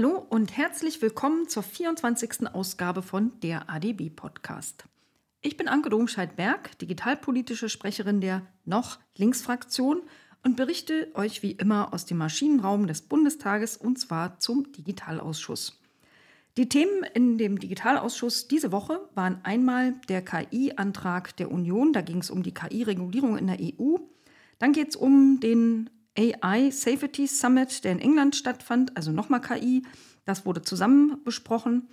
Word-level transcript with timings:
Hallo 0.00 0.24
und 0.30 0.56
herzlich 0.56 1.02
willkommen 1.02 1.48
zur 1.48 1.64
24. 1.64 2.54
Ausgabe 2.54 3.02
von 3.02 3.32
der 3.40 3.68
ADB 3.68 4.10
Podcast. 4.10 4.84
Ich 5.40 5.56
bin 5.56 5.66
Anke 5.66 5.90
Domscheit-Berg, 5.90 6.78
digitalpolitische 6.78 7.68
Sprecherin 7.68 8.20
der 8.20 8.46
noch 8.64 9.00
Linksfraktion 9.16 10.02
und 10.44 10.56
berichte 10.56 11.10
euch 11.14 11.42
wie 11.42 11.50
immer 11.50 11.92
aus 11.92 12.06
dem 12.06 12.18
Maschinenraum 12.18 12.86
des 12.86 13.02
Bundestages 13.02 13.76
und 13.76 13.98
zwar 13.98 14.38
zum 14.38 14.70
Digitalausschuss. 14.70 15.80
Die 16.56 16.68
Themen 16.68 17.02
in 17.14 17.36
dem 17.36 17.58
Digitalausschuss 17.58 18.46
diese 18.46 18.70
Woche 18.70 19.00
waren 19.16 19.40
einmal 19.42 19.94
der 20.08 20.24
KI-Antrag 20.24 21.36
der 21.38 21.50
Union, 21.50 21.92
da 21.92 22.02
ging 22.02 22.18
es 22.18 22.30
um 22.30 22.44
die 22.44 22.54
KI-Regulierung 22.54 23.36
in 23.36 23.48
der 23.48 23.58
EU. 23.60 23.96
Dann 24.60 24.72
geht 24.72 24.90
es 24.90 24.96
um 24.96 25.40
den 25.40 25.90
AI 26.18 26.70
Safety 26.70 27.28
Summit, 27.28 27.84
der 27.84 27.92
in 27.92 28.00
England 28.00 28.34
stattfand, 28.34 28.96
also 28.96 29.12
nochmal 29.12 29.40
KI. 29.40 29.84
Das 30.24 30.44
wurde 30.44 30.62
zusammen 30.62 31.22
besprochen. 31.24 31.88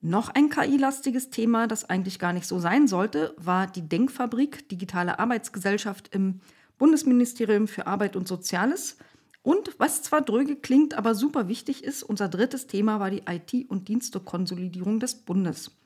Noch 0.00 0.30
ein 0.30 0.48
KI-lastiges 0.50 1.30
Thema, 1.30 1.68
das 1.68 1.84
eigentlich 1.84 2.18
gar 2.18 2.32
nicht 2.32 2.46
so 2.46 2.58
sein 2.58 2.88
sollte, 2.88 3.34
war 3.36 3.68
die 3.68 3.88
Denkfabrik 3.88 4.68
Digitale 4.68 5.18
Arbeitsgesellschaft 5.18 6.14
im 6.14 6.40
Bundesministerium 6.76 7.68
für 7.68 7.86
Arbeit 7.86 8.16
und 8.16 8.26
Soziales. 8.26 8.96
Und 9.42 9.78
was 9.78 10.02
zwar 10.02 10.22
dröge 10.22 10.56
klingt, 10.56 10.94
aber 10.94 11.14
super 11.14 11.48
wichtig 11.48 11.84
ist, 11.84 12.02
unser 12.02 12.28
drittes 12.28 12.66
Thema 12.66 12.98
war 13.00 13.10
die 13.10 13.22
IT- 13.28 13.70
und 13.70 13.88
Dienstekonsolidierung 13.88 14.98
des 15.00 15.14
Bundes. 15.14 15.77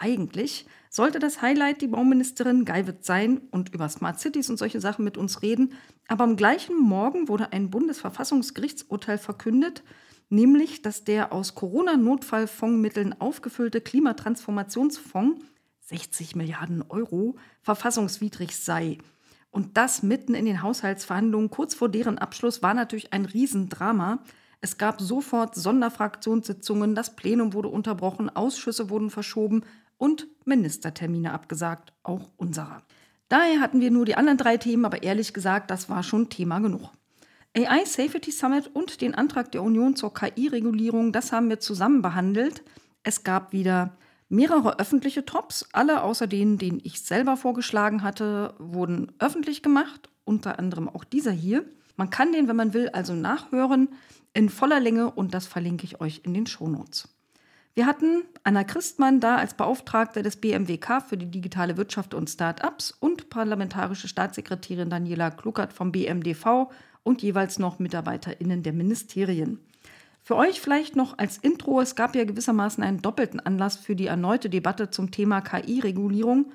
Eigentlich 0.00 0.66
sollte 0.90 1.18
das 1.18 1.42
Highlight 1.42 1.82
die 1.82 1.88
Bauministerin 1.88 2.64
Geiwitz 2.64 3.06
sein 3.06 3.40
und 3.50 3.74
über 3.74 3.88
Smart 3.88 4.20
Cities 4.20 4.48
und 4.48 4.56
solche 4.56 4.80
Sachen 4.80 5.04
mit 5.04 5.16
uns 5.16 5.42
reden, 5.42 5.72
aber 6.06 6.24
am 6.24 6.36
gleichen 6.36 6.78
Morgen 6.78 7.28
wurde 7.28 7.52
ein 7.52 7.70
Bundesverfassungsgerichtsurteil 7.70 9.18
verkündet, 9.18 9.82
nämlich, 10.28 10.82
dass 10.82 11.04
der 11.04 11.32
aus 11.32 11.54
Corona-Notfallfondsmitteln 11.54 13.20
aufgefüllte 13.20 13.80
Klimatransformationsfonds 13.80 15.44
60 15.80 16.36
Milliarden 16.36 16.84
Euro 16.88 17.36
verfassungswidrig 17.62 18.56
sei. 18.56 18.98
Und 19.50 19.76
das 19.76 20.02
mitten 20.02 20.34
in 20.34 20.44
den 20.44 20.62
Haushaltsverhandlungen 20.62 21.50
kurz 21.50 21.74
vor 21.74 21.88
deren 21.88 22.18
Abschluss 22.18 22.62
war 22.62 22.74
natürlich 22.74 23.12
ein 23.12 23.24
Riesendrama. 23.24 24.22
Es 24.60 24.76
gab 24.76 25.00
sofort 25.00 25.54
Sonderfraktionssitzungen, 25.54 26.94
das 26.94 27.16
Plenum 27.16 27.54
wurde 27.54 27.68
unterbrochen, 27.68 28.28
Ausschüsse 28.28 28.90
wurden 28.90 29.10
verschoben 29.10 29.64
und 29.98 30.26
Ministertermine 30.44 31.32
abgesagt, 31.32 31.92
auch 32.02 32.30
unserer. 32.36 32.82
Daher 33.28 33.60
hatten 33.60 33.80
wir 33.80 33.90
nur 33.90 34.06
die 34.06 34.14
anderen 34.14 34.38
drei 34.38 34.56
Themen, 34.56 34.86
aber 34.86 35.02
ehrlich 35.02 35.34
gesagt, 35.34 35.70
das 35.70 35.90
war 35.90 36.02
schon 36.02 36.30
Thema 36.30 36.60
genug. 36.60 36.90
AI 37.56 37.84
Safety 37.84 38.30
Summit 38.30 38.70
und 38.74 39.00
den 39.00 39.14
Antrag 39.14 39.52
der 39.52 39.62
Union 39.62 39.96
zur 39.96 40.14
KI-Regulierung, 40.14 41.12
das 41.12 41.32
haben 41.32 41.48
wir 41.48 41.60
zusammen 41.60 42.02
behandelt. 42.02 42.62
Es 43.02 43.24
gab 43.24 43.52
wieder 43.52 43.96
Mehrere 44.30 44.78
öffentliche 44.78 45.24
Tops, 45.24 45.66
alle 45.72 46.02
außer 46.02 46.26
denen, 46.26 46.58
den 46.58 46.80
ich 46.84 47.00
selber 47.00 47.38
vorgeschlagen 47.38 48.02
hatte, 48.02 48.54
wurden 48.58 49.10
öffentlich 49.18 49.62
gemacht, 49.62 50.10
unter 50.24 50.58
anderem 50.58 50.86
auch 50.86 51.04
dieser 51.04 51.32
hier. 51.32 51.64
Man 51.96 52.10
kann 52.10 52.32
den, 52.32 52.46
wenn 52.46 52.56
man 52.56 52.74
will, 52.74 52.90
also 52.90 53.14
nachhören 53.14 53.88
in 54.34 54.50
voller 54.50 54.80
Länge 54.80 55.10
und 55.10 55.32
das 55.32 55.46
verlinke 55.46 55.84
ich 55.84 56.02
euch 56.02 56.20
in 56.24 56.34
den 56.34 56.46
Shownotes. 56.46 57.08
Wir 57.74 57.86
hatten 57.86 58.24
Anna 58.42 58.64
Christmann 58.64 59.20
da 59.20 59.36
als 59.36 59.54
Beauftragte 59.54 60.22
des 60.22 60.36
BMWK 60.36 61.00
für 61.00 61.16
die 61.16 61.30
digitale 61.30 61.76
Wirtschaft 61.76 62.14
und 62.14 62.28
Start-ups 62.28 62.90
und 62.98 63.30
parlamentarische 63.30 64.08
Staatssekretärin 64.08 64.90
Daniela 64.90 65.30
Kluckert 65.30 65.72
vom 65.72 65.92
BMDV 65.92 66.70
und 67.02 67.22
jeweils 67.22 67.58
noch 67.58 67.78
MitarbeiterInnen 67.78 68.62
der 68.62 68.72
Ministerien. 68.72 69.60
Für 70.22 70.36
euch 70.36 70.60
vielleicht 70.60 70.94
noch 70.94 71.16
als 71.16 71.38
Intro, 71.38 71.80
es 71.80 71.94
gab 71.94 72.14
ja 72.14 72.24
gewissermaßen 72.24 72.84
einen 72.84 73.00
doppelten 73.00 73.40
Anlass 73.40 73.76
für 73.76 73.96
die 73.96 74.08
erneute 74.08 74.50
Debatte 74.50 74.90
zum 74.90 75.10
Thema 75.10 75.40
KI-Regulierung. 75.40 76.52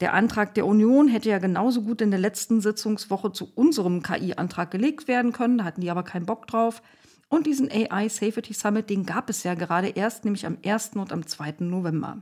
Der 0.00 0.14
Antrag 0.14 0.54
der 0.54 0.66
Union 0.66 1.06
hätte 1.06 1.28
ja 1.28 1.38
genauso 1.38 1.82
gut 1.82 2.00
in 2.00 2.10
der 2.10 2.18
letzten 2.18 2.60
Sitzungswoche 2.60 3.32
zu 3.32 3.52
unserem 3.54 4.02
KI-Antrag 4.02 4.70
gelegt 4.70 5.06
werden 5.06 5.32
können, 5.32 5.58
da 5.58 5.64
hatten 5.64 5.82
die 5.82 5.90
aber 5.90 6.02
keinen 6.02 6.24
Bock 6.26 6.46
drauf. 6.46 6.82
Und 7.32 7.46
diesen 7.46 7.70
AI 7.72 8.10
Safety 8.10 8.52
Summit, 8.52 8.90
den 8.90 9.06
gab 9.06 9.30
es 9.30 9.42
ja 9.42 9.54
gerade 9.54 9.88
erst, 9.88 10.26
nämlich 10.26 10.44
am 10.44 10.58
1. 10.62 10.90
und 10.96 11.14
am 11.14 11.26
2. 11.26 11.54
November. 11.60 12.20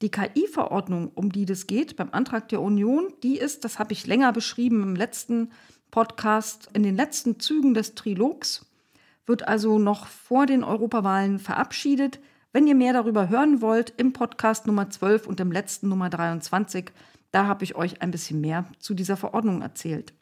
Die 0.00 0.10
KI-Verordnung, 0.10 1.10
um 1.14 1.30
die 1.30 1.44
das 1.44 1.66
geht 1.66 1.96
beim 1.96 2.08
Antrag 2.12 2.48
der 2.48 2.62
Union, 2.62 3.12
die 3.22 3.36
ist, 3.36 3.66
das 3.66 3.78
habe 3.78 3.92
ich 3.92 4.06
länger 4.06 4.32
beschrieben 4.32 4.82
im 4.82 4.96
letzten 4.96 5.50
Podcast, 5.90 6.70
in 6.72 6.82
den 6.82 6.96
letzten 6.96 7.38
Zügen 7.38 7.74
des 7.74 7.94
Trilogs 7.94 8.64
wird 9.26 9.46
also 9.46 9.78
noch 9.78 10.06
vor 10.06 10.46
den 10.46 10.64
Europawahlen 10.64 11.38
verabschiedet. 11.38 12.18
Wenn 12.50 12.66
ihr 12.66 12.74
mehr 12.74 12.94
darüber 12.94 13.28
hören 13.28 13.60
wollt, 13.60 13.92
im 13.98 14.14
Podcast 14.14 14.66
Nummer 14.66 14.88
12 14.88 15.26
und 15.26 15.38
im 15.40 15.52
letzten 15.52 15.90
Nummer 15.90 16.08
23, 16.08 16.92
da 17.30 17.44
habe 17.44 17.64
ich 17.64 17.74
euch 17.74 18.00
ein 18.00 18.10
bisschen 18.10 18.40
mehr 18.40 18.64
zu 18.78 18.94
dieser 18.94 19.18
Verordnung 19.18 19.60
erzählt. 19.60 20.14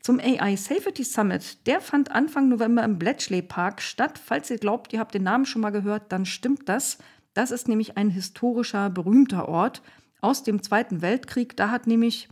Zum 0.00 0.20
AI 0.20 0.56
Safety 0.56 1.04
Summit, 1.04 1.66
der 1.66 1.80
fand 1.80 2.12
Anfang 2.12 2.48
November 2.48 2.84
im 2.84 2.98
Bletchley 2.98 3.42
Park 3.42 3.82
statt. 3.82 4.20
Falls 4.22 4.50
ihr 4.50 4.58
glaubt, 4.58 4.92
ihr 4.92 5.00
habt 5.00 5.14
den 5.14 5.24
Namen 5.24 5.44
schon 5.44 5.62
mal 5.62 5.70
gehört, 5.70 6.12
dann 6.12 6.24
stimmt 6.24 6.68
das. 6.68 6.98
Das 7.34 7.50
ist 7.50 7.68
nämlich 7.68 7.96
ein 7.96 8.10
historischer, 8.10 8.90
berühmter 8.90 9.48
Ort 9.48 9.82
aus 10.20 10.42
dem 10.42 10.62
Zweiten 10.62 11.02
Weltkrieg. 11.02 11.56
Da 11.56 11.70
hat 11.70 11.86
nämlich 11.86 12.28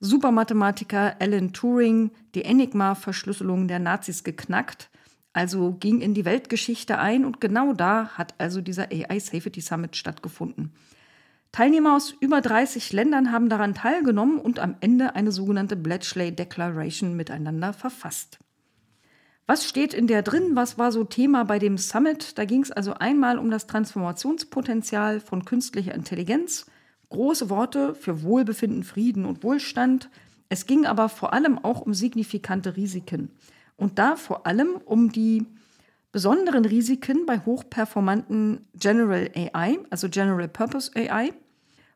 Supermathematiker 0.00 1.16
Alan 1.20 1.52
Turing 1.52 2.10
die 2.34 2.44
Enigma-Verschlüsselung 2.44 3.68
der 3.68 3.78
Nazis 3.78 4.24
geknackt 4.24 4.90
also 5.32 5.72
ging 5.72 6.00
in 6.00 6.14
die 6.14 6.24
Weltgeschichte 6.24 6.98
ein 6.98 7.24
und 7.24 7.40
genau 7.40 7.72
da 7.72 8.08
hat 8.14 8.34
also 8.38 8.60
dieser 8.60 8.88
AI 8.90 9.20
Safety 9.20 9.60
Summit 9.60 9.96
stattgefunden. 9.96 10.72
Teilnehmer 11.52 11.96
aus 11.96 12.14
über 12.20 12.40
30 12.40 12.92
Ländern 12.92 13.32
haben 13.32 13.48
daran 13.48 13.74
teilgenommen 13.74 14.38
und 14.38 14.60
am 14.60 14.76
Ende 14.80 15.16
eine 15.16 15.32
sogenannte 15.32 15.74
Bletchley 15.76 16.30
Declaration 16.30 17.16
miteinander 17.16 17.72
verfasst. 17.72 18.38
Was 19.46 19.68
steht 19.68 19.92
in 19.94 20.06
der 20.06 20.22
drin? 20.22 20.54
Was 20.54 20.78
war 20.78 20.92
so 20.92 21.02
Thema 21.02 21.44
bei 21.44 21.58
dem 21.58 21.76
Summit? 21.76 22.38
Da 22.38 22.44
ging 22.44 22.62
es 22.62 22.70
also 22.70 22.94
einmal 22.94 23.36
um 23.36 23.50
das 23.50 23.66
Transformationspotenzial 23.66 25.18
von 25.18 25.44
künstlicher 25.44 25.92
Intelligenz, 25.92 26.66
große 27.08 27.50
Worte 27.50 27.96
für 27.96 28.22
Wohlbefinden, 28.22 28.84
Frieden 28.84 29.24
und 29.24 29.42
Wohlstand. 29.42 30.08
Es 30.48 30.66
ging 30.66 30.86
aber 30.86 31.08
vor 31.08 31.32
allem 31.32 31.58
auch 31.58 31.80
um 31.80 31.94
signifikante 31.94 32.76
Risiken. 32.76 33.32
Und 33.76 33.98
da 33.98 34.14
vor 34.14 34.46
allem 34.46 34.76
um 34.84 35.10
die 35.10 35.46
besonderen 36.12 36.64
Risiken 36.64 37.26
bei 37.26 37.38
hochperformanten 37.38 38.66
General 38.74 39.30
AI, 39.34 39.78
also 39.90 40.08
General 40.08 40.48
Purpose 40.48 40.90
AI, 40.94 41.32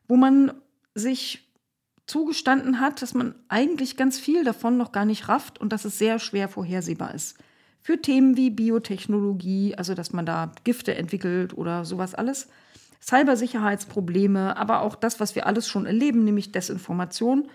wo 0.07 0.15
man 0.15 0.53
sich 0.93 1.45
zugestanden 2.07 2.79
hat, 2.79 3.01
dass 3.01 3.13
man 3.13 3.35
eigentlich 3.49 3.97
ganz 3.97 4.19
viel 4.19 4.43
davon 4.43 4.77
noch 4.77 4.91
gar 4.91 5.05
nicht 5.05 5.27
rafft 5.27 5.59
und 5.59 5.73
dass 5.73 5.85
es 5.85 5.97
sehr 5.97 6.19
schwer 6.19 6.47
vorhersehbar 6.47 7.13
ist. 7.13 7.37
Für 7.81 8.01
Themen 8.01 8.37
wie 8.37 8.49
Biotechnologie, 8.49 9.75
also 9.75 9.93
dass 9.93 10.13
man 10.13 10.25
da 10.25 10.51
Gifte 10.63 10.95
entwickelt 10.95 11.57
oder 11.57 11.85
sowas 11.85 12.15
alles, 12.15 12.47
Cybersicherheitsprobleme, 13.01 14.57
aber 14.57 14.81
auch 14.81 14.95
das, 14.95 15.19
was 15.19 15.35
wir 15.35 15.45
alles 15.45 15.67
schon 15.67 15.85
erleben, 15.85 16.23
nämlich 16.23 16.51
Desinformation 16.51 17.47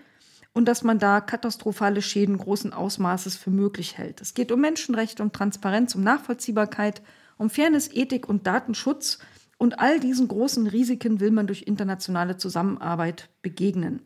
und 0.53 0.67
dass 0.67 0.83
man 0.83 0.99
da 0.99 1.21
katastrophale 1.21 2.03
Schäden 2.03 2.39
großen 2.39 2.73
Ausmaßes 2.73 3.37
für 3.37 3.51
möglich 3.51 3.99
hält. 3.99 4.21
Es 4.21 4.35
geht 4.35 4.51
um 4.51 4.61
Menschenrechte, 4.61 5.23
um 5.23 5.33
Transparenz, 5.33 5.95
um 5.95 6.03
Nachvollziehbarkeit, 6.03 7.03
um 7.39 7.51
Fairness, 7.51 7.89
Ethik 7.93 8.29
und 8.29 8.47
Datenschutz. 8.47 9.19
Und 9.59 9.79
all 9.79 10.01
diesen 10.01 10.27
großen 10.29 10.67
Risiken 10.67 11.21
will 11.21 11.31
man 11.31 11.47
durch 11.47 11.63
internationale 11.63 12.37
Zusammenarbeit 12.37 13.29
begegnen. 13.43 14.01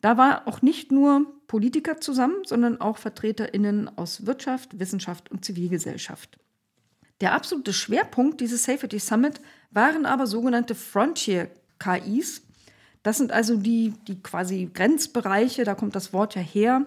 Da 0.00 0.16
war 0.16 0.46
auch 0.46 0.62
nicht 0.62 0.92
nur 0.92 1.26
Politiker 1.46 2.00
zusammen, 2.00 2.36
sondern 2.46 2.80
auch 2.80 2.96
Vertreterinnen 2.96 3.98
aus 3.98 4.26
Wirtschaft, 4.26 4.78
Wissenschaft 4.78 5.30
und 5.30 5.44
Zivilgesellschaft. 5.44 6.38
Der 7.20 7.34
absolute 7.34 7.72
Schwerpunkt 7.72 8.40
dieses 8.40 8.64
Safety 8.64 8.98
Summit 8.98 9.40
waren 9.70 10.06
aber 10.06 10.26
sogenannte 10.26 10.74
Frontier 10.74 11.50
KIs, 11.78 12.42
das 13.02 13.18
sind 13.18 13.32
also 13.32 13.56
die, 13.56 13.94
die 14.06 14.22
quasi 14.22 14.70
Grenzbereiche, 14.72 15.64
da 15.64 15.74
kommt 15.74 15.94
das 15.94 16.12
Wort 16.12 16.34
ja 16.34 16.42
her, 16.42 16.84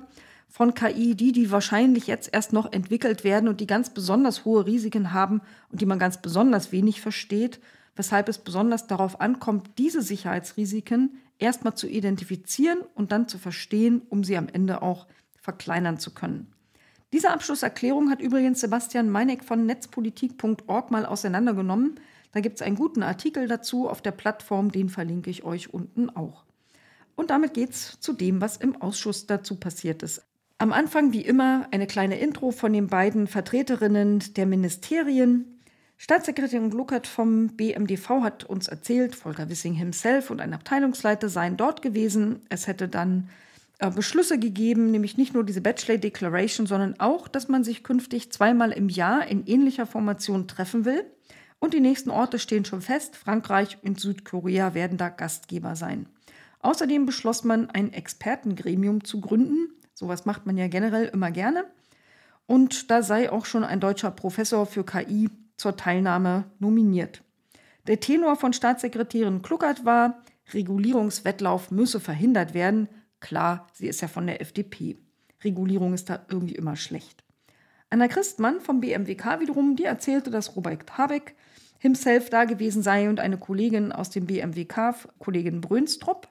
von 0.48 0.76
KI, 0.76 1.16
die, 1.16 1.32
die 1.32 1.50
wahrscheinlich 1.50 2.06
jetzt 2.06 2.30
erst 2.32 2.54
noch 2.54 2.72
entwickelt 2.72 3.24
werden 3.24 3.50
und 3.50 3.60
die 3.60 3.66
ganz 3.66 3.90
besonders 3.90 4.46
hohe 4.46 4.68
Risiken 4.68 5.12
haben 5.12 5.42
und 5.72 5.82
die 5.82 5.88
man 5.88 5.98
ganz 5.98 6.22
besonders 6.22 6.72
wenig 6.72 7.02
versteht, 7.02 7.60
weshalb 7.96 8.30
es 8.30 8.38
besonders 8.38 8.86
darauf 8.86 9.20
ankommt, 9.20 9.72
diese 9.80 10.04
Sicherheitsrisiken 10.04 11.18
erstmal 11.40 11.74
zu 11.74 11.88
identifizieren 11.88 12.80
und 12.94 13.12
dann 13.12 13.28
zu 13.28 13.40
verstehen, 13.40 14.04
um 14.10 14.24
sie 14.24 14.38
am 14.38 14.48
Ende 14.48 14.84
auch 14.84 15.08
verkleinern 15.42 15.98
zu 15.98 16.14
können. 16.14 16.54
Diese 17.14 17.32
Abschlusserklärung 17.32 18.10
hat 18.10 18.22
übrigens 18.22 18.60
Sebastian 18.60 19.10
Meineck 19.10 19.44
von 19.44 19.66
netzpolitik.org 19.66 20.90
mal 20.92 21.06
auseinandergenommen. 21.06 22.00
Da 22.34 22.40
gibt 22.42 22.56
es 22.56 22.62
einen 22.62 22.76
guten 22.76 23.04
Artikel 23.04 23.48
dazu 23.48 23.88
auf 23.88 24.02
der 24.02 24.12
Plattform, 24.12 24.72
den 24.72 24.90
verlinke 24.90 25.30
ich 25.30 25.44
euch 25.44 25.74
unten 25.74 26.10
auch. 26.10 26.44
Und 27.16 27.30
damit 27.30 27.54
geht 27.54 27.70
es 27.70 28.00
zu 28.00 28.12
dem, 28.12 28.42
was 28.42 28.58
im 28.58 28.82
Ausschuss 28.82 29.28
dazu 29.28 29.56
passiert 29.56 30.04
ist. 30.04 30.24
Am 30.58 30.74
Anfang 30.74 31.14
wie 31.14 31.22
immer 31.22 31.68
eine 31.72 31.88
kleine 31.88 32.20
Intro 32.20 32.52
von 32.52 32.74
den 32.74 32.88
beiden 32.88 33.28
Vertreterinnen 33.28 34.24
der 34.36 34.48
Ministerien. 34.48 35.60
Staatssekretärin 35.98 36.72
Gluckert 36.72 37.06
vom 37.06 37.50
BMDV 37.50 38.10
hat 38.22 38.46
uns 38.46 38.68
erzählt, 38.68 39.16
Volker 39.16 39.50
Wissing 39.50 39.74
himself 39.74 40.32
und 40.32 40.42
ein 40.42 40.54
Abteilungsleiter 40.54 41.30
seien 41.30 41.56
dort 41.56 41.84
gewesen. 41.84 42.42
Es 42.50 42.66
hätte 42.66 42.88
dann 42.88 43.30
äh, 43.78 43.92
Beschlüsse 43.92 44.40
gegeben, 44.40 44.90
nämlich 44.90 45.18
nicht 45.18 45.36
nur 45.36 45.44
diese 45.44 45.62
Bachelor 45.62 45.98
Declaration, 45.98 46.66
sondern 46.66 47.00
auch, 47.00 47.28
dass 47.28 47.48
man 47.48 47.64
sich 47.64 47.84
künftig 47.84 48.32
zweimal 48.32 48.72
im 48.72 48.90
Jahr 48.90 49.28
in 49.28 49.46
ähnlicher 49.46 49.86
Formation 49.86 50.48
treffen 50.48 50.86
will. 50.86 51.06
Und 51.64 51.74
die 51.74 51.80
nächsten 51.80 52.10
Orte 52.10 52.40
stehen 52.40 52.66
schon 52.66 52.82
fest. 52.82 53.16
Frankreich 53.16 53.78
und 53.84 53.98
Südkorea 53.98 54.74
werden 54.74 54.98
da 54.98 55.08
Gastgeber 55.08 55.78
sein. 55.78 56.08
Außerdem 56.60 57.06
beschloss 57.06 57.46
man, 57.46 57.70
ein 57.70 57.94
Expertengremium 57.94 59.06
zu 59.06 59.22
gründen. 59.22 59.70
Sowas 59.94 60.26
macht 60.26 60.46
man 60.46 60.58
ja 60.58 60.68
generell 60.68 61.06
immer 61.06 61.32
gerne. 61.32 61.64
Und 62.48 62.92
da 62.92 63.02
sei 63.02 63.32
auch 63.32 63.46
schon 63.46 63.64
ein 63.64 63.80
deutscher 63.80 64.12
Professor 64.12 64.66
für 64.66 64.84
KI 64.84 65.30
zur 65.56 65.78
Teilnahme 65.78 66.44
nominiert. 66.60 67.24
Der 67.88 68.02
Tenor 68.02 68.36
von 68.36 68.52
Staatssekretärin 68.52 69.42
Kluckert 69.42 69.86
war, 69.86 70.22
Regulierungswettlauf 70.54 71.72
müsse 71.72 72.02
verhindert 72.02 72.54
werden. 72.54 72.90
Klar, 73.22 73.68
sie 73.72 73.88
ist 73.88 74.02
ja 74.02 74.10
von 74.10 74.28
der 74.28 74.42
FDP. 74.42 74.98
Regulierung 75.46 75.94
ist 75.94 76.10
da 76.10 76.26
irgendwie 76.28 76.56
immer 76.56 76.76
schlecht. 76.76 77.24
Anna 77.90 78.10
Christmann 78.10 78.60
vom 78.60 78.82
BMWK 78.82 79.40
wiederum, 79.40 79.78
die 79.78 79.86
erzählte, 79.86 80.30
dass 80.30 80.58
Robert 80.58 80.98
Habeck 80.98 81.36
himself 81.84 82.30
da 82.30 82.46
gewesen 82.46 82.82
sei 82.82 83.10
und 83.10 83.20
eine 83.20 83.38
Kollegin 83.38 83.92
aus 83.92 84.10
dem 84.10 84.26
BMWK, 84.26 85.10
Kollegin 85.20 85.60
Brönstrup. 85.60 86.30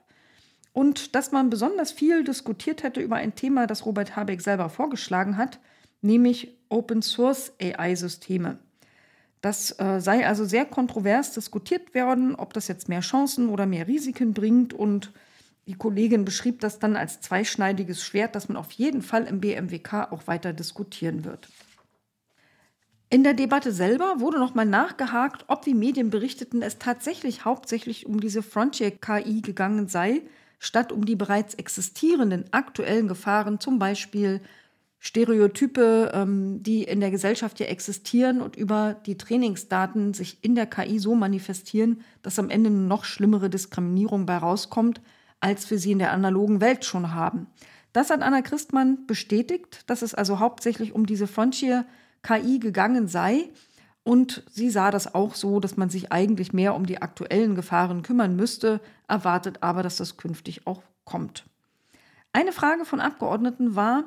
Und 0.73 1.13
dass 1.13 1.31
man 1.31 1.51
besonders 1.51 1.91
viel 1.91 2.23
diskutiert 2.23 2.81
hätte 2.81 3.01
über 3.01 3.17
ein 3.17 3.35
Thema, 3.35 3.67
das 3.67 3.85
Robert 3.85 4.15
Habeck 4.15 4.41
selber 4.41 4.69
vorgeschlagen 4.69 5.37
hat, 5.37 5.59
nämlich 6.01 6.57
Open 6.69 7.03
Source 7.03 7.53
AI-Systeme. 7.61 8.57
Das 9.41 9.79
äh, 9.79 9.99
sei 9.99 10.25
also 10.25 10.43
sehr 10.43 10.65
kontrovers 10.65 11.33
diskutiert 11.33 11.93
worden, 11.93 12.33
ob 12.33 12.53
das 12.53 12.67
jetzt 12.67 12.89
mehr 12.89 13.01
Chancen 13.01 13.49
oder 13.49 13.67
mehr 13.67 13.87
Risiken 13.87 14.33
bringt. 14.33 14.73
Und 14.73 15.11
die 15.67 15.75
Kollegin 15.75 16.25
beschrieb 16.25 16.61
das 16.61 16.79
dann 16.79 16.95
als 16.95 17.21
zweischneidiges 17.21 18.03
Schwert, 18.03 18.33
das 18.33 18.47
man 18.47 18.57
auf 18.57 18.71
jeden 18.71 19.03
Fall 19.03 19.25
im 19.25 19.39
BMWK 19.39 20.11
auch 20.11 20.25
weiter 20.25 20.51
diskutieren 20.51 21.25
wird. 21.25 21.47
In 23.13 23.23
der 23.23 23.35
Debatte 23.35 23.71
selber 23.71 24.15
wurde 24.17 24.39
nochmal 24.39 24.65
nachgehakt, 24.65 25.45
ob 25.47 25.61
die 25.61 25.75
Medien 25.75 26.09
berichteten, 26.09 26.63
es 26.63 26.79
tatsächlich 26.79 27.45
hauptsächlich 27.45 28.07
um 28.07 28.19
diese 28.19 28.41
Frontier-KI 28.41 29.41
gegangen 29.41 29.87
sei, 29.87 30.23
statt 30.57 30.91
um 30.91 31.05
die 31.05 31.15
bereits 31.15 31.53
existierenden 31.53 32.45
aktuellen 32.49 33.07
Gefahren, 33.07 33.59
zum 33.59 33.77
Beispiel 33.77 34.41
Stereotype, 34.97 36.09
ähm, 36.11 36.63
die 36.63 36.85
in 36.85 37.01
der 37.01 37.11
Gesellschaft 37.11 37.59
ja 37.59 37.67
existieren 37.67 38.41
und 38.41 38.55
über 38.55 38.95
die 39.05 39.15
Trainingsdaten 39.15 40.15
sich 40.15 40.39
in 40.41 40.55
der 40.55 40.65
KI 40.65 40.97
so 40.97 41.13
manifestieren, 41.13 42.01
dass 42.23 42.39
am 42.39 42.49
Ende 42.49 42.71
noch 42.71 43.05
schlimmere 43.05 43.51
Diskriminierung 43.51 44.25
bei 44.25 44.37
rauskommt, 44.37 45.01
als 45.39 45.69
wir 45.69 45.77
sie 45.77 45.91
in 45.91 45.99
der 45.99 46.13
analogen 46.13 46.61
Welt 46.61 46.83
schon 46.83 47.13
haben. 47.13 47.45
Das 47.91 48.09
hat 48.09 48.23
Anna 48.23 48.41
Christmann 48.41 49.05
bestätigt, 49.05 49.83
dass 49.85 50.01
es 50.01 50.15
also 50.15 50.39
hauptsächlich 50.39 50.95
um 50.95 51.05
diese 51.05 51.27
Frontier 51.27 51.85
KI 52.23 52.59
gegangen 52.59 53.07
sei. 53.07 53.49
Und 54.03 54.43
sie 54.51 54.69
sah 54.69 54.91
das 54.91 55.13
auch 55.13 55.35
so, 55.35 55.59
dass 55.59 55.77
man 55.77 55.89
sich 55.89 56.11
eigentlich 56.11 56.51
mehr 56.51 56.75
um 56.75 56.85
die 56.85 57.01
aktuellen 57.01 57.55
Gefahren 57.55 58.01
kümmern 58.01 58.35
müsste, 58.35 58.81
erwartet 59.07 59.59
aber, 59.61 59.83
dass 59.83 59.97
das 59.97 60.17
künftig 60.17 60.67
auch 60.67 60.81
kommt. 61.05 61.45
Eine 62.33 62.51
Frage 62.51 62.83
von 62.83 62.99
Abgeordneten 62.99 63.75
war, 63.75 64.05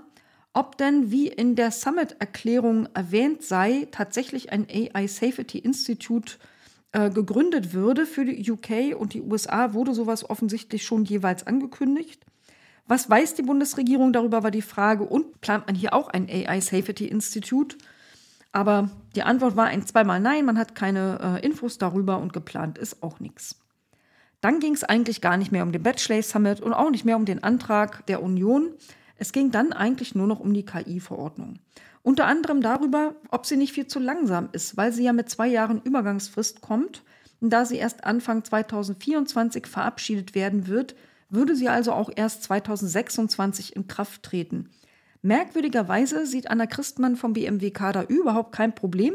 ob 0.53 0.77
denn, 0.79 1.11
wie 1.11 1.29
in 1.29 1.55
der 1.55 1.71
Summit-Erklärung 1.71 2.89
erwähnt 2.95 3.43
sei, 3.43 3.89
tatsächlich 3.91 4.53
ein 4.53 4.67
AI 4.71 5.07
Safety 5.07 5.59
Institute 5.59 6.37
äh, 6.93 7.11
gegründet 7.11 7.73
würde 7.73 8.07
für 8.07 8.25
die 8.25 8.51
UK 8.51 8.99
und 8.99 9.13
die 9.13 9.21
USA, 9.21 9.75
wurde 9.75 9.95
sowas 9.95 10.29
offensichtlich 10.29 10.85
schon 10.85 11.05
jeweils 11.05 11.47
angekündigt. 11.47 12.25
Was 12.87 13.11
weiß 13.11 13.35
die 13.35 13.43
Bundesregierung 13.43 14.13
darüber, 14.13 14.43
war 14.43 14.51
die 14.51 14.63
Frage, 14.63 15.05
und 15.05 15.41
plant 15.41 15.67
man 15.67 15.75
hier 15.75 15.93
auch 15.93 16.09
ein 16.09 16.29
AI 16.29 16.61
Safety 16.61 17.07
Institute? 17.07 17.77
Aber 18.53 18.91
die 19.15 19.23
Antwort 19.23 19.57
war 19.57 19.67
ein 19.67 19.87
zweimal 19.87 20.21
Nein, 20.21 20.45
man 20.45 20.59
hat 20.59 20.75
keine 20.75 21.39
äh, 21.43 21.47
Infos 21.47 21.79
darüber 21.79 22.19
und 22.19 22.33
geplant 22.33 22.79
ist 22.79 23.03
auch 23.03 23.21
nichts. 23.21 23.57
Dann 24.41 24.61
ging 24.61 24.75
es 24.75 24.85
eigentlich 24.85 25.21
gar 25.21 25.37
nicht 25.37 25.53
mehr 25.53 25.63
um 25.63 25.73
den 25.73 25.83
Bachelor 25.83 26.23
Summit 26.23 26.61
und 26.61 26.73
auch 26.73 26.91
nicht 26.91 27.05
mehr 27.05 27.17
um 27.17 27.25
den 27.25 27.43
Antrag 27.43 28.07
der 28.07 28.23
Union. 28.23 28.73
Es 29.17 29.33
ging 29.33 29.51
dann 29.51 29.73
eigentlich 29.73 30.15
nur 30.15 30.27
noch 30.27 30.41
um 30.41 30.53
die 30.53 30.65
KI-Verordnung. 30.65 31.59
Unter 32.03 32.27
anderem 32.27 32.61
darüber, 32.61 33.17
ob 33.31 33.47
sie 33.47 33.57
nicht 33.57 33.73
viel 33.73 33.87
zu 33.87 33.99
langsam 33.99 34.49
ist, 34.53 34.77
weil 34.77 34.93
sie 34.93 35.05
ja 35.05 35.13
mit 35.13 35.29
zwei 35.29 35.49
Jahren 35.49 35.83
Übergangsfrist 35.83 36.61
kommt. 36.61 37.03
Und 37.41 37.51
da 37.51 37.65
sie 37.65 37.77
erst 37.77 38.05
Anfang 38.05 38.45
2024 38.45 39.67
verabschiedet 39.67 40.35
werden 40.35 40.69
wird, 40.69 40.95
würde 41.29 41.57
sie 41.57 41.69
also 41.69 41.93
auch 41.93 42.11
erst 42.15 42.45
2026 42.45 43.75
in 43.75 43.89
Kraft 43.89 44.23
treten. 44.23 44.71
Merkwürdigerweise 45.27 46.25
sieht 46.25 46.49
Anna 46.53 46.67
Christmann 46.67 47.17
vom 47.17 47.33
BMWK 47.33 47.93
da 47.93 48.05
überhaupt 48.05 48.53
kein 48.53 48.77
Problem. 48.77 49.15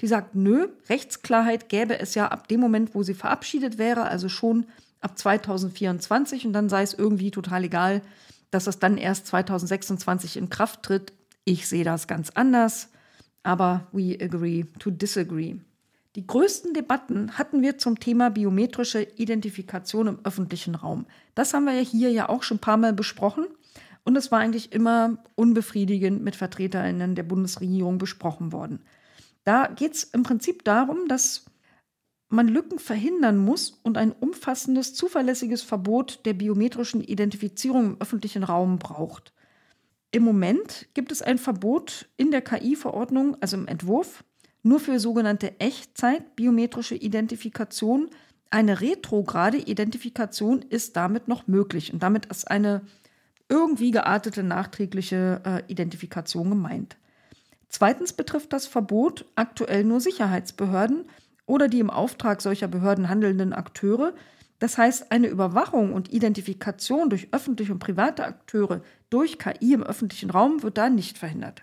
Die 0.00 0.06
sagt, 0.06 0.36
nö, 0.36 0.68
Rechtsklarheit 0.88 1.68
gäbe 1.68 1.98
es 1.98 2.14
ja 2.14 2.28
ab 2.28 2.46
dem 2.46 2.60
Moment, 2.60 2.94
wo 2.94 3.02
sie 3.02 3.14
verabschiedet 3.14 3.76
wäre, 3.76 4.04
also 4.04 4.28
schon 4.28 4.66
ab 5.00 5.18
2024 5.18 6.46
und 6.46 6.52
dann 6.52 6.68
sei 6.68 6.82
es 6.82 6.94
irgendwie 6.94 7.32
total 7.32 7.64
egal, 7.64 8.02
dass 8.52 8.68
es 8.68 8.78
dann 8.78 8.98
erst 8.98 9.26
2026 9.26 10.36
in 10.36 10.48
Kraft 10.48 10.84
tritt. 10.84 11.12
Ich 11.44 11.66
sehe 11.66 11.82
das 11.82 12.06
ganz 12.06 12.30
anders, 12.30 12.90
aber 13.42 13.88
we 13.90 14.16
agree 14.20 14.64
to 14.78 14.92
disagree. 14.92 15.56
Die 16.14 16.24
größten 16.24 16.72
Debatten 16.72 17.36
hatten 17.36 17.62
wir 17.62 17.78
zum 17.78 17.98
Thema 17.98 18.30
biometrische 18.30 19.02
Identifikation 19.02 20.06
im 20.06 20.18
öffentlichen 20.22 20.76
Raum. 20.76 21.06
Das 21.34 21.52
haben 21.52 21.64
wir 21.64 21.72
ja 21.72 21.80
hier 21.80 22.12
ja 22.12 22.28
auch 22.28 22.44
schon 22.44 22.58
ein 22.58 22.60
paar 22.60 22.76
Mal 22.76 22.92
besprochen. 22.92 23.48
Und 24.04 24.16
es 24.16 24.30
war 24.32 24.38
eigentlich 24.40 24.72
immer 24.72 25.18
unbefriedigend 25.34 26.22
mit 26.22 26.36
VertreterInnen 26.36 27.14
der 27.14 27.22
Bundesregierung 27.22 27.98
besprochen 27.98 28.52
worden. 28.52 28.80
Da 29.44 29.66
geht 29.68 29.94
es 29.94 30.04
im 30.04 30.22
Prinzip 30.22 30.64
darum, 30.64 31.08
dass 31.08 31.46
man 32.28 32.48
Lücken 32.48 32.78
verhindern 32.78 33.38
muss 33.38 33.80
und 33.82 33.96
ein 33.96 34.12
umfassendes, 34.12 34.94
zuverlässiges 34.94 35.62
Verbot 35.62 36.20
der 36.26 36.34
biometrischen 36.34 37.02
Identifizierung 37.02 37.92
im 37.92 38.00
öffentlichen 38.00 38.44
Raum 38.44 38.78
braucht. 38.78 39.32
Im 40.10 40.22
Moment 40.22 40.88
gibt 40.94 41.12
es 41.12 41.22
ein 41.22 41.38
Verbot 41.38 42.08
in 42.16 42.30
der 42.30 42.42
KI-Verordnung, 42.42 43.36
also 43.40 43.56
im 43.56 43.66
Entwurf, 43.66 44.24
nur 44.62 44.80
für 44.80 44.98
sogenannte 45.00 45.60
Echtzeit-biometrische 45.60 46.94
Identifikation. 46.94 48.10
Eine 48.50 48.80
retrograde 48.80 49.58
Identifikation 49.58 50.62
ist 50.62 50.96
damit 50.96 51.28
noch 51.28 51.46
möglich 51.46 51.92
und 51.92 52.02
damit 52.02 52.26
ist 52.26 52.50
eine 52.50 52.82
irgendwie 53.48 53.90
geartete 53.90 54.42
nachträgliche 54.42 55.40
äh, 55.44 55.62
Identifikation 55.72 56.50
gemeint. 56.50 56.96
Zweitens 57.68 58.12
betrifft 58.12 58.52
das 58.52 58.66
Verbot 58.66 59.26
aktuell 59.34 59.84
nur 59.84 60.00
Sicherheitsbehörden 60.00 61.04
oder 61.46 61.68
die 61.68 61.80
im 61.80 61.90
Auftrag 61.90 62.40
solcher 62.40 62.68
Behörden 62.68 63.08
handelnden 63.08 63.52
Akteure. 63.52 64.12
Das 64.58 64.76
heißt, 64.76 65.12
eine 65.12 65.28
Überwachung 65.28 65.92
und 65.92 66.12
Identifikation 66.12 67.10
durch 67.10 67.28
öffentliche 67.32 67.72
und 67.72 67.78
private 67.78 68.24
Akteure 68.24 68.82
durch 69.10 69.38
KI 69.38 69.74
im 69.74 69.82
öffentlichen 69.82 70.30
Raum 70.30 70.62
wird 70.62 70.78
da 70.78 70.90
nicht 70.90 71.18
verhindert. 71.18 71.62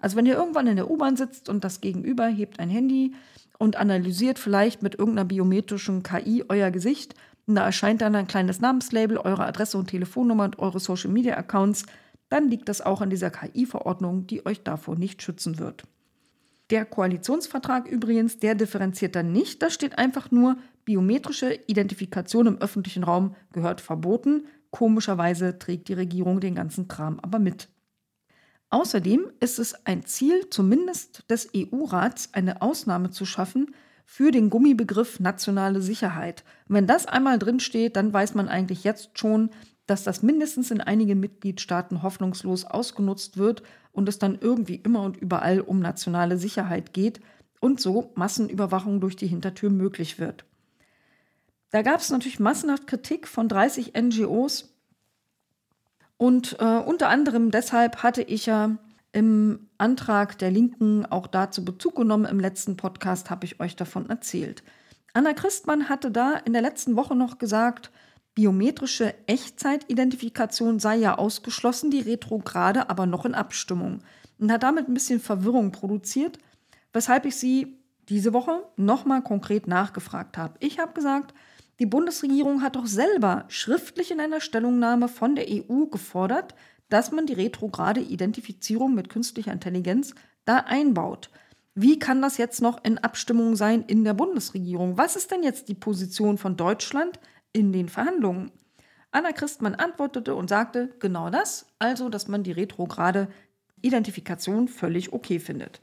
Also 0.00 0.16
wenn 0.16 0.26
ihr 0.26 0.36
irgendwann 0.36 0.66
in 0.66 0.76
der 0.76 0.90
U-Bahn 0.90 1.16
sitzt 1.16 1.48
und 1.48 1.64
das 1.64 1.80
Gegenüber 1.80 2.26
hebt 2.26 2.60
ein 2.60 2.70
Handy 2.70 3.14
und 3.58 3.76
analysiert 3.76 4.38
vielleicht 4.38 4.82
mit 4.82 4.94
irgendeiner 4.94 5.26
biometrischen 5.26 6.02
KI 6.02 6.44
euer 6.48 6.70
Gesicht, 6.70 7.14
da 7.54 7.64
erscheint 7.64 8.00
dann 8.00 8.16
ein 8.16 8.26
kleines 8.26 8.60
Namenslabel, 8.60 9.18
eure 9.18 9.46
Adresse 9.46 9.78
und 9.78 9.86
Telefonnummer 9.88 10.44
und 10.44 10.58
eure 10.58 10.80
Social 10.80 11.10
Media 11.10 11.36
Accounts. 11.36 11.86
Dann 12.28 12.50
liegt 12.50 12.68
das 12.68 12.80
auch 12.80 13.00
an 13.00 13.10
dieser 13.10 13.30
KI-Verordnung, 13.30 14.26
die 14.26 14.44
euch 14.44 14.64
davor 14.64 14.96
nicht 14.96 15.22
schützen 15.22 15.58
wird. 15.60 15.84
Der 16.70 16.84
Koalitionsvertrag 16.84 17.86
übrigens, 17.86 18.40
der 18.40 18.56
differenziert 18.56 19.14
dann 19.14 19.30
nicht. 19.30 19.62
Da 19.62 19.70
steht 19.70 19.98
einfach 19.98 20.32
nur, 20.32 20.56
biometrische 20.84 21.54
Identifikation 21.68 22.48
im 22.48 22.58
öffentlichen 22.58 23.04
Raum 23.04 23.36
gehört 23.52 23.80
verboten. 23.80 24.46
Komischerweise 24.70 25.58
trägt 25.60 25.88
die 25.88 25.94
Regierung 25.94 26.40
den 26.40 26.56
ganzen 26.56 26.88
Kram 26.88 27.20
aber 27.20 27.38
mit. 27.38 27.68
Außerdem 28.70 29.30
ist 29.38 29.60
es 29.60 29.86
ein 29.86 30.04
Ziel, 30.04 30.50
zumindest 30.50 31.30
des 31.30 31.50
EU-Rats, 31.56 32.34
eine 32.34 32.62
Ausnahme 32.62 33.10
zu 33.10 33.24
schaffen 33.24 33.72
für 34.08 34.30
den 34.30 34.48
Gummibegriff 34.50 35.18
nationale 35.18 35.82
Sicherheit. 35.82 36.44
Wenn 36.68 36.86
das 36.86 37.06
einmal 37.06 37.38
drinsteht, 37.38 37.96
dann 37.96 38.12
weiß 38.12 38.34
man 38.34 38.48
eigentlich 38.48 38.84
jetzt 38.84 39.18
schon, 39.18 39.50
dass 39.86 40.04
das 40.04 40.22
mindestens 40.22 40.70
in 40.70 40.80
einigen 40.80 41.18
Mitgliedstaaten 41.20 42.02
hoffnungslos 42.02 42.64
ausgenutzt 42.64 43.36
wird 43.36 43.62
und 43.92 44.08
es 44.08 44.18
dann 44.18 44.38
irgendwie 44.40 44.76
immer 44.76 45.02
und 45.02 45.16
überall 45.16 45.60
um 45.60 45.80
nationale 45.80 46.38
Sicherheit 46.38 46.94
geht 46.94 47.20
und 47.60 47.80
so 47.80 48.12
Massenüberwachung 48.14 49.00
durch 49.00 49.16
die 49.16 49.26
Hintertür 49.26 49.70
möglich 49.70 50.18
wird. 50.18 50.44
Da 51.70 51.82
gab 51.82 52.00
es 52.00 52.10
natürlich 52.10 52.38
massenhaft 52.38 52.86
Kritik 52.86 53.26
von 53.26 53.48
30 53.48 53.92
NGOs 54.00 54.72
und 56.16 56.56
äh, 56.60 56.78
unter 56.78 57.08
anderem 57.08 57.50
deshalb 57.50 58.04
hatte 58.04 58.22
ich 58.22 58.46
ja 58.46 58.78
Im 59.12 59.68
Antrag 59.78 60.38
der 60.38 60.50
Linken 60.50 61.06
auch 61.06 61.26
dazu 61.26 61.64
Bezug 61.64 61.96
genommen. 61.96 62.26
Im 62.26 62.40
letzten 62.40 62.76
Podcast 62.76 63.30
habe 63.30 63.46
ich 63.46 63.60
euch 63.60 63.76
davon 63.76 64.08
erzählt. 64.10 64.62
Anna 65.14 65.32
Christmann 65.32 65.88
hatte 65.88 66.10
da 66.10 66.34
in 66.44 66.52
der 66.52 66.62
letzten 66.62 66.96
Woche 66.96 67.14
noch 67.14 67.38
gesagt, 67.38 67.90
biometrische 68.34 69.14
Echtzeitidentifikation 69.26 70.78
sei 70.78 70.96
ja 70.96 71.16
ausgeschlossen, 71.16 71.90
die 71.90 72.00
Retrograde 72.00 72.90
aber 72.90 73.06
noch 73.06 73.24
in 73.24 73.34
Abstimmung. 73.34 74.00
Und 74.38 74.52
hat 74.52 74.62
damit 74.62 74.88
ein 74.88 74.94
bisschen 74.94 75.20
Verwirrung 75.20 75.72
produziert, 75.72 76.38
weshalb 76.92 77.24
ich 77.24 77.36
sie 77.36 77.78
diese 78.10 78.34
Woche 78.34 78.62
nochmal 78.76 79.22
konkret 79.22 79.66
nachgefragt 79.66 80.36
habe. 80.36 80.54
Ich 80.60 80.78
habe 80.78 80.92
gesagt, 80.92 81.32
die 81.78 81.86
Bundesregierung 81.86 82.62
hat 82.62 82.76
doch 82.76 82.86
selber 82.86 83.44
schriftlich 83.48 84.10
in 84.10 84.20
einer 84.20 84.40
Stellungnahme 84.40 85.08
von 85.08 85.34
der 85.34 85.46
EU 85.48 85.86
gefordert, 85.86 86.54
dass 86.88 87.12
man 87.12 87.26
die 87.26 87.34
retrograde 87.34 88.00
Identifizierung 88.00 88.94
mit 88.94 89.08
künstlicher 89.08 89.52
Intelligenz 89.52 90.14
da 90.44 90.58
einbaut. 90.58 91.30
Wie 91.74 91.98
kann 91.98 92.22
das 92.22 92.38
jetzt 92.38 92.62
noch 92.62 92.82
in 92.84 92.98
Abstimmung 92.98 93.56
sein 93.56 93.82
in 93.82 94.04
der 94.04 94.14
Bundesregierung? 94.14 94.96
Was 94.96 95.16
ist 95.16 95.30
denn 95.30 95.42
jetzt 95.42 95.68
die 95.68 95.74
Position 95.74 96.38
von 96.38 96.56
Deutschland 96.56 97.20
in 97.52 97.72
den 97.72 97.88
Verhandlungen? 97.88 98.50
Anna 99.10 99.32
Christmann 99.32 99.74
antwortete 99.74 100.34
und 100.34 100.48
sagte 100.48 100.94
genau 101.00 101.30
das, 101.30 101.66
also 101.78 102.08
dass 102.08 102.28
man 102.28 102.42
die 102.42 102.52
retrograde 102.52 103.28
Identifikation 103.82 104.68
völlig 104.68 105.12
okay 105.12 105.38
findet. 105.38 105.80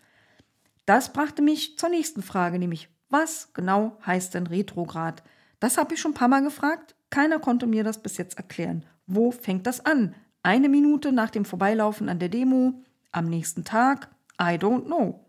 Das 0.86 1.14
brachte 1.14 1.42
mich 1.42 1.78
zur 1.78 1.90
nächsten 1.90 2.22
Frage, 2.22 2.60
nämlich 2.60 2.90
was 3.10 3.54
genau 3.54 3.98
heißt 4.06 4.34
denn 4.34 4.48
retrograd? 4.48 5.24
Das 5.60 5.78
habe 5.78 5.94
ich 5.94 6.02
schon 6.02 6.12
ein 6.12 6.16
paar 6.16 6.28
Mal 6.28 6.44
gefragt, 6.44 6.96
keiner 7.10 7.40
konnte 7.40 7.68
mir 7.68 7.84
das 7.84 8.02
bis 8.02 8.18
jetzt 8.18 8.38
erklären. 8.38 8.86
Wo 9.06 9.32
fängt 9.32 9.68
das 9.68 9.86
an? 9.86 10.16
Eine 10.44 10.70
Minute 10.70 11.12
nach 11.12 11.30
dem 11.30 11.46
Vorbeilaufen 11.46 12.10
an 12.10 12.20
der 12.20 12.30
Demo? 12.30 12.74
Am 13.12 13.26
nächsten 13.26 13.64
Tag? 13.64 14.10
I 14.40 14.56
don't 14.56 14.86
know. 14.86 15.26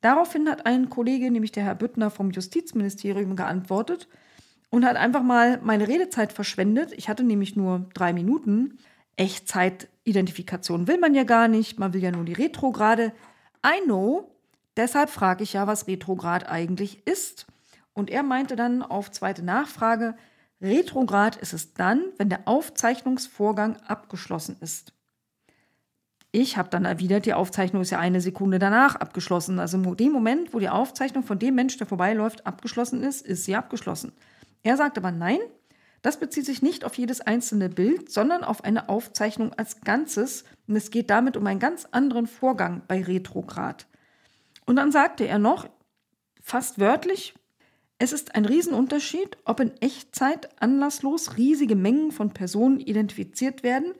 Daraufhin 0.00 0.48
hat 0.48 0.66
ein 0.66 0.90
Kollege, 0.90 1.30
nämlich 1.30 1.52
der 1.52 1.64
Herr 1.64 1.74
Büttner 1.74 2.10
vom 2.10 2.30
Justizministerium, 2.30 3.36
geantwortet 3.36 4.08
und 4.70 4.84
hat 4.84 4.96
einfach 4.96 5.22
mal 5.22 5.60
meine 5.62 5.86
Redezeit 5.86 6.32
verschwendet. 6.32 6.92
Ich 6.96 7.08
hatte 7.08 7.22
nämlich 7.22 7.56
nur 7.56 7.86
drei 7.94 8.12
Minuten. 8.12 8.78
Echtzeitidentifikation 9.16 10.88
will 10.88 10.98
man 10.98 11.14
ja 11.14 11.22
gar 11.22 11.46
nicht, 11.46 11.78
man 11.78 11.92
will 11.94 12.02
ja 12.02 12.10
nur 12.10 12.24
die 12.24 12.32
Retrograde. 12.32 13.12
I 13.64 13.84
know, 13.84 14.34
Deshalb 14.76 15.10
frage 15.10 15.44
ich 15.44 15.52
ja, 15.52 15.66
was 15.66 15.86
Retrograd 15.86 16.48
eigentlich 16.48 17.06
ist. 17.06 17.46
Und 17.92 18.10
er 18.10 18.24
meinte 18.24 18.56
dann 18.56 18.82
auf 18.82 19.10
zweite 19.10 19.44
Nachfrage, 19.44 20.16
Retrograd 20.64 21.36
ist 21.36 21.52
es 21.52 21.74
dann, 21.74 22.02
wenn 22.16 22.30
der 22.30 22.48
Aufzeichnungsvorgang 22.48 23.76
abgeschlossen 23.86 24.56
ist. 24.60 24.92
Ich 26.32 26.56
habe 26.56 26.68
dann 26.68 26.84
erwidert, 26.84 27.26
die 27.26 27.34
Aufzeichnung 27.34 27.82
ist 27.82 27.90
ja 27.90 28.00
eine 28.00 28.20
Sekunde 28.20 28.58
danach 28.58 28.96
abgeschlossen. 28.96 29.60
Also 29.60 29.76
in 29.76 29.96
dem 29.96 30.10
Moment, 30.10 30.52
wo 30.52 30.58
die 30.58 30.68
Aufzeichnung 30.68 31.22
von 31.22 31.38
dem 31.38 31.54
Mensch, 31.54 31.76
der 31.76 31.86
vorbeiläuft, 31.86 32.44
abgeschlossen 32.46 33.04
ist, 33.04 33.24
ist 33.24 33.44
sie 33.44 33.54
abgeschlossen. 33.54 34.12
Er 34.64 34.76
sagt 34.76 34.98
aber 34.98 35.12
nein, 35.12 35.38
das 36.02 36.18
bezieht 36.18 36.44
sich 36.44 36.60
nicht 36.60 36.84
auf 36.84 36.98
jedes 36.98 37.20
einzelne 37.20 37.68
Bild, 37.68 38.10
sondern 38.10 38.42
auf 38.42 38.64
eine 38.64 38.88
Aufzeichnung 38.88 39.52
als 39.52 39.82
Ganzes. 39.82 40.44
Und 40.66 40.74
es 40.76 40.90
geht 40.90 41.08
damit 41.08 41.36
um 41.36 41.46
einen 41.46 41.60
ganz 41.60 41.86
anderen 41.92 42.26
Vorgang 42.26 42.82
bei 42.88 43.02
Retrograd. 43.02 43.86
Und 44.66 44.76
dann 44.76 44.90
sagte 44.90 45.26
er 45.26 45.38
noch, 45.38 45.68
fast 46.40 46.78
wörtlich, 46.78 47.34
es 47.98 48.12
ist 48.12 48.34
ein 48.34 48.44
Riesenunterschied, 48.44 49.38
ob 49.44 49.60
in 49.60 49.72
Echtzeit 49.80 50.50
anlasslos 50.60 51.36
riesige 51.36 51.76
Mengen 51.76 52.10
von 52.12 52.30
Personen 52.30 52.80
identifiziert 52.80 53.62
werden 53.62 53.92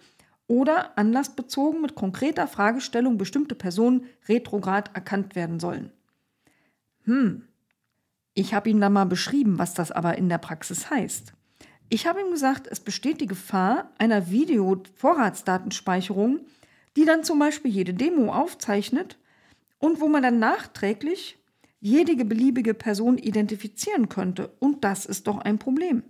oder 0.47 0.99
anlassbezogen 0.99 1.81
mit 1.81 1.95
konkreter 1.95 2.47
Fragestellung 2.49 3.17
bestimmte 3.17 3.55
Personen 3.55 4.07
retrograd 4.29 4.95
erkannt 4.95 5.37
werden 5.37 5.61
sollen. 5.61 5.93
Hm, 7.05 7.45
ich 8.35 8.53
habe 8.53 8.69
ihm 8.69 8.79
dann 8.81 8.93
mal 8.93 9.07
beschrieben, 9.07 9.59
was 9.59 9.73
das 9.75 9.93
aber 9.93 10.19
in 10.19 10.29
der 10.29 10.39
Praxis 10.39 10.91
heißt. 10.91 11.33
Ich 11.89 12.07
habe 12.07 12.21
ihm 12.21 12.31
gesagt, 12.31 12.67
es 12.67 12.81
besteht 12.81 13.21
die 13.21 13.27
Gefahr 13.27 13.91
einer 13.99 14.31
Video-Vorratsdatenspeicherung, 14.31 16.41
die 16.97 17.05
dann 17.05 17.23
zum 17.23 17.39
Beispiel 17.39 17.71
jede 17.71 17.95
Demo 17.95 18.33
aufzeichnet 18.33 19.19
und 19.79 20.01
wo 20.01 20.09
man 20.09 20.23
dann 20.23 20.41
nachträglich 20.41 21.39
jede 21.85 22.25
beliebige 22.25 22.73
Person 22.73 23.19
identifizieren 23.19 24.09
könnte. 24.09 24.57
Und 24.59 24.85
das 24.85 25.05
ist 25.05 25.27
doch 25.27 25.37
ein 25.37 25.59
Problem. 25.59 26.03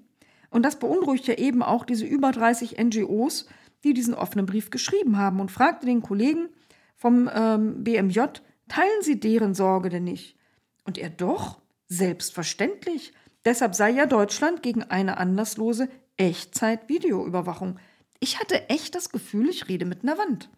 Und 0.49 0.63
das 0.63 0.79
beunruhigt 0.79 1.27
ja 1.27 1.35
eben 1.35 1.65
auch 1.65 1.85
diese 1.85 2.07
über 2.07 2.31
30 2.31 2.79
NGOs, 2.79 3.47
die 3.83 3.93
diesen 3.93 4.15
offenen 4.15 4.47
Brief 4.47 4.71
geschrieben 4.71 5.19
haben 5.19 5.41
und 5.41 5.51
fragte 5.51 5.85
den 5.85 6.01
Kollegen 6.01 6.49
vom 6.95 7.29
ähm, 7.35 7.83
BMJ, 7.83 8.21
teilen 8.69 9.03
Sie 9.03 9.19
deren 9.19 9.53
Sorge 9.53 9.89
denn 9.89 10.05
nicht? 10.05 10.37
Und 10.85 10.97
er 10.97 11.11
doch, 11.11 11.61
selbstverständlich. 11.89 13.13
Deshalb 13.45 13.75
sei 13.75 13.91
ja 13.91 14.07
Deutschland 14.07 14.63
gegen 14.63 14.85
eine 14.85 15.17
anlasslose 15.17 15.89
Echtzeit-Videoüberwachung. 16.19 17.81
Ich 18.21 18.39
hatte 18.39 18.69
echt 18.69 18.95
das 18.95 19.11
Gefühl, 19.11 19.49
ich 19.49 19.69
rede 19.69 19.87
mit 19.87 20.05
einer 20.05 20.19
Wand. 20.19 20.51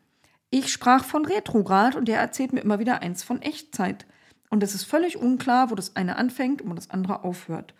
Ich 0.51 0.71
sprach 0.71 1.05
von 1.05 1.25
Retrograd 1.25 1.97
und 1.97 2.07
der 2.07 2.21
erzählt 2.21 2.53
mir 2.53 2.61
immer 2.61 2.79
wieder 2.79 3.01
eins 3.01 3.23
von 3.23 3.41
Echtzeit. 3.41 4.05
Und 4.51 4.63
es 4.63 4.75
ist 4.75 4.85
völlig 4.85 5.17
unklar, 5.17 5.71
wo 5.71 5.75
das 5.75 5.97
eine 5.97 6.17
anfängt 6.17 6.63
und 6.63 6.71
wo 6.71 6.75
das 6.75 6.91
andere 6.91 7.25
aufhört. 7.25 7.75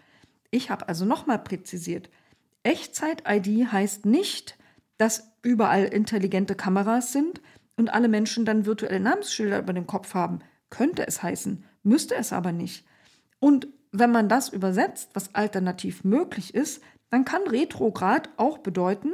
Ich 0.51 0.71
habe 0.71 0.89
also 0.89 1.05
nochmal 1.05 1.39
präzisiert. 1.39 2.11
Echtzeit-ID 2.63 3.73
heißt 3.73 4.07
nicht, 4.07 4.57
dass 4.99 5.33
überall 5.43 5.85
intelligente 5.85 6.55
Kameras 6.55 7.13
sind 7.13 7.41
und 7.77 7.91
alle 7.91 8.09
Menschen 8.09 8.45
dann 8.45 8.67
virtuelle 8.67 9.01
Namensschilder 9.01 9.59
über 9.59 9.73
dem 9.73 9.87
Kopf 9.87 10.15
haben. 10.15 10.41
Könnte 10.71 11.07
es 11.07 11.23
heißen, 11.23 11.65
müsste 11.83 12.17
es 12.17 12.33
aber 12.33 12.53
nicht. 12.53 12.87
Und 13.39 13.69
wenn 13.93 14.11
man 14.11 14.29
das 14.29 14.49
übersetzt, 14.49 15.11
was 15.15 15.35
alternativ 15.35 16.05
möglich 16.05 16.55
ist, 16.55 16.83
dann 17.11 17.25
kann 17.25 17.43
Retrograd 17.43 18.31
auch 18.37 18.59
bedeuten, 18.59 19.13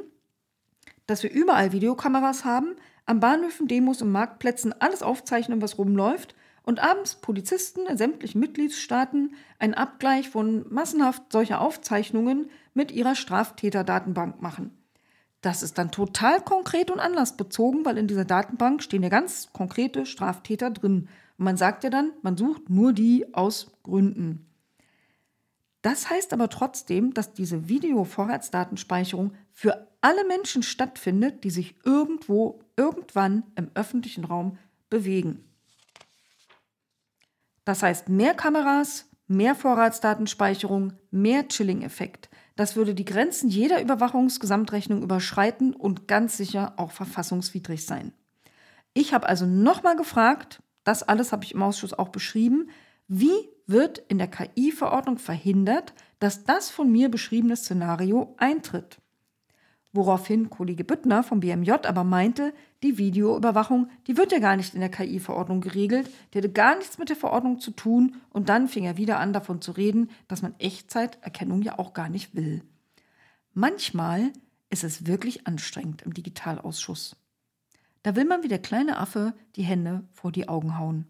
dass 1.06 1.22
wir 1.22 1.30
überall 1.30 1.72
Videokameras 1.72 2.44
haben, 2.44 2.76
am 3.04 3.20
Bahnhöfen, 3.20 3.66
Demos 3.68 4.00
und 4.00 4.12
Marktplätzen 4.12 4.72
alles 4.80 5.02
aufzeichnen, 5.02 5.60
was 5.60 5.76
rumläuft 5.76 6.34
und 6.64 6.80
abends 6.80 7.16
Polizisten 7.16 7.86
in 7.86 7.96
sämtlichen 7.96 8.40
Mitgliedstaaten 8.40 9.34
einen 9.58 9.74
Abgleich 9.74 10.28
von 10.28 10.64
massenhaft 10.72 11.32
solcher 11.32 11.60
Aufzeichnungen 11.60 12.50
mit 12.74 12.92
ihrer 12.92 13.14
Straftäterdatenbank 13.14 14.40
machen. 14.40 14.70
Das 15.40 15.64
ist 15.64 15.76
dann 15.76 15.90
total 15.90 16.40
konkret 16.40 16.90
und 16.90 17.00
anlassbezogen, 17.00 17.84
weil 17.84 17.98
in 17.98 18.06
dieser 18.06 18.24
Datenbank 18.24 18.82
stehen 18.82 19.02
ja 19.02 19.08
ganz 19.08 19.48
konkrete 19.52 20.06
Straftäter 20.06 20.70
drin. 20.70 21.08
Und 21.36 21.44
man 21.44 21.56
sagt 21.56 21.82
ja 21.82 21.90
dann, 21.90 22.12
man 22.22 22.36
sucht 22.36 22.70
nur 22.70 22.92
die 22.92 23.34
aus 23.34 23.72
Gründen. 23.82 24.46
Das 25.82 26.08
heißt 26.08 26.32
aber 26.32 26.48
trotzdem, 26.48 27.12
dass 27.12 27.32
diese 27.32 27.68
Video-Vorratsdatenspeicherung 27.68 29.32
für 29.50 29.88
alle 30.00 30.24
Menschen 30.26 30.62
stattfindet, 30.62 31.42
die 31.42 31.50
sich 31.50 31.74
irgendwo, 31.84 32.60
irgendwann 32.76 33.42
im 33.56 33.68
öffentlichen 33.74 34.24
Raum 34.24 34.58
bewegen. 34.90 35.44
Das 37.64 37.82
heißt, 37.82 38.08
mehr 38.08 38.34
Kameras, 38.34 39.08
mehr 39.28 39.54
Vorratsdatenspeicherung, 39.54 40.94
mehr 41.10 41.48
Chilling-Effekt. 41.48 42.28
Das 42.56 42.76
würde 42.76 42.94
die 42.94 43.04
Grenzen 43.04 43.48
jeder 43.48 43.80
Überwachungsgesamtrechnung 43.80 45.02
überschreiten 45.02 45.74
und 45.74 46.06
ganz 46.06 46.36
sicher 46.36 46.74
auch 46.76 46.90
verfassungswidrig 46.90 47.86
sein. 47.86 48.12
Ich 48.94 49.14
habe 49.14 49.28
also 49.28 49.46
nochmal 49.46 49.96
gefragt, 49.96 50.62
das 50.84 51.02
alles 51.02 51.32
habe 51.32 51.44
ich 51.44 51.54
im 51.54 51.62
Ausschuss 51.62 51.94
auch 51.94 52.10
beschrieben, 52.10 52.68
wie 53.08 53.48
wird 53.66 53.98
in 53.98 54.18
der 54.18 54.28
KI-Verordnung 54.28 55.18
verhindert, 55.18 55.94
dass 56.18 56.44
das 56.44 56.70
von 56.70 56.90
mir 56.90 57.10
beschriebene 57.10 57.56
Szenario 57.56 58.34
eintritt? 58.38 59.01
Woraufhin 59.94 60.48
Kollege 60.48 60.84
Büttner 60.84 61.22
vom 61.22 61.40
BMJ 61.40 61.72
aber 61.86 62.02
meinte, 62.02 62.54
die 62.82 62.96
Videoüberwachung, 62.96 63.90
die 64.06 64.16
wird 64.16 64.32
ja 64.32 64.38
gar 64.38 64.56
nicht 64.56 64.72
in 64.72 64.80
der 64.80 64.88
KI-Verordnung 64.88 65.60
geregelt, 65.60 66.10
die 66.32 66.38
hätte 66.38 66.50
gar 66.50 66.76
nichts 66.76 66.96
mit 66.96 67.10
der 67.10 67.16
Verordnung 67.16 67.60
zu 67.60 67.72
tun 67.72 68.16
und 68.30 68.48
dann 68.48 68.68
fing 68.68 68.84
er 68.84 68.96
wieder 68.96 69.20
an 69.20 69.34
davon 69.34 69.60
zu 69.60 69.72
reden, 69.72 70.10
dass 70.28 70.40
man 70.40 70.58
Echtzeiterkennung 70.58 71.60
ja 71.60 71.78
auch 71.78 71.92
gar 71.92 72.08
nicht 72.08 72.34
will. 72.34 72.62
Manchmal 73.52 74.32
ist 74.70 74.82
es 74.82 75.06
wirklich 75.06 75.46
anstrengend 75.46 76.00
im 76.02 76.14
Digitalausschuss. 76.14 77.16
Da 78.02 78.16
will 78.16 78.24
man 78.24 78.42
wie 78.42 78.48
der 78.48 78.58
kleine 78.58 78.96
Affe 78.96 79.34
die 79.56 79.62
Hände 79.62 80.04
vor 80.14 80.32
die 80.32 80.48
Augen 80.48 80.78
hauen 80.78 81.06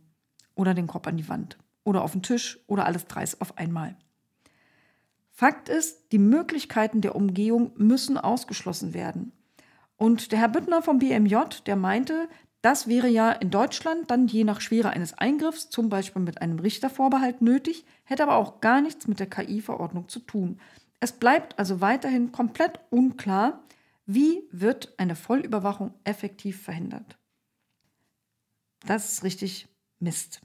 oder 0.57 0.75
den 0.75 0.89
Kopf 0.89 1.07
an 1.07 1.17
die 1.17 1.29
Wand 1.29 1.57
oder 1.85 2.03
auf 2.03 2.13
den 2.13 2.23
Tisch 2.23 2.59
oder 2.67 2.85
alles 2.85 3.07
dreis 3.07 3.41
auf 3.41 3.59
einmal. 3.59 3.97
Fakt 5.43 5.69
ist, 5.69 6.13
die 6.13 6.21
Möglichkeiten 6.21 7.01
der 7.01 7.17
Umgehung 7.17 7.73
müssen 7.75 8.17
ausgeschlossen 8.17 8.95
werden. 8.95 9.33
Und 9.97 10.31
der 10.31 10.39
Herr 10.39 10.49
Büttner 10.49 10.83
vom 10.83 11.01
BMJ, 11.01 11.35
der 11.67 11.75
meinte, 11.75 12.29
das 12.61 12.87
wäre 12.87 13.09
ja 13.09 13.33
in 13.33 13.51
Deutschland 13.51 14.09
dann 14.09 14.29
je 14.29 14.45
nach 14.45 14.61
Schwere 14.61 14.91
eines 14.91 15.15
Eingriffs, 15.15 15.69
zum 15.69 15.89
Beispiel 15.89 16.23
mit 16.23 16.41
einem 16.41 16.61
Richtervorbehalt, 16.61 17.43
nötig, 17.43 17.85
hätte 18.05 18.23
aber 18.23 18.37
auch 18.37 18.61
gar 18.61 18.81
nichts 18.81 19.09
mit 19.09 19.19
der 19.19 19.29
KI-Verordnung 19.29 20.09
zu 20.09 20.21
tun. 20.21 20.61
Es 21.01 21.11
bleibt 21.11 21.59
also 21.59 21.81
weiterhin 21.81 22.31
komplett 22.31 22.79
unklar, 22.91 23.65
wie 24.07 24.45
wird 24.53 24.95
eine 24.97 25.17
Vollüberwachung 25.17 25.93
effektiv 26.05 26.63
verhindert. 26.63 27.19
Das 28.87 29.15
ist 29.15 29.25
richtig 29.25 29.67
Mist. 29.99 30.41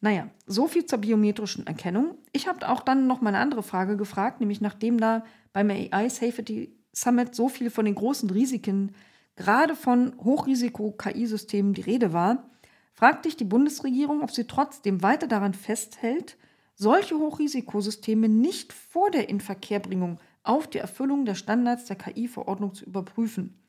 Naja, 0.00 0.28
so 0.46 0.68
viel 0.68 0.86
zur 0.86 0.98
biometrischen 0.98 1.66
Erkennung. 1.66 2.16
Ich 2.32 2.46
habe 2.46 2.68
auch 2.68 2.80
dann 2.80 3.06
noch 3.06 3.20
mal 3.20 3.30
eine 3.30 3.38
andere 3.38 3.62
Frage 3.62 3.96
gefragt, 3.96 4.40
nämlich 4.40 4.60
nachdem 4.60 4.98
da 4.98 5.24
beim 5.52 5.70
AI 5.70 6.08
Safety 6.08 6.76
Summit 6.92 7.34
so 7.34 7.48
viel 7.48 7.70
von 7.70 7.84
den 7.84 7.96
großen 7.96 8.30
Risiken, 8.30 8.94
gerade 9.34 9.74
von 9.74 10.14
Hochrisiko-KI-Systemen 10.18 11.74
die 11.74 11.82
Rede 11.82 12.12
war, 12.12 12.50
fragte 12.92 13.28
ich 13.28 13.36
die 13.36 13.44
Bundesregierung, 13.44 14.22
ob 14.22 14.30
sie 14.30 14.46
trotzdem 14.46 15.02
weiter 15.02 15.26
daran 15.26 15.54
festhält, 15.54 16.36
solche 16.74 17.16
Hochrisikosysteme 17.16 18.28
nicht 18.28 18.72
vor 18.72 19.10
der 19.10 19.28
Inverkehrbringung 19.28 20.20
auf 20.44 20.68
die 20.68 20.78
Erfüllung 20.78 21.24
der 21.24 21.34
Standards 21.34 21.86
der 21.86 21.96
KI-Verordnung 21.96 22.74
zu 22.74 22.84
überprüfen. 22.84 23.60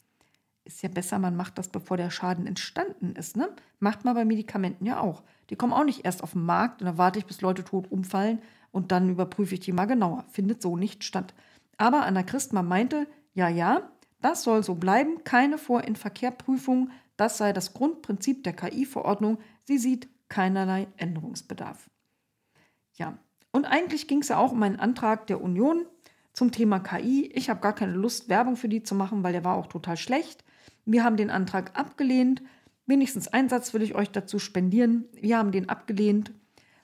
Ist 0.70 0.84
ja 0.84 0.90
besser, 0.90 1.18
man 1.18 1.36
macht 1.36 1.58
das, 1.58 1.68
bevor 1.68 1.98
der 1.98 2.12
Schaden 2.12 2.46
entstanden 2.46 3.16
ist. 3.16 3.36
Ne? 3.36 3.50
Macht 3.80 4.06
man 4.06 4.14
bei 4.14 4.24
Medikamenten 4.24 4.86
ja 4.86 5.00
auch. 5.00 5.24
Die 5.50 5.56
kommen 5.56 5.74
auch 5.74 5.84
nicht 5.84 6.06
erst 6.06 6.22
auf 6.22 6.34
den 6.34 6.46
Markt 6.46 6.82
und 6.82 6.86
dann 6.86 7.00
warte 7.00 7.18
ich, 7.18 7.26
bis 7.26 7.42
Leute 7.42 7.64
tot 7.64 7.92
umfallen 7.92 8.40
und 8.72 8.92
dann 8.92 9.10
überprüfe 9.10 9.56
ich 9.56 9.62
die 9.62 9.72
mal 9.72 9.88
genauer. 9.88 10.26
Findet 10.30 10.62
so 10.62 10.78
nicht 10.78 11.04
statt. 11.04 11.34
Aber 11.78 12.06
Anna 12.06 12.22
Christmann 12.22 12.68
meinte, 12.68 13.08
ja, 13.34 13.50
ja, 13.50 13.90
das 14.22 14.44
soll 14.44 14.62
so 14.62 14.76
bleiben, 14.76 15.24
keine 15.24 15.58
Vor-in-Verkehr-Prüfung, 15.58 16.92
das 17.18 17.40
sei 17.40 17.52
das 17.52 17.74
Grundprinzip 17.74 18.44
der 18.44 18.54
KI-Verordnung. 18.54 19.40
Sie 19.64 19.80
sieht 19.80 20.08
keinerlei 20.28 20.86
Änderungsbedarf. 20.98 21.90
Ja, 22.94 23.18
und 23.52 23.66
eigentlich 23.66 24.08
ging 24.08 24.20
es 24.20 24.28
ja 24.28 24.38
auch 24.38 24.52
um 24.52 24.62
einen 24.62 24.80
Antrag 24.80 25.26
der 25.26 25.42
Union 25.42 25.88
zum 26.34 26.52
Thema 26.52 26.80
KI. 26.80 27.26
Ich 27.34 27.50
habe 27.50 27.60
gar 27.60 27.74
keine 27.74 27.94
Lust, 27.94 28.30
Werbung 28.30 28.56
für 28.56 28.70
die 28.70 28.84
zu 28.84 28.94
machen, 28.94 29.24
weil 29.24 29.34
der 29.34 29.44
war 29.44 29.56
auch 29.56 29.66
total 29.66 29.98
schlecht. 29.98 30.44
Wir 30.86 31.04
haben 31.04 31.18
den 31.18 31.30
Antrag 31.30 31.78
abgelehnt. 31.78 32.42
Wenigstens 32.86 33.28
einen 33.28 33.50
Satz 33.50 33.74
will 33.74 33.82
ich 33.82 33.96
euch 33.96 34.10
dazu 34.10 34.40
spendieren. 34.40 35.06
Wir 35.14 35.38
haben 35.38 35.52
den 35.52 35.70
abgelehnt, 35.70 36.32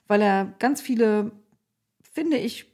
weil 0.06 0.22
er 0.22 0.54
ganz 0.58 0.80
viele, 0.80 1.32
finde 2.12 2.36
ich, 2.36 2.72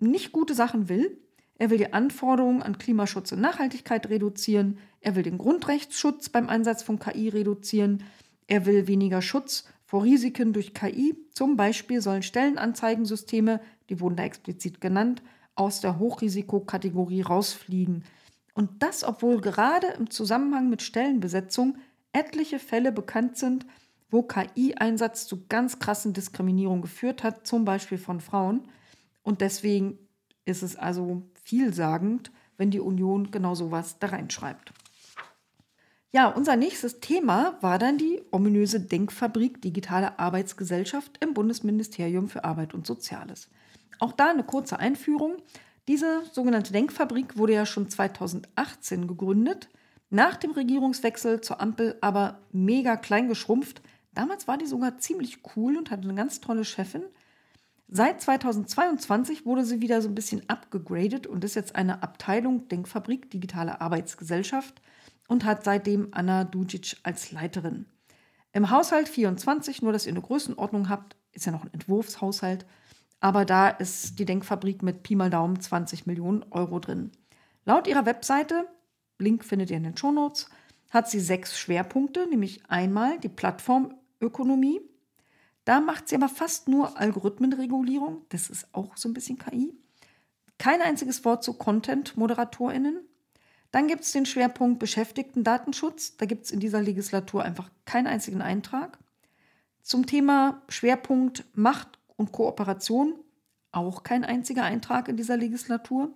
nicht 0.00 0.32
gute 0.32 0.54
Sachen 0.54 0.88
will. 0.88 1.18
Er 1.56 1.70
will 1.70 1.78
die 1.78 1.92
Anforderungen 1.92 2.62
an 2.62 2.78
Klimaschutz 2.78 3.30
und 3.32 3.40
Nachhaltigkeit 3.40 4.08
reduzieren. 4.10 4.78
Er 5.00 5.14
will 5.14 5.22
den 5.22 5.38
Grundrechtsschutz 5.38 6.28
beim 6.28 6.48
Einsatz 6.48 6.82
von 6.82 6.98
KI 6.98 7.28
reduzieren. 7.28 8.02
Er 8.46 8.66
will 8.66 8.88
weniger 8.88 9.22
Schutz 9.22 9.64
vor 9.84 10.02
Risiken 10.02 10.52
durch 10.52 10.74
KI. 10.74 11.14
Zum 11.30 11.56
Beispiel 11.56 12.00
sollen 12.00 12.22
Stellenanzeigensysteme, 12.22 13.60
die 13.88 14.00
wurden 14.00 14.16
da 14.16 14.24
explizit 14.24 14.80
genannt, 14.80 15.22
aus 15.54 15.80
der 15.80 15.98
Hochrisikokategorie 15.98 17.22
rausfliegen. 17.22 18.04
Und 18.54 18.82
das, 18.82 19.04
obwohl 19.04 19.40
gerade 19.40 19.88
im 19.98 20.10
Zusammenhang 20.10 20.70
mit 20.70 20.82
Stellenbesetzung 20.82 21.76
etliche 22.12 22.58
Fälle 22.58 22.92
bekannt 22.92 23.36
sind, 23.36 23.66
wo 24.10 24.22
KI-Einsatz 24.22 25.26
zu 25.26 25.44
ganz 25.48 25.80
krassen 25.80 26.12
Diskriminierungen 26.12 26.82
geführt 26.82 27.24
hat, 27.24 27.46
zum 27.46 27.64
Beispiel 27.64 27.98
von 27.98 28.20
Frauen. 28.20 28.68
Und 29.22 29.40
deswegen 29.40 29.98
ist 30.44 30.62
es 30.62 30.76
also 30.76 31.22
vielsagend, 31.42 32.30
wenn 32.56 32.70
die 32.70 32.80
Union 32.80 33.32
genau 33.32 33.54
sowas 33.56 33.98
da 33.98 34.08
reinschreibt. 34.08 34.72
Ja, 36.12 36.28
unser 36.28 36.54
nächstes 36.54 37.00
Thema 37.00 37.58
war 37.60 37.80
dann 37.80 37.98
die 37.98 38.22
ominöse 38.30 38.78
Denkfabrik 38.78 39.60
Digitale 39.60 40.20
Arbeitsgesellschaft 40.20 41.18
im 41.20 41.34
Bundesministerium 41.34 42.28
für 42.28 42.44
Arbeit 42.44 42.72
und 42.72 42.86
Soziales. 42.86 43.48
Auch 43.98 44.12
da 44.12 44.30
eine 44.30 44.44
kurze 44.44 44.78
Einführung. 44.78 45.38
Diese 45.86 46.22
sogenannte 46.32 46.72
Denkfabrik 46.72 47.36
wurde 47.36 47.54
ja 47.54 47.66
schon 47.66 47.90
2018 47.90 49.06
gegründet, 49.06 49.68
nach 50.08 50.36
dem 50.36 50.52
Regierungswechsel 50.52 51.40
zur 51.40 51.60
Ampel 51.60 51.98
aber 52.00 52.40
mega 52.52 52.96
klein 52.96 53.28
geschrumpft. 53.28 53.82
Damals 54.12 54.48
war 54.48 54.56
die 54.56 54.66
sogar 54.66 54.98
ziemlich 54.98 55.40
cool 55.56 55.76
und 55.76 55.90
hatte 55.90 56.04
eine 56.04 56.14
ganz 56.14 56.40
tolle 56.40 56.64
Chefin. 56.64 57.02
Seit 57.88 58.20
2022 58.22 59.44
wurde 59.44 59.64
sie 59.64 59.82
wieder 59.82 60.00
so 60.00 60.08
ein 60.08 60.14
bisschen 60.14 60.48
abgegradet 60.48 61.26
und 61.26 61.44
ist 61.44 61.54
jetzt 61.54 61.76
eine 61.76 62.02
Abteilung 62.02 62.68
Denkfabrik 62.68 63.30
Digitale 63.30 63.80
Arbeitsgesellschaft 63.80 64.80
und 65.28 65.44
hat 65.44 65.64
seitdem 65.64 66.08
Anna 66.12 66.44
Dujic 66.44 66.96
als 67.02 67.30
Leiterin. 67.30 67.86
Im 68.52 68.70
Haushalt 68.70 69.08
24, 69.08 69.82
nur 69.82 69.92
dass 69.92 70.06
ihr 70.06 70.12
eine 70.12 70.22
Größenordnung 70.22 70.88
habt, 70.88 71.16
ist 71.32 71.44
ja 71.44 71.52
noch 71.52 71.64
ein 71.64 71.72
Entwurfshaushalt, 71.72 72.64
aber 73.24 73.46
da 73.46 73.70
ist 73.70 74.18
die 74.18 74.26
Denkfabrik 74.26 74.82
mit 74.82 75.02
Pi 75.02 75.16
mal 75.16 75.30
Daumen 75.30 75.58
20 75.58 76.04
Millionen 76.04 76.44
Euro 76.50 76.78
drin. 76.78 77.10
Laut 77.64 77.86
ihrer 77.86 78.04
Webseite, 78.04 78.68
Link 79.18 79.46
findet 79.46 79.70
ihr 79.70 79.78
in 79.78 79.84
den 79.84 79.96
Shownotes, 79.96 80.50
hat 80.90 81.08
sie 81.08 81.20
sechs 81.20 81.58
Schwerpunkte, 81.58 82.28
nämlich 82.28 82.68
einmal 82.68 83.18
die 83.18 83.30
Plattformökonomie. 83.30 84.82
Da 85.64 85.80
macht 85.80 86.06
sie 86.06 86.16
aber 86.16 86.28
fast 86.28 86.68
nur 86.68 87.00
Algorithmenregulierung, 87.00 88.26
das 88.28 88.50
ist 88.50 88.68
auch 88.72 88.94
so 88.94 89.08
ein 89.08 89.14
bisschen 89.14 89.38
KI. 89.38 89.72
Kein 90.58 90.82
einziges 90.82 91.24
Wort 91.24 91.44
zu 91.44 91.54
Content-ModeratorInnen. 91.54 93.00
Dann 93.70 93.88
gibt 93.88 94.02
es 94.02 94.12
den 94.12 94.26
Schwerpunkt 94.26 94.80
Beschäftigten-Datenschutz. 94.80 96.18
Da 96.18 96.26
gibt 96.26 96.44
es 96.44 96.50
in 96.50 96.60
dieser 96.60 96.82
Legislatur 96.82 97.42
einfach 97.42 97.70
keinen 97.86 98.06
einzigen 98.06 98.42
Eintrag. 98.42 98.98
Zum 99.80 100.04
Thema 100.04 100.62
Schwerpunkt 100.68 101.46
Macht 101.54 101.93
und 102.16 102.32
Kooperation 102.32 103.14
auch 103.72 104.02
kein 104.02 104.24
einziger 104.24 104.62
Eintrag 104.62 105.08
in 105.08 105.16
dieser 105.16 105.36
Legislatur. 105.36 106.10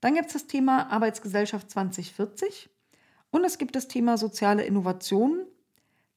Dann 0.00 0.14
gibt 0.14 0.26
es 0.26 0.32
das 0.34 0.46
Thema 0.46 0.90
Arbeitsgesellschaft 0.90 1.70
2040 1.70 2.70
und 3.30 3.44
es 3.44 3.58
gibt 3.58 3.76
das 3.76 3.88
Thema 3.88 4.18
soziale 4.18 4.64
Innovationen. 4.64 5.46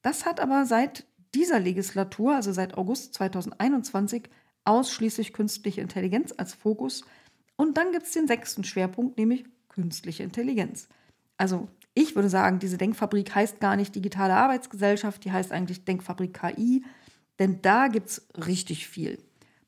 Das 0.02 0.26
hat 0.26 0.40
aber 0.40 0.66
seit 0.66 1.06
dieser 1.34 1.60
Legislatur, 1.60 2.36
also 2.36 2.52
seit 2.52 2.78
August 2.78 3.14
2021, 3.16 4.30
ausschließlich 4.64 5.34
künstliche 5.34 5.82
Intelligenz 5.82 6.34
als 6.38 6.54
Fokus. 6.54 7.04
Und 7.56 7.78
dann 7.78 7.92
gibt 7.92 8.06
es 8.06 8.12
den 8.12 8.28
sechsten 8.28 8.64
Schwerpunkt, 8.64 9.18
nämlich 9.18 9.46
künstliche 9.70 10.24
Intelligenz. 10.24 10.88
Also 11.38 11.68
ich 11.94 12.16
würde 12.16 12.30
sagen, 12.30 12.60
diese 12.60 12.78
Denkfabrik 12.78 13.34
heißt 13.34 13.60
gar 13.60 13.76
nicht 13.76 13.96
digitale 13.96 14.36
Arbeitsgesellschaft, 14.36 15.24
die 15.24 15.32
heißt 15.32 15.52
eigentlich 15.52 15.86
Denkfabrik 15.86 16.34
KI. 16.34 16.84
Denn 17.40 17.62
da 17.62 17.88
gibt 17.88 18.10
es 18.10 18.28
richtig 18.48 18.88
viel. 18.88 19.20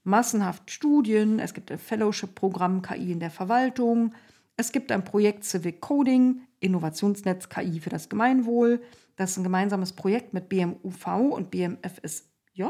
Massenhaft 0.03 0.71
Studien, 0.71 1.39
es 1.39 1.53
gibt 1.53 1.71
ein 1.71 1.80
Fellowship-Programm 1.80 2.82
KI 2.82 3.12
in 3.12 3.19
der 3.19 3.32
Verwaltung, 3.32 4.13
es 4.60 4.71
gibt 4.71 4.91
ein 4.91 5.03
Projekt 5.03 5.43
Civic 5.43 5.82
Coding, 5.82 6.41
Innovationsnetz 6.60 7.49
KI 7.49 7.80
für 7.80 7.91
das 7.91 8.10
Gemeinwohl. 8.10 8.82
Das 9.15 9.32
ist 9.32 9.38
ein 9.38 9.43
gemeinsames 9.43 9.93
Projekt 9.93 10.34
mit 10.34 10.49
BMUV 10.49 11.08
und 11.32 11.51
BMFSJ. 11.51 12.63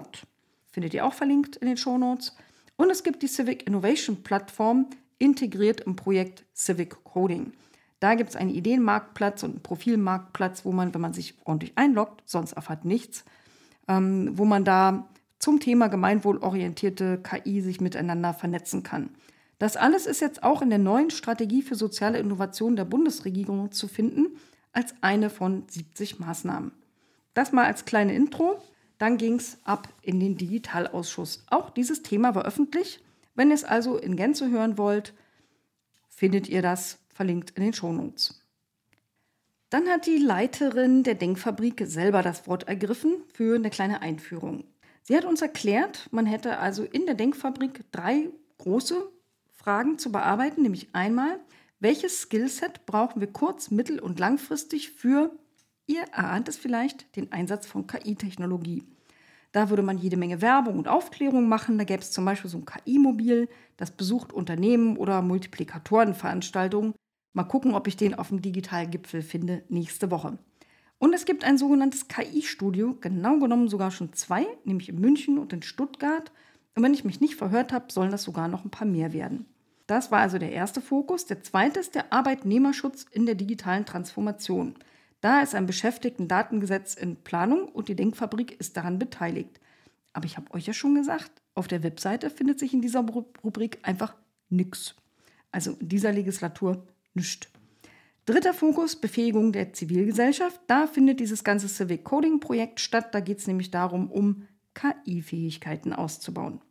Findet 0.70 0.94
ihr 0.94 1.06
auch 1.06 1.14
verlinkt 1.14 1.56
in 1.56 1.68
den 1.68 1.78
Shownotes. 1.78 2.36
Und 2.76 2.90
es 2.90 3.04
gibt 3.04 3.24
die 3.24 3.28
Civic 3.28 3.66
Innovation 3.66 4.22
Plattform, 4.22 4.90
integriert 5.18 5.80
im 5.82 5.96
Projekt 5.96 6.46
Civic 6.54 7.04
Coding. 7.06 7.54
Da 8.02 8.16
gibt 8.16 8.32
es 8.32 8.36
einen 8.36 8.52
Ideenmarktplatz 8.52 9.44
und 9.44 9.52
einen 9.52 9.64
Profilmarktplatz, 9.64 10.66
wo 10.66 10.74
man, 10.74 10.94
wenn 10.94 11.02
man 11.02 11.14
sich 11.14 11.36
ordentlich 11.46 11.78
einloggt, 11.78 12.22
sonst 12.26 12.52
erfahrt 12.52 12.84
nichts, 12.84 13.24
ähm, 13.88 14.38
wo 14.38 14.46
man 14.46 14.64
da 14.66 15.08
zum 15.40 15.60
Thema 15.60 15.88
gemeinwohlorientierte 15.88 17.22
KI 17.22 17.62
sich 17.62 17.80
miteinander 17.80 18.34
vernetzen 18.34 18.84
kann. 18.84 19.10
Das 19.60 19.76
alles 19.76 20.06
ist 20.06 20.22
jetzt 20.22 20.44
auch 20.44 20.62
in 20.62 20.70
der 20.70 20.80
neuen 20.80 21.10
Strategie 21.10 21.62
für 21.62 21.76
soziale 21.76 22.20
Innovation 22.20 22.76
der 22.76 22.86
Bundesregierung 22.86 23.72
zu 23.72 23.88
finden, 23.88 24.38
als 24.72 24.94
eine 25.02 25.30
von 25.30 25.64
70 25.68 26.20
Maßnahmen. 26.20 26.72
Das 27.34 27.52
mal 27.52 27.66
als 27.66 27.86
kleine 27.86 28.14
Intro. 28.14 28.62
Dann 28.98 29.18
ging 29.18 29.36
es 29.36 29.60
ab 29.64 29.90
in 30.02 30.20
den 30.20 30.38
Digitalausschuss. 30.38 31.44
Auch 31.52 31.70
dieses 31.70 32.02
Thema 32.02 32.34
war 32.34 32.46
öffentlich. 32.46 33.00
Wenn 33.36 33.50
ihr 33.50 33.56
es 33.56 33.64
also 33.64 33.98
in 33.98 34.16
Gänze 34.16 34.50
hören 34.50 34.80
wollt, 34.80 35.14
findet 36.10 36.50
ihr 36.50 36.64
das 36.64 36.98
verlinkt 37.14 37.52
in 37.52 37.64
den 37.64 37.74
Shownotes. 37.74 38.42
Dann 39.70 39.90
hat 39.90 40.06
die 40.06 40.18
Leiterin 40.18 41.04
der 41.04 41.16
Denkfabrik 41.16 41.84
selber 41.86 42.22
das 42.22 42.48
Wort 42.48 42.70
ergriffen 42.70 43.24
für 43.34 43.56
eine 43.56 43.70
kleine 43.70 44.02
Einführung. 44.02 44.64
Sie 45.04 45.16
hat 45.16 45.26
uns 45.26 45.42
erklärt, 45.42 46.08
man 46.12 46.26
hätte 46.26 46.60
also 46.60 46.84
in 46.84 47.06
der 47.06 47.16
Denkfabrik 47.16 47.84
drei 47.92 48.30
große 48.60 49.10
Fragen 49.52 50.00
zu 50.00 50.10
bearbeiten, 50.12 50.62
nämlich 50.62 50.88
einmal, 50.94 51.40
welches 51.80 52.22
Skillset 52.22 52.86
brauchen 52.86 53.20
wir 53.20 53.28
kurz-, 53.28 53.70
mittel- 53.70 54.00
und 54.00 54.20
langfristig 54.20 54.92
für, 54.92 55.32
ihr 55.86 56.02
erahnt 56.14 56.48
es 56.48 56.56
vielleicht, 56.56 57.14
den 57.18 57.34
Einsatz 57.34 57.66
von 57.66 57.88
KI-Technologie. 57.88 58.84
Da 59.52 59.70
würde 59.70 59.84
man 59.84 59.98
jede 59.98 60.16
Menge 60.16 60.42
Werbung 60.42 60.78
und 60.78 60.88
Aufklärung 60.88 61.50
machen. 61.50 61.78
Da 61.78 61.84
gäbe 61.84 62.02
es 62.02 62.12
zum 62.12 62.24
Beispiel 62.24 62.50
so 62.50 62.58
ein 62.58 62.66
KI-Mobil, 62.66 63.50
das 63.76 63.92
besucht 63.92 64.32
Unternehmen 64.32 64.96
oder 64.96 65.22
Multiplikatorenveranstaltungen 65.22 66.94
Mal 67.38 67.44
gucken, 67.44 67.76
ob 67.76 67.86
ich 67.86 67.96
den 67.96 68.16
auf 68.16 68.30
dem 68.30 68.42
digitalen 68.42 68.90
Gipfel 68.90 69.22
finde 69.22 69.62
nächste 69.70 70.10
Woche. 70.10 70.40
Und 70.98 71.14
es 71.14 71.24
gibt 71.24 71.44
ein 71.44 71.60
sogenanntes 71.60 72.08
KI-Studio, 72.08 72.98
genau 73.00 73.38
genommen 73.38 73.68
sogar 73.68 73.92
schon 73.92 74.12
zwei, 74.14 74.48
nämlich 74.64 74.90
in 74.90 75.00
München 75.00 75.38
und 75.38 75.54
in 75.54 75.62
Stuttgart. 75.62 76.32
Und 76.74 76.82
wenn 76.82 76.96
ich 76.96 77.04
mich 77.04 77.22
nicht 77.22 77.36
verhört 77.36 77.72
habe, 77.74 77.94
sollen 77.94 78.10
das 78.10 78.24
sogar 78.24 78.48
noch 78.48 78.66
ein 78.66 78.72
paar 78.72 78.88
mehr 78.88 79.14
werden. 79.14 79.46
Das 79.86 80.10
war 80.10 80.18
also 80.18 80.40
der 80.40 80.52
erste 80.52 80.82
Fokus. 80.82 81.28
Der 81.28 81.44
zweite 81.44 81.80
ist 81.80 81.94
der 81.94 82.12
Arbeitnehmerschutz 82.12 83.06
in 83.12 83.28
der 83.28 83.36
digitalen 83.36 83.86
Transformation. 83.86 84.74
Da 85.22 85.42
ist 85.42 85.54
ein 85.54 85.68
Beschäftigten-Datengesetz 85.68 86.96
in 86.96 87.18
Planung 87.18 87.70
und 87.70 87.88
die 87.88 87.96
Denkfabrik 87.96 88.60
ist 88.60 88.78
daran 88.78 88.98
beteiligt. 88.98 89.60
Aber 90.12 90.26
ich 90.26 90.38
habe 90.38 90.52
euch 90.56 90.66
ja 90.66 90.74
schon 90.74 90.96
gesagt, 90.96 91.44
auf 91.54 91.68
der 91.68 91.84
Webseite 91.84 92.32
findet 92.32 92.58
sich 92.58 92.74
in 92.74 92.82
dieser 92.82 93.06
Rubrik 93.44 93.78
einfach 93.84 94.16
nichts. 94.50 94.96
Also 95.52 95.74
in 95.80 95.88
dieser 95.88 96.12
Legislatur 96.12 96.84
nichts. 97.18 97.50
Dritter 98.26 98.54
Fokus, 98.54 98.96
Befähigung 98.98 99.54
der 99.54 99.74
Zivilgesellschaft. 99.74 100.60
Da 100.68 100.88
findet 100.88 101.20
dieses 101.20 101.44
ganze 101.44 101.68
Civic 101.68 102.04
Coding 102.04 102.40
Projekt 102.40 102.80
statt. 102.80 103.14
Da 103.14 103.20
geht 103.22 103.40
es 103.40 103.48
nämlich 103.48 103.72
darum, 103.72 104.12
um 104.12 104.48
KI-Fähigkeiten 104.74 105.94
auszubauen. 105.94 106.62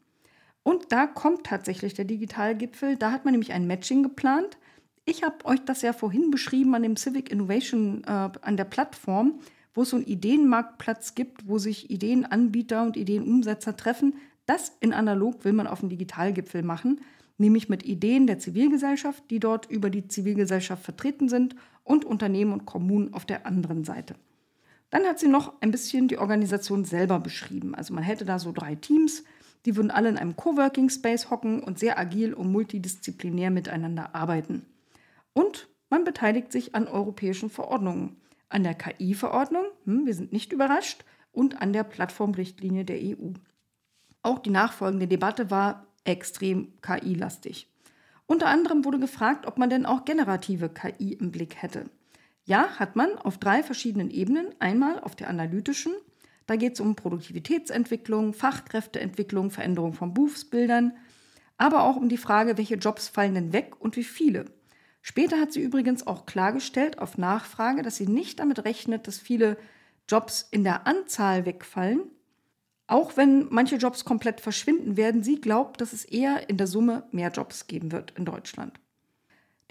Und 0.63 0.93
da 0.93 1.07
kommt 1.07 1.45
tatsächlich 1.45 1.95
der 1.95 2.05
Digitalgipfel. 2.05 2.97
Da 2.97 3.11
hat 3.11 3.25
man 3.25 3.33
nämlich 3.33 3.53
ein 3.53 3.67
Matching 3.67 4.03
geplant. 4.03 4.59
Ich 5.07 5.23
habe 5.23 5.45
euch 5.45 5.61
das 5.65 5.81
ja 5.83 5.93
vorhin 5.93 6.31
beschrieben 6.31 6.75
an 6.75 6.83
dem 6.83 6.97
Civic 6.97 7.31
Innovation, 7.31 8.03
äh, 8.05 8.31
an 8.41 8.57
der 8.57 8.65
Plattform, 8.65 9.41
wo 9.73 9.83
es 9.83 9.91
so 9.91 9.97
einen 9.97 10.07
Ideenmarktplatz 10.07 11.15
gibt, 11.15 11.49
wo 11.49 11.59
sich 11.59 11.91
Ideenanbieter 11.91 12.83
und 12.83 12.97
Ideenumsetzer 12.97 13.77
treffen. 13.77 14.17
Das 14.45 14.77
in 14.81 14.93
analog 14.93 15.45
will 15.45 15.53
man 15.53 15.69
auf 15.69 15.81
dem 15.81 15.89
Digitalgipfel 15.89 16.63
machen, 16.63 17.01
nämlich 17.39 17.69
mit 17.69 17.85
Ideen 17.85 18.27
der 18.27 18.39
Zivilgesellschaft, 18.39 19.25
die 19.31 19.41
dort 19.41 19.71
über 19.71 19.91
die 19.91 20.09
Zivilgesellschaft 20.09 20.83
vertreten 20.83 21.29
sind 21.29 21.57
und 21.85 22.05
Unternehmen 22.05 22.53
und 22.53 22.67
Kommunen 22.67 23.13
auf 23.15 23.25
der 23.25 23.47
anderen 23.47 23.85
Seite. 23.85 24.15
Dann 24.91 25.05
hat 25.05 25.19
sie 25.19 25.29
noch 25.29 25.61
ein 25.61 25.71
bisschen 25.71 26.09
die 26.09 26.19
Organisation 26.19 26.85
selber 26.85 27.19
beschrieben. 27.19 27.75
Also 27.75 27.93
man 27.93 28.05
hätte 28.05 28.25
da 28.25 28.39
so 28.39 28.53
drei 28.53 28.77
Teams, 28.77 29.25
die 29.65 29.77
würden 29.77 29.91
alle 29.91 30.09
in 30.09 30.17
einem 30.17 30.37
Coworking 30.37 30.89
Space 30.89 31.29
hocken 31.29 31.63
und 31.63 31.79
sehr 31.79 31.99
agil 31.99 32.35
und 32.35 32.53
multidisziplinär 32.53 33.51
miteinander 33.51 34.15
arbeiten. 34.15 34.65
Und 35.33 35.69
man 35.91 36.05
beteiligt 36.05 36.53
sich 36.53 36.75
an 36.75 36.87
europäischen 36.87 37.51
Verordnungen, 37.51 38.17
an 38.49 38.63
der 38.63 38.75
KI-Verordnung, 38.75 39.65
hm, 39.85 40.07
wir 40.07 40.15
sind 40.15 40.33
nicht 40.33 40.53
überrascht, 40.53 41.05
und 41.33 41.61
an 41.61 41.73
der 41.73 41.85
Plattformrichtlinie 41.85 42.85
der 42.85 42.97
EU. 42.97 43.33
Auch 44.23 44.39
die 44.39 44.51
nachfolgende 44.51 45.07
Debatte 45.07 45.51
war 45.51 45.86
extrem 46.07 46.73
KI-lastig. 46.83 47.69
Unter 48.27 48.49
anderem 48.49 48.85
wurde 48.85 48.99
gefragt, 48.99 49.47
ob 49.47 49.59
man 49.59 49.71
denn 49.71 49.87
auch 49.87 50.05
generative 50.05 50.69
KI 50.69 51.13
im 51.13 51.31
Blick 51.31 51.63
hätte. 51.63 51.85
Ja, 52.45 52.79
hat 52.79 52.97
man 52.97 53.17
auf 53.19 53.39
drei 53.39 53.63
verschiedenen 53.63 54.11
Ebenen. 54.11 54.49
Einmal 54.59 55.01
auf 55.01 55.17
der 55.17 55.29
analytischen, 55.29 55.93
da 56.47 56.57
geht 56.57 56.75
es 56.75 56.81
um 56.81 56.95
Produktivitätsentwicklung, 56.95 58.33
Fachkräfteentwicklung, 58.33 59.51
Veränderung 59.51 59.93
von 59.93 60.15
Berufsbildern, 60.15 60.93
aber 61.59 61.85
auch 61.85 61.97
um 61.97 62.09
die 62.09 62.17
Frage, 62.17 62.57
welche 62.57 62.77
Jobs 62.77 63.09
fallen 63.09 63.35
denn 63.35 63.53
weg 63.53 63.75
und 63.81 63.97
wie 63.97 64.05
viele. 64.05 64.45
Später 65.03 65.41
hat 65.41 65.53
sie 65.53 65.61
übrigens 65.61 66.07
auch 66.07 66.27
klargestellt 66.27 66.99
auf 66.99 67.19
Nachfrage, 67.19 67.83
dass 67.83 67.97
sie 67.97 68.07
nicht 68.07 68.41
damit 68.41 68.65
rechnet, 68.65 69.07
dass 69.07 69.19
viele 69.19 69.57
Jobs 70.09 70.47
in 70.51 70.65
der 70.65 70.87
Anzahl 70.87 71.47
wegfallen. 71.47 72.01
Auch 72.87 73.17
wenn 73.17 73.47
manche 73.51 73.77
Jobs 73.77 74.05
komplett 74.05 74.41
verschwinden 74.41 74.97
werden, 74.97 75.23
sie 75.23 75.41
glaubt, 75.41 75.81
dass 75.81 75.93
es 75.93 76.05
eher 76.05 76.49
in 76.49 76.57
der 76.57 76.67
Summe 76.67 77.05
mehr 77.11 77.31
Jobs 77.31 77.67
geben 77.67 77.91
wird 77.93 78.13
in 78.17 78.25
Deutschland. 78.25 78.79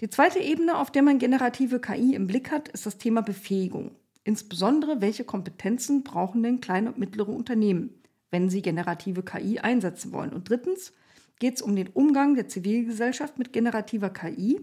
Die 0.00 0.10
zweite 0.10 0.38
Ebene, 0.38 0.76
auf 0.76 0.90
der 0.90 1.02
man 1.02 1.18
generative 1.18 1.80
KI 1.80 2.14
im 2.14 2.26
Blick 2.26 2.50
hat, 2.50 2.68
ist 2.68 2.84
das 2.84 2.98
Thema 2.98 3.22
Befähigung. 3.22 3.92
Insbesondere, 4.24 5.00
welche 5.00 5.24
Kompetenzen 5.24 6.02
brauchen 6.02 6.42
denn 6.42 6.60
kleine 6.60 6.90
und 6.90 6.98
mittlere 6.98 7.30
Unternehmen, 7.30 8.02
wenn 8.30 8.50
sie 8.50 8.60
generative 8.60 9.22
KI 9.22 9.60
einsetzen 9.60 10.12
wollen? 10.12 10.34
Und 10.34 10.50
drittens 10.50 10.92
geht 11.38 11.54
es 11.54 11.62
um 11.62 11.74
den 11.74 11.88
Umgang 11.88 12.34
der 12.34 12.48
Zivilgesellschaft 12.48 13.38
mit 13.38 13.52
generativer 13.54 14.10
KI 14.10 14.60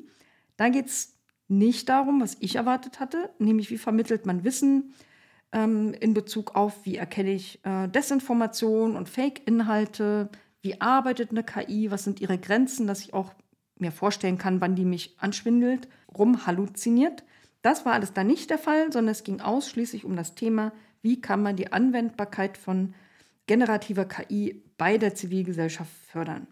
da 0.58 0.70
geht 0.70 0.88
es 0.88 1.16
nicht 1.48 1.89
darum, 1.89 2.22
was 2.22 2.38
ich 2.39 2.56
erwartet 2.56 3.00
hatte, 3.00 3.30
nämlich 3.39 3.70
wie 3.70 3.78
vermittelt 3.78 4.26
man 4.26 4.44
Wissen 4.44 4.94
ähm, 5.54 5.94
in 6.00 6.13
Bezug 6.13 6.56
auf, 6.56 6.86
wie 6.86 6.98
erkenne 6.98 7.32
ich 7.32 7.63
äh, 7.63 7.88
Desinformation 7.88 8.98
und 8.98 9.08
Fake-Inhalte, 9.08 10.30
wie 10.62 10.82
arbeitet 10.82 11.32
eine 11.32 11.44
KI, 11.44 11.92
was 11.92 12.04
sind 12.04 12.20
ihre 12.20 12.38
Grenzen, 12.38 12.88
dass 12.88 13.02
ich 13.02 13.13
auch 13.13 13.34
mir 13.78 13.92
vorstellen 13.92 14.38
kann, 14.38 14.62
wann 14.62 14.76
die 14.76 14.86
mich 14.86 15.16
anschwindelt, 15.20 15.88
rumhalluziniert. 16.18 17.24
Das 17.62 17.86
war 17.86 17.94
alles 17.94 18.13
da 18.13 18.24
nicht 18.24 18.50
der 18.50 18.58
Fall, 18.58 18.92
sondern 18.92 19.12
es 19.12 19.24
ging 19.24 19.39
ausschließlich 19.39 20.06
um 20.06 20.16
das 20.16 20.36
Thema, 20.36 20.74
wie 21.02 21.22
kann 21.22 21.42
man 21.42 21.56
die 21.56 21.72
Anwendbarkeit 21.72 22.58
von 22.58 22.94
generativer 23.46 24.06
KI 24.06 24.63
bei 24.78 24.98
der 24.98 25.16
Zivilgesellschaft 25.16 25.92
fördern. 26.08 26.48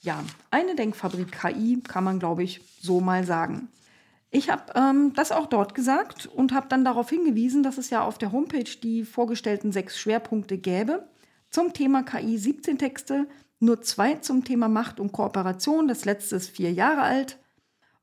Ja, 0.00 0.24
eine 0.50 0.76
Denkfabrik 0.76 1.32
KI 1.32 1.80
kann 1.82 2.04
man, 2.04 2.20
glaube 2.20 2.44
ich, 2.44 2.60
so 2.80 3.00
mal 3.00 3.24
sagen. 3.24 3.68
Ich 4.30 4.50
habe 4.50 4.72
ähm, 4.74 5.14
das 5.14 5.32
auch 5.32 5.46
dort 5.46 5.74
gesagt 5.74 6.26
und 6.26 6.52
habe 6.52 6.68
dann 6.68 6.84
darauf 6.84 7.08
hingewiesen, 7.08 7.62
dass 7.62 7.78
es 7.78 7.88
ja 7.88 8.02
auf 8.02 8.18
der 8.18 8.32
Homepage 8.32 8.70
die 8.82 9.04
vorgestellten 9.04 9.72
sechs 9.72 9.98
Schwerpunkte 9.98 10.58
gäbe. 10.58 11.08
Zum 11.50 11.72
Thema 11.72 12.02
KI 12.02 12.36
17 12.36 12.76
Texte, 12.76 13.26
nur 13.58 13.80
zwei 13.80 14.16
zum 14.16 14.44
Thema 14.44 14.68
Macht 14.68 15.00
und 15.00 15.12
Kooperation, 15.12 15.88
das 15.88 16.04
letzte 16.04 16.36
ist 16.36 16.50
vier 16.50 16.72
Jahre 16.72 17.02
alt, 17.02 17.38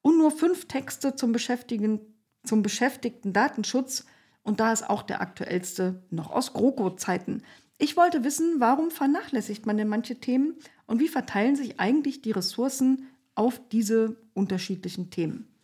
und 0.01 0.17
nur 0.17 0.31
fünf 0.31 0.67
Texte 0.67 1.15
zum, 1.15 1.31
Beschäftigen, 1.31 1.99
zum 2.43 2.63
beschäftigten 2.63 3.31
Datenschutz. 3.33 4.05
Und 4.43 4.59
da 4.59 4.71
ist 4.71 4.87
auch 4.87 5.01
der 5.01 5.21
aktuellste 5.21 6.03
noch 6.11 6.31
aus 6.31 6.53
GroKo-Zeiten. 6.53 7.43
Ich 7.77 7.97
wollte 7.97 8.23
wissen, 8.23 8.59
warum 8.59 8.91
vernachlässigt 8.91 9.65
man 9.65 9.77
denn 9.77 9.87
manche 9.87 10.19
Themen 10.19 10.55
und 10.87 10.99
wie 10.99 11.07
verteilen 11.07 11.55
sich 11.55 11.79
eigentlich 11.79 12.21
die 12.21 12.31
Ressourcen 12.31 13.07
auf 13.33 13.59
diese 13.69 14.17
unterschiedlichen 14.33 15.09
Themen. 15.09 15.54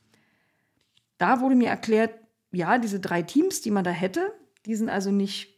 Da 1.22 1.40
wurde 1.40 1.54
mir 1.54 1.70
erklärt, 1.70 2.16
ja, 2.52 2.80
diese 2.80 3.00
drei 3.00 3.22
Teams, 3.22 3.62
die 3.62 3.70
man 3.70 3.84
da 3.84 3.92
hätte, 3.92 4.34
die 4.66 4.74
sind 4.74 4.90
also 4.90 5.12
nicht 5.12 5.54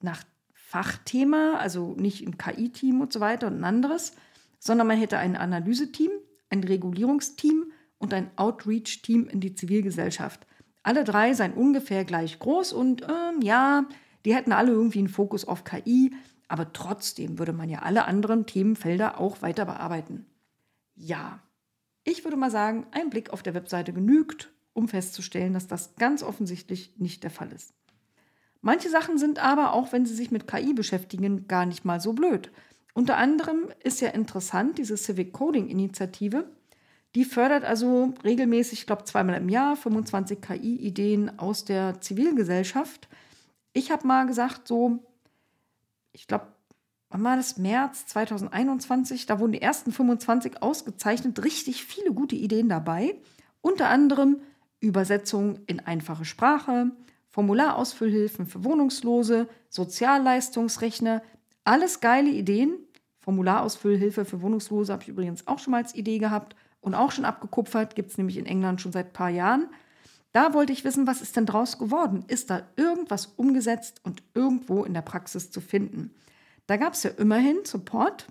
nach 0.00 0.24
Fachthema, 0.52 1.54
also 1.54 1.94
nicht 1.94 2.26
ein 2.26 2.36
KI-Team 2.36 3.00
und 3.00 3.12
so 3.12 3.20
weiter 3.20 3.46
und 3.46 3.60
ein 3.60 3.64
anderes, 3.64 4.16
sondern 4.58 4.88
man 4.88 4.98
hätte 4.98 5.18
ein 5.18 5.36
Analyseteam, 5.36 6.10
ein 6.50 6.64
Regulierungsteam 6.64 7.70
und 7.98 8.12
ein 8.12 8.32
Outreach-Team 8.34 9.28
in 9.28 9.38
die 9.38 9.54
Zivilgesellschaft. 9.54 10.48
Alle 10.82 11.04
drei 11.04 11.32
seien 11.32 11.54
ungefähr 11.54 12.04
gleich 12.04 12.40
groß 12.40 12.72
und 12.72 13.02
ähm, 13.02 13.40
ja, 13.40 13.86
die 14.24 14.34
hätten 14.34 14.50
alle 14.50 14.72
irgendwie 14.72 14.98
einen 14.98 15.06
Fokus 15.06 15.44
auf 15.44 15.62
KI, 15.62 16.12
aber 16.48 16.72
trotzdem 16.72 17.38
würde 17.38 17.52
man 17.52 17.68
ja 17.68 17.82
alle 17.82 18.06
anderen 18.06 18.46
Themenfelder 18.46 19.20
auch 19.20 19.42
weiter 19.42 19.64
bearbeiten. 19.64 20.26
Ja, 20.96 21.38
ich 22.02 22.24
würde 22.24 22.36
mal 22.36 22.50
sagen, 22.50 22.88
ein 22.90 23.10
Blick 23.10 23.30
auf 23.30 23.44
der 23.44 23.54
Webseite 23.54 23.92
genügt, 23.92 24.50
um 24.78 24.88
festzustellen, 24.88 25.52
dass 25.52 25.66
das 25.66 25.96
ganz 25.96 26.22
offensichtlich 26.22 26.94
nicht 26.96 27.22
der 27.22 27.30
Fall 27.30 27.52
ist. 27.52 27.74
Manche 28.60 28.88
Sachen 28.88 29.18
sind 29.18 29.38
aber, 29.38 29.72
auch 29.72 29.92
wenn 29.92 30.06
sie 30.06 30.14
sich 30.14 30.30
mit 30.30 30.48
KI 30.48 30.72
beschäftigen, 30.72 31.46
gar 31.46 31.66
nicht 31.66 31.84
mal 31.84 32.00
so 32.00 32.12
blöd. 32.12 32.50
Unter 32.94 33.16
anderem 33.16 33.68
ist 33.84 34.00
ja 34.00 34.08
interessant 34.08 34.78
diese 34.78 34.96
Civic 34.96 35.32
Coding 35.32 35.68
Initiative. 35.68 36.50
Die 37.14 37.24
fördert 37.24 37.64
also 37.64 38.14
regelmäßig, 38.24 38.80
ich 38.80 38.86
glaube 38.86 39.04
zweimal 39.04 39.36
im 39.36 39.48
Jahr, 39.48 39.76
25 39.76 40.40
KI-Ideen 40.40 41.38
aus 41.38 41.64
der 41.64 42.00
Zivilgesellschaft 42.00 43.08
ich 43.78 43.90
habe 43.90 44.06
mal 44.06 44.26
gesagt, 44.26 44.68
so, 44.68 44.98
ich 46.12 46.26
glaube, 46.26 46.48
wann 47.10 47.24
war 47.24 47.36
das? 47.36 47.56
März 47.56 48.06
2021, 48.06 49.26
da 49.26 49.38
wurden 49.38 49.52
die 49.52 49.62
ersten 49.62 49.92
25 49.92 50.62
ausgezeichnet, 50.62 51.44
richtig 51.44 51.84
viele 51.84 52.12
gute 52.12 52.36
Ideen 52.36 52.68
dabei. 52.68 53.16
Unter 53.60 53.88
anderem 53.88 54.40
Übersetzung 54.80 55.60
in 55.66 55.80
einfache 55.80 56.24
Sprache, 56.24 56.90
Formularausfüllhilfen 57.28 58.46
für 58.46 58.64
Wohnungslose, 58.64 59.48
Sozialleistungsrechner, 59.68 61.22
alles 61.64 62.00
geile 62.00 62.30
Ideen. 62.30 62.78
Formularausfüllhilfe 63.20 64.24
für 64.24 64.40
Wohnungslose 64.40 64.92
habe 64.92 65.02
ich 65.02 65.08
übrigens 65.08 65.46
auch 65.46 65.58
schon 65.58 65.72
mal 65.72 65.82
als 65.82 65.94
Idee 65.94 66.18
gehabt 66.18 66.56
und 66.80 66.94
auch 66.94 67.12
schon 67.12 67.24
abgekupfert, 67.24 67.94
gibt 67.94 68.10
es 68.10 68.18
nämlich 68.18 68.38
in 68.38 68.46
England 68.46 68.80
schon 68.80 68.92
seit 68.92 69.08
ein 69.08 69.12
paar 69.12 69.30
Jahren. 69.30 69.68
Da 70.32 70.54
wollte 70.54 70.72
ich 70.72 70.84
wissen, 70.84 71.06
was 71.06 71.22
ist 71.22 71.36
denn 71.36 71.46
draus 71.46 71.78
geworden? 71.78 72.24
Ist 72.28 72.50
da 72.50 72.62
irgendwas 72.76 73.26
umgesetzt 73.26 74.00
und 74.04 74.22
irgendwo 74.34 74.84
in 74.84 74.94
der 74.94 75.02
Praxis 75.02 75.50
zu 75.50 75.60
finden? 75.60 76.14
Da 76.66 76.76
gab 76.76 76.92
es 76.94 77.02
ja 77.02 77.10
immerhin 77.10 77.64
Support 77.64 78.26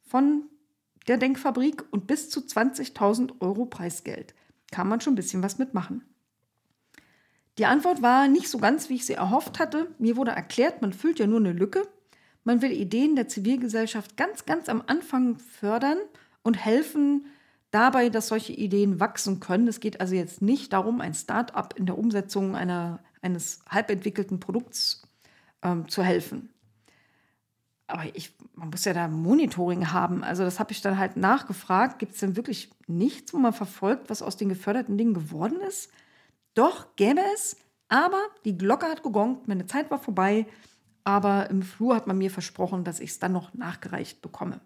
von 0.00 0.44
der 1.08 1.18
Denkfabrik 1.18 1.84
und 1.90 2.06
bis 2.06 2.30
zu 2.30 2.40
20.000 2.40 3.40
Euro 3.40 3.66
Preisgeld. 3.66 4.34
Kann 4.72 4.88
man 4.88 5.00
schon 5.00 5.12
ein 5.12 5.16
bisschen 5.16 5.44
was 5.44 5.58
mitmachen. 5.58 6.02
Die 7.58 7.66
Antwort 7.66 8.02
war 8.02 8.26
nicht 8.26 8.48
so 8.48 8.58
ganz, 8.58 8.88
wie 8.88 8.96
ich 8.96 9.06
sie 9.06 9.12
erhofft 9.12 9.60
hatte. 9.60 9.94
Mir 9.98 10.16
wurde 10.16 10.32
erklärt, 10.32 10.82
man 10.82 10.92
füllt 10.92 11.20
ja 11.20 11.28
nur 11.28 11.38
eine 11.38 11.52
Lücke. 11.52 11.86
Man 12.42 12.60
will 12.60 12.72
Ideen 12.72 13.14
der 13.14 13.28
Zivilgesellschaft 13.28 14.16
ganz, 14.16 14.46
ganz 14.46 14.68
am 14.68 14.82
Anfang 14.86 15.38
fördern 15.38 15.98
und 16.42 16.54
helfen, 16.54 17.26
dabei, 17.72 18.10
dass 18.10 18.28
solche 18.28 18.52
Ideen 18.52 19.00
wachsen 19.00 19.40
können. 19.40 19.66
Es 19.66 19.80
geht 19.80 20.00
also 20.00 20.14
jetzt 20.14 20.40
nicht 20.42 20.72
darum, 20.72 21.00
ein 21.00 21.14
Start-up 21.14 21.74
in 21.76 21.86
der 21.86 21.98
Umsetzung 21.98 22.54
einer, 22.54 23.00
eines 23.22 23.64
halbentwickelten 23.68 24.38
Produkts 24.38 25.02
ähm, 25.62 25.88
zu 25.88 26.04
helfen. 26.04 26.50
Aber 27.92 28.04
ich, 28.14 28.32
man 28.54 28.70
muss 28.70 28.86
ja 28.86 28.94
da 28.94 29.06
Monitoring 29.06 29.92
haben. 29.92 30.24
Also 30.24 30.44
das 30.44 30.58
habe 30.58 30.72
ich 30.72 30.80
dann 30.80 30.96
halt 30.96 31.18
nachgefragt. 31.18 31.98
Gibt 31.98 32.14
es 32.14 32.20
denn 32.20 32.36
wirklich 32.36 32.70
nichts, 32.86 33.34
wo 33.34 33.38
man 33.38 33.52
verfolgt, 33.52 34.08
was 34.08 34.22
aus 34.22 34.38
den 34.38 34.48
geförderten 34.48 34.96
Dingen 34.96 35.12
geworden 35.12 35.60
ist? 35.60 35.90
Doch, 36.54 36.96
gäbe 36.96 37.20
es, 37.34 37.54
Aber 37.90 38.22
die 38.46 38.56
Glocke 38.56 38.86
hat 38.86 39.02
gegongt, 39.02 39.46
meine 39.46 39.66
Zeit 39.66 39.90
war 39.90 39.98
vorbei, 39.98 40.46
aber 41.04 41.50
im 41.50 41.60
Flur 41.60 41.94
hat 41.94 42.06
man 42.06 42.16
mir 42.16 42.30
versprochen, 42.30 42.82
dass 42.82 42.98
ich 42.98 43.10
es 43.10 43.18
dann 43.18 43.32
noch 43.32 43.52
nachgereicht 43.52 44.22
bekomme. 44.22 44.62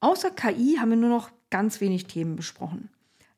Außer 0.00 0.32
KI 0.32 0.78
haben 0.80 0.90
wir 0.90 0.96
nur 0.96 1.10
noch 1.10 1.30
ganz 1.50 1.80
wenig 1.80 2.06
Themen 2.08 2.34
besprochen. 2.34 2.90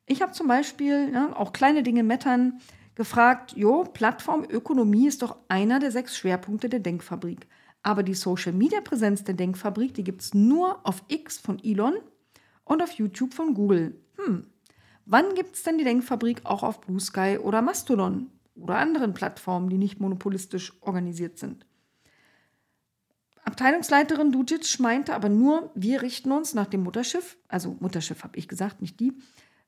Ich 0.07 0.23
habe 0.23 0.31
zum 0.31 0.47
Beispiel 0.47 1.11
ja, 1.13 1.35
auch 1.35 1.53
kleine 1.53 1.83
Dinge 1.83 2.01
mettern 2.01 2.59
gefragt, 2.95 3.53
jo, 3.55 3.83
Plattformökonomie 3.83 5.07
ist 5.07 5.21
doch 5.21 5.35
einer 5.47 5.77
der 5.77 5.91
sechs 5.91 6.17
Schwerpunkte 6.17 6.69
der 6.69 6.79
Denkfabrik. 6.79 7.47
Aber 7.81 8.03
die 8.03 8.13
Social-Media-Präsenz 8.13 9.23
der 9.23 9.35
Denkfabrik, 9.35 9.93
die 9.93 10.03
gibt 10.03 10.21
es 10.21 10.33
nur 10.33 10.85
auf 10.85 11.03
X 11.07 11.37
von 11.37 11.63
Elon 11.63 11.95
und 12.65 12.81
auf 12.81 12.91
YouTube 12.91 13.33
von 13.33 13.53
Google. 13.53 13.99
Hm, 14.17 14.47
wann 15.05 15.33
gibt 15.35 15.55
es 15.55 15.63
denn 15.63 15.77
die 15.77 15.83
Denkfabrik 15.83 16.45
auch 16.45 16.63
auf 16.63 16.81
Blue 16.81 16.99
Sky 16.99 17.37
oder 17.41 17.61
Mastodon 17.61 18.29
oder 18.55 18.77
anderen 18.77 19.13
Plattformen, 19.13 19.69
die 19.69 19.77
nicht 19.77 19.99
monopolistisch 19.99 20.73
organisiert 20.81 21.37
sind? 21.39 21.65
Abteilungsleiterin 23.43 24.31
Dujic 24.31 24.79
meinte 24.79 25.15
aber 25.15 25.29
nur, 25.29 25.71
wir 25.73 26.01
richten 26.01 26.31
uns 26.31 26.53
nach 26.53 26.67
dem 26.67 26.83
Mutterschiff, 26.83 27.37
also 27.47 27.75
Mutterschiff 27.79 28.23
habe 28.23 28.37
ich 28.37 28.47
gesagt, 28.47 28.81
nicht 28.81 28.99
die, 28.99 29.17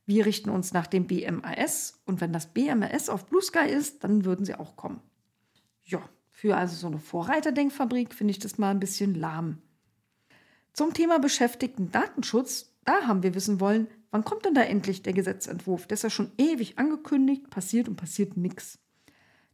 wir 0.06 0.26
richten 0.26 0.50
uns 0.50 0.74
nach 0.74 0.88
dem 0.88 1.08
BMAS 1.08 2.02
und 2.06 2.22
wenn 2.22 2.34
das 2.34 2.54
BMAS 2.54 3.10
auf 3.10 3.26
Blue 3.26 3.42
Sky 3.42 3.68
ist, 3.68 4.04
dann 4.04 4.26
würden 4.26 4.46
sie 4.46 4.56
auch 4.56 4.76
kommen. 4.76 5.02
Ja, 5.84 6.02
für 6.42 6.58
also 6.58 6.76
so 6.76 6.88
eine 6.88 6.98
Vorreiterdenkfabrik 6.98 8.16
finde 8.16 8.32
ich 8.32 8.40
das 8.40 8.58
mal 8.58 8.72
ein 8.72 8.80
bisschen 8.80 9.14
lahm. 9.14 9.62
Zum 10.74 10.92
Thema 10.92 11.20
beschäftigten 11.20 11.92
Datenschutz, 11.92 12.74
da 12.84 13.04
haben 13.04 13.22
wir 13.22 13.36
wissen 13.36 13.60
wollen, 13.60 13.88
wann 14.10 14.24
kommt 14.24 14.46
denn 14.46 14.56
da 14.56 14.64
endlich 14.64 15.04
der 15.04 15.14
Gesetzentwurf? 15.14 15.86
Der 15.86 15.94
ist 15.94 16.02
ja 16.02 16.10
schon 16.10 16.32
ewig 16.40 16.80
angekündigt, 16.80 17.52
passiert 17.52 17.88
und 17.88 17.96
passiert 17.96 18.38
nichts. 18.38 18.80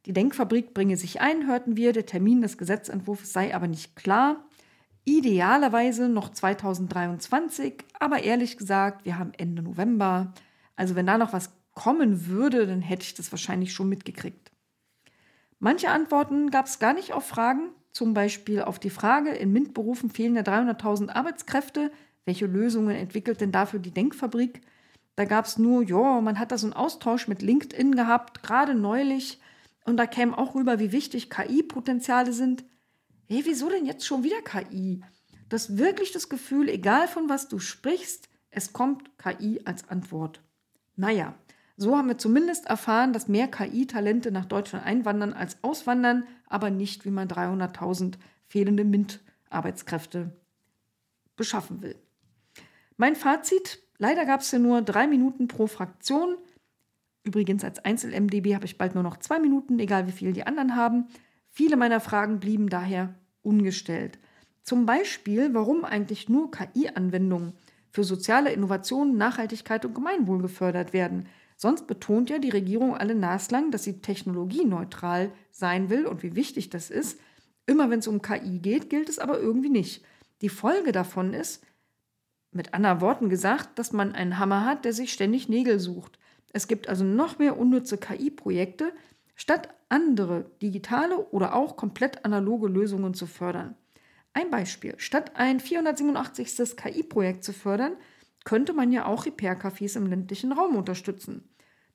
Die 0.06 0.14
Denkfabrik 0.14 0.74
bringe 0.74 0.96
sich 0.96 1.20
ein, 1.20 1.46
hörten 1.46 1.76
wir, 1.76 1.92
der 1.92 2.06
Termin 2.06 2.42
des 2.42 2.58
Gesetzentwurfs 2.58 3.34
sei 3.34 3.54
aber 3.54 3.68
nicht 3.68 3.98
klar. 3.98 4.46
Idealerweise 5.04 6.08
noch 6.08 6.30
2023, 6.30 7.84
aber 8.00 8.24
ehrlich 8.24 8.56
gesagt, 8.56 9.04
wir 9.04 9.20
haben 9.20 9.34
Ende 9.34 9.62
November. 9.62 10.34
Also 10.78 10.96
wenn 10.96 11.08
da 11.08 11.18
noch 11.18 11.34
was 11.34 11.52
kommen 11.74 12.28
würde, 12.28 12.66
dann 12.66 12.82
hätte 12.82 13.04
ich 13.04 13.14
das 13.14 13.34
wahrscheinlich 13.34 13.74
schon 13.74 13.90
mitgekriegt. 13.90 14.54
Manche 15.60 15.90
Antworten 15.90 16.52
gab 16.52 16.68
es 16.68 16.80
gar 16.80 16.94
nicht 16.94 17.14
auf 17.14 17.26
Fragen, 17.26 17.70
zum 17.92 18.14
Beispiel 18.14 18.62
auf 18.62 18.80
die 18.80 18.90
Frage, 18.90 19.32
in 19.32 19.52
MINT-Berufen 19.52 20.10
fehlen 20.10 20.36
ja 20.36 20.44
300.000 20.44 21.10
Arbeitskräfte. 21.10 21.92
Welche 22.26 22.46
Lösungen 22.46 22.96
entwickelt 22.96 23.42
denn 23.42 23.52
dafür 23.52 23.80
die 23.80 23.92
Denkfabrik? 23.92 24.62
Da 25.16 25.26
gab 25.26 25.46
es 25.46 25.58
nur, 25.58 25.84
ja, 25.84 26.22
man 26.22 26.38
hat 26.38 26.52
da 26.52 26.58
so 26.58 26.68
einen 26.68 26.74
Austausch 26.74 27.28
mit 27.28 27.42
LinkedIn 27.42 27.96
gehabt, 27.96 28.44
gerade 28.44 28.76
neulich. 28.76 29.40
Und 29.86 29.98
da 29.98 30.06
käme 30.06 30.38
auch 30.38 30.54
rüber, 30.54 30.80
wie 30.80 30.92
wichtig 30.92 31.30
KI-Potenziale 31.30 32.34
sind 32.34 32.66
hey, 33.28 33.42
wieso 33.46 33.70
denn 33.70 33.86
jetzt 33.86 34.06
schon 34.06 34.24
wieder 34.24 34.42
KI? 34.42 35.02
Du 35.50 35.56
hast 35.56 35.78
wirklich 35.78 36.12
das 36.12 36.30
Gefühl, 36.30 36.70
egal 36.70 37.08
von 37.08 37.30
was 37.30 37.48
du 37.48 37.60
sprichst, 37.60 38.30
es 38.50 38.74
kommt 38.74 39.18
KI 39.18 39.62
als 39.66 39.88
Antwort. 39.90 40.42
Naja, 40.96 41.36
so 41.78 41.96
haben 41.96 42.08
wir 42.08 42.18
zumindest 42.18 42.66
erfahren, 42.66 43.14
dass 43.14 43.28
mehr 43.28 43.48
KI-Talente 43.48 44.32
nach 44.32 44.46
Deutschland 44.46 44.86
einwandern 44.86 45.34
als 45.34 45.64
auswandern, 45.64 46.24
aber 46.48 46.72
nicht, 46.72 47.06
wie 47.06 47.12
man 47.12 47.28
300.000 47.28 48.16
fehlende 48.48 48.84
MINT-Arbeitskräfte 48.84 50.32
beschaffen 51.36 51.84
will. 51.84 51.96
Mein 52.98 53.16
Fazit, 53.16 53.80
leider 54.00 54.26
gab 54.26 54.42
es 54.42 54.52
ja 54.52 54.58
nur 54.58 54.82
drei 54.82 55.06
Minuten 55.06 55.48
pro 55.48 55.68
Fraktion. 55.68 56.36
Übrigens 57.24 57.64
als 57.64 57.86
Einzel-MDB 57.86 58.56
habe 58.56 58.66
ich 58.66 58.80
bald 58.80 58.96
nur 58.96 59.04
noch 59.04 59.18
zwei 59.18 59.38
Minuten, 59.38 59.78
egal 59.78 60.08
wie 60.08 60.12
viel 60.12 60.34
die 60.34 60.48
anderen 60.48 60.76
haben. 60.76 61.06
Viele 61.52 61.78
meiner 61.78 62.00
Fragen 62.00 62.40
blieben 62.40 62.70
daher 62.70 63.14
ungestellt. 63.44 64.18
Zum 64.64 64.88
Beispiel, 64.88 65.54
warum 65.54 65.86
eigentlich 65.86 66.28
nur 66.28 66.50
KI-Anwendungen 66.50 67.54
für 67.92 68.04
soziale 68.04 68.52
Innovationen, 68.52 69.18
Nachhaltigkeit 69.18 69.86
und 69.86 69.94
Gemeinwohl 69.94 70.42
gefördert 70.42 70.92
werden. 70.92 71.28
Sonst 71.60 71.88
betont 71.88 72.30
ja 72.30 72.38
die 72.38 72.52
Regierung 72.52 72.96
alle 72.96 73.16
naslang, 73.16 73.72
dass 73.72 73.84
sie 73.84 74.00
technologieneutral 74.00 75.32
sein 75.52 75.90
will 75.90 76.06
und 76.06 76.22
wie 76.22 76.36
wichtig 76.36 76.70
das 76.70 76.92
ist. 76.92 77.20
Immer 77.66 77.90
wenn 77.90 78.00
es 78.00 78.08
um 78.08 78.22
KI 78.22 78.60
geht, 78.60 78.92
gilt 78.92 79.10
es 79.10 79.18
aber 79.18 79.40
irgendwie 79.40 79.70
nicht. 79.70 80.06
Die 80.42 80.50
Folge 80.50 80.92
davon 80.92 81.34
ist, 81.34 81.66
mit 82.52 82.76
anderen 82.76 83.02
Worten 83.02 83.28
gesagt, 83.28 83.80
dass 83.80 83.92
man 83.92 84.14
einen 84.14 84.38
Hammer 84.38 84.66
hat, 84.66 84.86
der 84.86 84.94
sich 84.94 85.12
ständig 85.12 85.50
Nägel 85.50 85.80
sucht. 85.80 86.20
Es 86.54 86.68
gibt 86.68 86.90
also 86.90 87.04
noch 87.04 87.40
mehr 87.40 87.58
unnütze 87.58 87.98
KI-Projekte, 87.98 88.94
statt 89.36 89.70
andere 89.90 90.52
digitale 90.62 91.18
oder 91.18 91.56
auch 91.56 91.76
komplett 91.76 92.24
analoge 92.24 92.68
Lösungen 92.68 93.16
zu 93.16 93.26
fördern. 93.26 93.76
Ein 94.34 94.52
Beispiel, 94.52 94.94
statt 94.98 95.32
ein 95.36 95.60
487. 95.60 96.76
KI-Projekt 96.78 97.44
zu 97.44 97.52
fördern, 97.52 97.94
könnte 98.48 98.72
man 98.72 98.94
ja 98.94 99.06
auch 99.06 99.26
Repair-Cafés 99.26 99.98
im 99.98 100.08
ländlichen 100.08 100.54
Raum 100.54 100.78
unterstützen. 100.78 101.50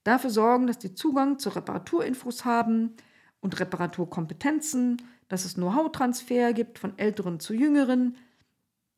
Dafür 0.04 0.28
sorgen, 0.28 0.66
dass 0.66 0.78
die 0.78 0.92
Zugang 0.92 1.38
zu 1.38 1.48
Reparaturinfos 1.48 2.44
haben 2.44 2.92
und 3.40 3.58
Reparaturkompetenzen, 3.58 5.00
dass 5.28 5.46
es 5.46 5.54
Know-how-Transfer 5.54 6.52
gibt 6.52 6.78
von 6.78 6.98
Älteren 6.98 7.40
zu 7.40 7.54
Jüngeren. 7.54 8.18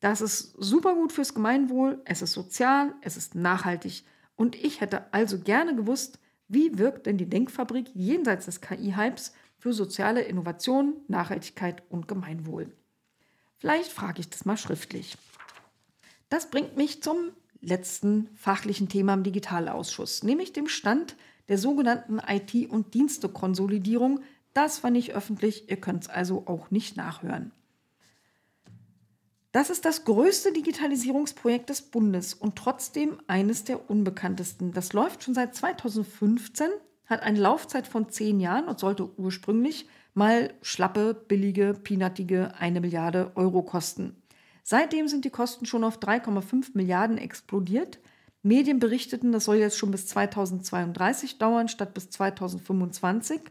Das 0.01 0.19
ist 0.19 0.53
super 0.59 0.95
gut 0.95 1.13
fürs 1.13 1.33
Gemeinwohl, 1.33 2.01
es 2.03 2.21
ist 2.21 2.33
sozial, 2.33 2.93
es 2.99 3.15
ist 3.15 3.35
nachhaltig. 3.35 4.03
Und 4.35 4.57
ich 4.57 4.81
hätte 4.81 5.13
also 5.13 5.39
gerne 5.39 5.77
gewusst, 5.77 6.19
wie 6.49 6.77
wirkt 6.77 7.05
denn 7.05 7.17
die 7.17 7.29
Denkfabrik 7.29 7.87
jenseits 7.93 8.47
des 8.47 8.59
KI-Hypes 8.59 9.31
für 9.59 9.71
soziale 9.71 10.23
Innovation, 10.23 10.97
Nachhaltigkeit 11.07 11.83
und 11.87 12.09
Gemeinwohl? 12.09 12.75
Vielleicht 13.59 13.93
frage 13.93 14.19
ich 14.19 14.29
das 14.29 14.43
mal 14.43 14.57
schriftlich. 14.57 15.17
Das 16.27 16.49
bringt 16.49 16.75
mich 16.75 17.01
zum 17.01 17.31
letzten 17.65 18.29
fachlichen 18.35 18.89
Thema 18.89 19.13
im 19.13 19.23
Digitalausschuss, 19.23 20.23
nämlich 20.23 20.53
dem 20.53 20.67
Stand 20.67 21.15
der 21.47 21.57
sogenannten 21.57 22.19
IT- 22.19 22.69
und 22.69 22.93
Dienstekonsolidierung. 22.93 24.21
Das 24.53 24.83
war 24.83 24.91
nicht 24.91 25.13
öffentlich, 25.13 25.69
ihr 25.69 25.77
könnt 25.77 26.03
es 26.03 26.09
also 26.09 26.43
auch 26.47 26.71
nicht 26.71 26.95
nachhören. 26.97 27.51
Das 29.51 29.69
ist 29.69 29.85
das 29.85 30.03
größte 30.03 30.51
Digitalisierungsprojekt 30.51 31.69
des 31.69 31.81
Bundes 31.81 32.33
und 32.33 32.57
trotzdem 32.57 33.21
eines 33.27 33.63
der 33.63 33.89
unbekanntesten. 33.89 34.73
Das 34.73 34.91
läuft 34.91 35.23
schon 35.23 35.33
seit 35.33 35.55
2015, 35.55 36.67
hat 37.05 37.21
eine 37.21 37.39
Laufzeit 37.39 37.87
von 37.87 38.09
zehn 38.09 38.41
Jahren 38.41 38.67
und 38.67 38.79
sollte 38.79 39.17
ursprünglich 39.17 39.87
mal 40.13 40.53
schlappe, 40.61 41.13
billige, 41.13 41.73
peanutige 41.73 42.53
eine 42.57 42.81
Milliarde 42.81 43.31
Euro 43.35 43.63
kosten. 43.63 44.21
Seitdem 44.67 45.07
sind 45.07 45.25
die 45.25 45.29
Kosten 45.29 45.67
schon 45.67 45.83
auf 45.83 45.99
3,5 45.99 46.71
Milliarden 46.73 47.19
explodiert. 47.19 47.99
Medien 48.41 48.79
berichteten, 48.79 49.31
das 49.31 49.45
soll 49.45 49.57
jetzt 49.57 49.77
schon 49.77 49.91
bis 49.91 50.07
2032 50.07 51.37
dauern 51.37 51.67
statt 51.67 51.93
bis 51.93 52.09
2025. 52.09 53.41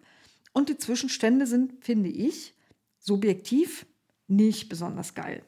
Und 0.53 0.69
die 0.69 0.77
Zwischenstände 0.77 1.47
sind, 1.47 1.85
finde 1.85 2.11
ich, 2.11 2.55
subjektiv 2.99 3.87
nicht 4.27 4.69
besonders 4.69 5.15
geil. 5.15 5.45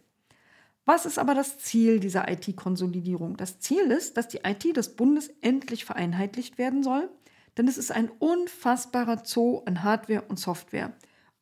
Was 0.84 1.04
ist 1.04 1.18
aber 1.18 1.34
das 1.34 1.58
Ziel 1.58 1.98
dieser 1.98 2.30
IT-Konsolidierung? 2.30 3.36
Das 3.36 3.58
Ziel 3.58 3.90
ist, 3.90 4.16
dass 4.16 4.28
die 4.28 4.42
IT 4.44 4.76
des 4.76 4.94
Bundes 4.94 5.30
endlich 5.40 5.84
vereinheitlicht 5.84 6.58
werden 6.58 6.84
soll, 6.84 7.10
denn 7.58 7.66
es 7.66 7.76
ist 7.76 7.90
ein 7.90 8.08
unfassbarer 8.20 9.24
Zoo 9.24 9.62
an 9.66 9.82
Hardware 9.82 10.22
und 10.28 10.38
Software. 10.38 10.92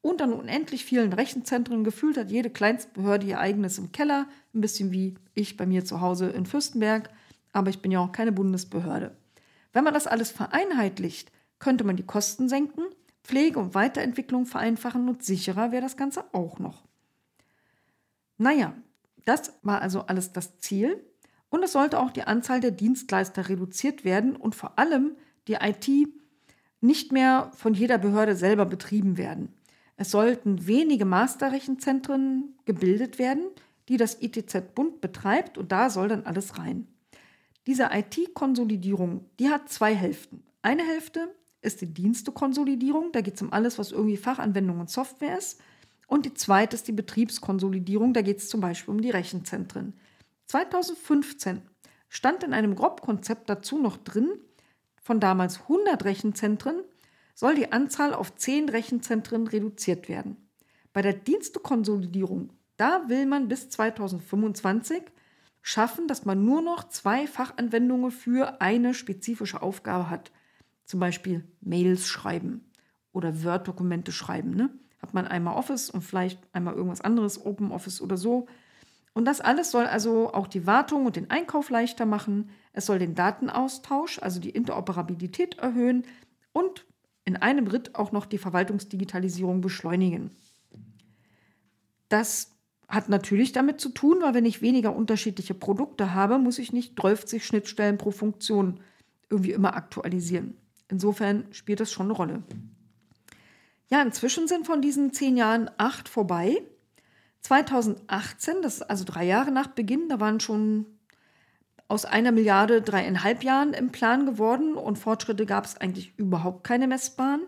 Und 0.05 0.21
an 0.21 0.35
unendlich 0.35 0.85
vielen 0.85 1.14
Rechenzentren 1.14 1.83
gefühlt 1.83 2.19
hat 2.19 2.31
jede 2.31 2.51
Kleinstbehörde 2.51 3.27
ihr 3.27 3.40
eigenes 3.40 3.79
im 3.79 3.90
Keller, 3.90 4.27
ein 4.53 4.61
bisschen 4.61 4.93
wie 4.93 5.14
ich 5.33 5.57
bei 5.57 5.64
mir 5.64 5.87
zu 5.87 6.03
Hause 6.03 6.29
in 6.29 6.45
Fürstenberg, 6.45 7.09
aber 7.55 7.71
ich 7.71 7.81
bin 7.81 7.90
ja 7.90 8.01
auch 8.01 8.12
keine 8.12 8.31
Bundesbehörde. 8.31 9.17
Wenn 9.73 9.83
man 9.83 9.95
das 9.95 10.07
alles 10.07 10.31
vereinheitlicht, 10.31 11.33
könnte 11.59 11.85
man 11.85 11.97
die 11.97 12.05
Kosten 12.05 12.51
senken, 12.51 12.83
Pflege 13.23 13.59
und 13.59 13.75
Weiterentwicklung 13.75 14.45
vereinfachen 14.45 15.09
und 15.09 15.25
sicherer 15.25 15.73
wäre 15.73 15.81
das 15.81 15.97
Ganze 15.97 16.23
auch 16.35 16.59
noch. 16.59 16.85
Naja, 18.37 18.75
das 19.25 19.55
war 19.62 19.81
also 19.81 20.03
alles 20.03 20.33
das 20.33 20.59
Ziel. 20.59 21.03
Und 21.49 21.62
es 21.62 21.73
sollte 21.73 21.99
auch 21.99 22.11
die 22.11 22.25
Anzahl 22.25 22.61
der 22.61 22.73
Dienstleister 22.73 23.49
reduziert 23.49 24.05
werden 24.05 24.37
und 24.37 24.55
vor 24.55 24.79
allem 24.79 25.17
die 25.49 25.55
IT 25.55 25.88
nicht 26.83 27.11
mehr 27.11 27.51
von 27.55 27.73
jeder 27.73 27.97
Behörde 27.97 28.37
selber 28.37 28.67
betrieben 28.67 29.17
werden. 29.17 29.55
Es 29.96 30.11
sollten 30.11 30.66
wenige 30.66 31.04
Masterrechenzentren 31.04 32.57
gebildet 32.64 33.18
werden, 33.18 33.44
die 33.88 33.96
das 33.96 34.20
ITZ 34.20 34.74
Bund 34.74 35.00
betreibt 35.00 35.59
und 35.59 35.70
da 35.70 35.90
soll 35.90 36.09
dann 36.09 36.24
alles 36.24 36.59
rein. 36.59 36.87
Diese 37.66 37.90
IT-Konsolidierung, 37.92 39.24
die 39.38 39.48
hat 39.48 39.68
zwei 39.68 39.94
Hälften. 39.94 40.42
Eine 40.62 40.85
Hälfte 40.85 41.35
ist 41.62 41.80
die 41.80 41.92
Dienstekonsolidierung, 41.92 43.12
da 43.12 43.20
geht 43.20 43.37
es 43.37 43.42
um 43.42 43.52
alles, 43.52 43.78
was 43.78 43.92
irgendwie 43.92 44.16
Fachanwendung 44.16 44.80
und 44.80 44.90
Software 44.90 45.38
ist. 45.38 45.61
Und 46.07 46.26
die 46.26 46.35
zweite 46.35 46.76
ist 46.76 46.87
die 46.88 46.92
Betriebskonsolidierung. 46.92 48.12
Da 48.12 48.22
geht 48.22 48.38
es 48.38 48.48
zum 48.48 48.61
Beispiel 48.61 48.92
um 48.92 49.00
die 49.00 49.11
Rechenzentren. 49.11 49.94
2015 50.46 51.62
stand 52.09 52.44
in 52.44 52.52
einem 52.52 52.74
Grobkonzept 52.74 53.48
dazu 53.48 53.78
noch 53.78 53.96
drin, 53.96 54.30
von 55.02 55.20
damals 55.20 55.62
100 55.62 56.04
Rechenzentren 56.04 56.83
soll 57.35 57.55
die 57.55 57.73
Anzahl 57.73 58.14
auf 58.14 58.37
zehn 58.37 58.68
Rechenzentren 58.68 59.47
reduziert 59.47 60.09
werden. 60.09 60.37
Bei 60.92 61.03
der 61.03 61.12
Dienstekonsolidierung, 61.12 62.53
da 62.77 63.09
will 63.09 63.27
man 63.27 63.49
bis 63.49 63.68
2025 63.70 65.03
schaffen, 65.62 66.07
dass 66.07 66.25
man 66.25 66.44
nur 66.44 66.62
noch 66.62 66.88
zwei 66.88 67.27
Fachanwendungen 67.27 68.11
für 68.11 68.61
eine 68.61 68.94
spezifische 68.94 69.62
Aufgabe 69.62 70.11
hat. 70.11 70.31
Zum 70.85 71.01
Beispiel 71.01 71.44
Mails 71.61 72.07
schreiben 72.07 72.70
oder 73.12 73.42
Word-Dokumente 73.42 74.12
schreiben. 74.12 74.51
Ne? 74.55 74.70
Hat 75.01 75.14
man 75.14 75.27
einmal 75.27 75.57
Office 75.57 75.90
und 75.90 76.03
vielleicht 76.03 76.40
einmal 76.53 76.75
irgendwas 76.75 77.01
anderes, 77.01 77.44
Open 77.44 77.73
Office 77.73 78.01
oder 78.01 78.16
so. 78.16 78.47
Und 79.14 79.25
das 79.25 79.40
alles 79.40 79.70
soll 79.70 79.87
also 79.87 80.33
auch 80.33 80.49
die 80.49 80.66
Wartung 80.66 81.07
und 81.07 81.16
den 81.16 81.31
Einkauf 81.31 81.70
leichter 81.70 82.05
machen. 82.05 82.51
Es 82.73 82.87
soll 82.87 82.99
den 82.99 83.14
Datenaustausch, 83.14 84.18
also 84.20 84.40
die 84.40 84.51
Interoperabilität 84.51 85.59
erhöhen 85.59 86.05
und 86.53 86.85
in 87.25 87.37
einem 87.37 87.67
Ritt 87.67 87.95
auch 87.95 88.13
noch 88.13 88.27
die 88.27 88.39
Verwaltungsdigitalisierung 88.39 89.61
beschleunigen. 89.61 90.31
Das 92.09 92.53
hat 92.89 93.09
natürlich 93.09 93.53
damit 93.53 93.81
zu 93.81 93.89
tun, 93.89 94.19
weil 94.21 94.35
wenn 94.35 94.45
ich 94.45 94.63
weniger 94.63 94.95
unterschiedliche 94.95 95.55
Produkte 95.55 96.15
habe, 96.15 96.39
muss 96.39 96.59
ich 96.59 96.73
nicht 96.73 96.95
30 96.97 97.45
Schnittstellen 97.45 97.99
pro 97.99 98.11
Funktion 98.11 98.81
irgendwie 99.31 99.53
immer 99.53 99.75
aktualisieren. 99.75 100.57
Insofern 100.89 101.47
spielt 101.51 101.81
das 101.81 101.91
schon 101.91 102.07
eine 102.07 102.15
Rolle. 102.15 102.43
Ja, 103.89 104.03
inzwischen 104.03 104.49
sind 104.49 104.67
von 104.67 104.83
diesen 104.83 105.13
zehn 105.13 105.37
Jahren 105.37 105.71
acht 105.79 106.09
vorbei. 106.09 106.63
2018, 107.41 108.63
das 108.63 108.77
ist 108.77 108.83
also 108.83 109.05
drei 109.05 109.25
Jahre 109.25 109.51
nach 109.51 109.69
Beginn, 109.69 110.09
da 110.09 110.21
waren 110.21 110.41
schon 110.41 110.87
aus 111.88 112.05
einer 112.05 112.33
Milliarde 112.33 112.83
dreieinhalb 112.83 113.44
Jahren 113.44 113.75
im 113.75 113.90
Plan 113.90 114.27
geworden 114.27 114.75
und 114.75 114.99
Fortschritte 114.99 115.47
gab 115.47 115.64
es 115.64 115.77
eigentlich 115.77 116.18
überhaupt 116.18 116.64
keine 116.64 116.87
messbaren. 116.88 117.42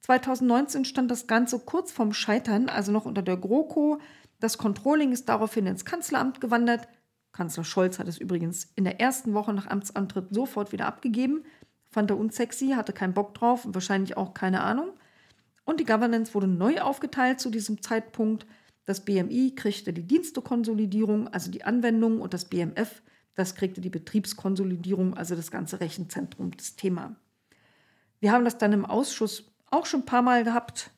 2019 0.00 0.84
stand 0.84 1.10
das 1.10 1.26
Ganze 1.26 1.58
kurz 1.60 1.92
vorm 1.92 2.12
Scheitern, 2.12 2.68
also 2.68 2.92
noch 2.92 3.06
unter 3.06 3.22
der 3.22 3.36
GroKo. 3.36 3.98
Das 4.40 4.58
Controlling 4.58 5.12
ist 5.12 5.28
daraufhin 5.28 5.66
ins 5.66 5.84
Kanzleramt 5.84 6.40
gewandert. 6.40 6.88
Kanzler 7.32 7.64
Scholz 7.64 7.98
hat 7.98 8.08
es 8.08 8.18
übrigens 8.18 8.70
in 8.76 8.84
der 8.84 9.00
ersten 9.00 9.34
Woche 9.34 9.52
nach 9.52 9.66
Amtsantritt 9.66 10.34
sofort 10.34 10.72
wieder 10.72 10.86
abgegeben. 10.86 11.44
Fand 11.90 12.10
er 12.10 12.18
unsexy, 12.18 12.70
hatte 12.70 12.92
keinen 12.92 13.14
Bock 13.14 13.34
drauf 13.34 13.64
und 13.64 13.74
wahrscheinlich 13.74 14.16
auch 14.16 14.34
keine 14.34 14.62
Ahnung. 14.62 14.90
Und 15.64 15.80
die 15.80 15.84
Governance 15.84 16.34
wurde 16.34 16.46
neu 16.46 16.80
aufgeteilt 16.80 17.40
zu 17.40 17.50
diesem 17.50 17.82
Zeitpunkt. 17.82 18.46
Das 18.84 19.04
BMI 19.04 19.54
kriegte 19.56 19.92
die 19.92 20.06
Dienstekonsolidierung, 20.06 21.28
also 21.28 21.50
die 21.50 21.64
Anwendung, 21.64 22.20
und 22.20 22.32
das 22.32 22.44
BMF, 22.44 23.02
das 23.36 23.54
kriegte 23.54 23.80
die 23.80 23.90
Betriebskonsolidierung, 23.90 25.14
also 25.16 25.36
das 25.36 25.50
ganze 25.50 25.80
Rechenzentrum, 25.80 26.50
das 26.56 26.74
Thema. 26.74 27.14
Wir 28.18 28.32
haben 28.32 28.44
das 28.44 28.58
dann 28.58 28.72
im 28.72 28.84
Ausschuss 28.84 29.52
auch 29.70 29.86
schon 29.86 30.00
ein 30.00 30.06
paar 30.06 30.22
Mal 30.22 30.42
gehabt. 30.42 30.90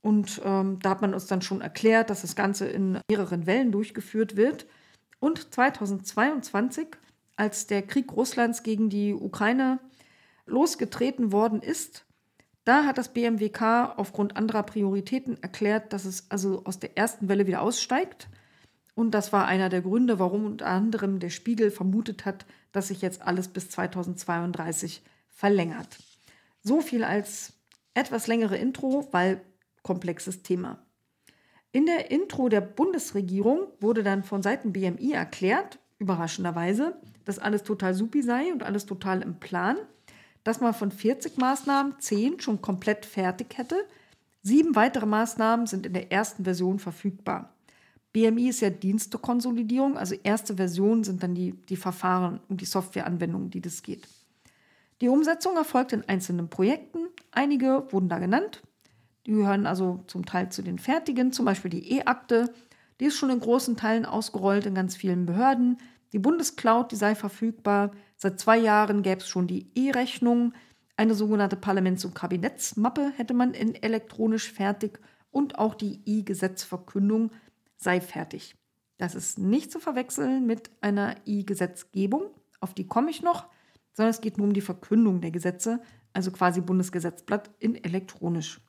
Und 0.00 0.40
ähm, 0.44 0.78
da 0.80 0.90
hat 0.90 1.02
man 1.02 1.14
uns 1.14 1.26
dann 1.26 1.42
schon 1.42 1.60
erklärt, 1.60 2.10
dass 2.10 2.22
das 2.22 2.36
Ganze 2.36 2.66
in 2.66 3.00
mehreren 3.10 3.46
Wellen 3.46 3.72
durchgeführt 3.72 4.36
wird. 4.36 4.66
Und 5.18 5.52
2022, 5.52 6.88
als 7.36 7.66
der 7.66 7.82
Krieg 7.82 8.12
Russlands 8.12 8.62
gegen 8.62 8.88
die 8.88 9.14
Ukraine 9.14 9.80
losgetreten 10.46 11.32
worden 11.32 11.60
ist, 11.60 12.06
da 12.64 12.84
hat 12.84 12.98
das 12.98 13.12
BMWK 13.12 13.94
aufgrund 13.96 14.36
anderer 14.36 14.62
Prioritäten 14.62 15.40
erklärt, 15.42 15.92
dass 15.92 16.04
es 16.04 16.30
also 16.30 16.62
aus 16.64 16.78
der 16.78 16.96
ersten 16.96 17.28
Welle 17.28 17.46
wieder 17.46 17.62
aussteigt. 17.62 18.28
Und 18.96 19.12
das 19.12 19.32
war 19.32 19.46
einer 19.46 19.68
der 19.68 19.82
Gründe, 19.82 20.18
warum 20.18 20.44
unter 20.44 20.66
anderem 20.66 21.20
der 21.20 21.30
Spiegel 21.30 21.70
vermutet 21.70 22.24
hat, 22.24 22.46
dass 22.72 22.88
sich 22.88 23.00
jetzt 23.00 23.22
alles 23.22 23.46
bis 23.46 23.70
2032 23.70 25.02
verlängert. 25.28 25.98
So 26.64 26.80
viel 26.80 27.04
als 27.04 27.52
etwas 27.94 28.26
längere 28.26 28.56
Intro, 28.56 29.06
weil 29.12 29.40
komplexes 29.84 30.42
Thema. 30.42 30.78
In 31.70 31.86
der 31.86 32.10
Intro 32.10 32.48
der 32.48 32.62
Bundesregierung 32.62 33.68
wurde 33.78 34.02
dann 34.02 34.24
von 34.24 34.42
Seiten 34.42 34.72
BMI 34.72 35.12
erklärt, 35.12 35.78
überraschenderweise, 36.00 37.00
dass 37.24 37.38
alles 37.38 37.62
total 37.62 37.94
supi 37.94 38.22
sei 38.22 38.52
und 38.52 38.64
alles 38.64 38.86
total 38.86 39.22
im 39.22 39.38
Plan 39.38 39.76
dass 40.46 40.60
man 40.60 40.74
von 40.74 40.92
40 40.92 41.38
Maßnahmen 41.38 41.98
10 41.98 42.38
schon 42.38 42.62
komplett 42.62 43.04
fertig 43.04 43.58
hätte. 43.58 43.76
Sieben 44.42 44.76
weitere 44.76 45.04
Maßnahmen 45.04 45.66
sind 45.66 45.86
in 45.86 45.92
der 45.92 46.12
ersten 46.12 46.44
Version 46.44 46.78
verfügbar. 46.78 47.55
BMI 48.16 48.48
ist 48.48 48.60
ja 48.62 48.70
Dienstekonsolidierung, 48.70 49.98
also 49.98 50.14
erste 50.22 50.56
Version 50.56 51.04
sind 51.04 51.22
dann 51.22 51.34
die, 51.34 51.52
die 51.52 51.76
Verfahren 51.76 52.40
und 52.48 52.62
die 52.62 52.64
Softwareanwendungen, 52.64 53.50
die 53.50 53.60
das 53.60 53.82
geht. 53.82 54.08
Die 55.02 55.08
Umsetzung 55.08 55.54
erfolgt 55.54 55.92
in 55.92 56.02
einzelnen 56.08 56.48
Projekten. 56.48 57.08
Einige 57.30 57.86
wurden 57.90 58.08
da 58.08 58.18
genannt. 58.18 58.62
Die 59.26 59.32
gehören 59.32 59.66
also 59.66 60.02
zum 60.06 60.24
Teil 60.24 60.48
zu 60.48 60.62
den 60.62 60.78
fertigen, 60.78 61.30
zum 61.30 61.44
Beispiel 61.44 61.70
die 61.70 61.92
E-Akte. 61.92 62.54
Die 63.00 63.04
ist 63.04 63.18
schon 63.18 63.28
in 63.28 63.38
großen 63.38 63.76
Teilen 63.76 64.06
ausgerollt 64.06 64.64
in 64.64 64.74
ganz 64.74 64.96
vielen 64.96 65.26
Behörden. 65.26 65.76
Die 66.14 66.18
Bundescloud, 66.18 66.92
die 66.92 66.96
sei 66.96 67.14
verfügbar. 67.14 67.90
Seit 68.16 68.40
zwei 68.40 68.56
Jahren 68.56 69.02
gäbe 69.02 69.20
es 69.20 69.28
schon 69.28 69.46
die 69.46 69.70
E-Rechnung. 69.74 70.54
Eine 70.96 71.14
sogenannte 71.14 71.56
Parlaments- 71.56 72.06
und 72.06 72.14
Kabinettsmappe 72.14 73.12
hätte 73.14 73.34
man 73.34 73.52
in 73.52 73.74
elektronisch 73.74 74.50
fertig 74.50 75.00
und 75.30 75.58
auch 75.58 75.74
die 75.74 76.00
E-Gesetzverkündung 76.06 77.30
sei 77.76 78.00
fertig. 78.00 78.56
Das 78.98 79.14
ist 79.14 79.38
nicht 79.38 79.70
zu 79.70 79.78
verwechseln 79.78 80.46
mit 80.46 80.70
einer 80.80 81.16
E-Gesetzgebung, 81.26 82.30
auf 82.60 82.74
die 82.74 82.86
komme 82.86 83.10
ich 83.10 83.22
noch, 83.22 83.46
sondern 83.92 84.10
es 84.10 84.20
geht 84.20 84.38
nur 84.38 84.46
um 84.46 84.52
die 84.52 84.60
Verkündung 84.60 85.20
der 85.20 85.30
Gesetze, 85.30 85.80
also 86.12 86.30
quasi 86.30 86.60
Bundesgesetzblatt 86.60 87.50
in 87.58 87.74
elektronisch. 87.74 88.60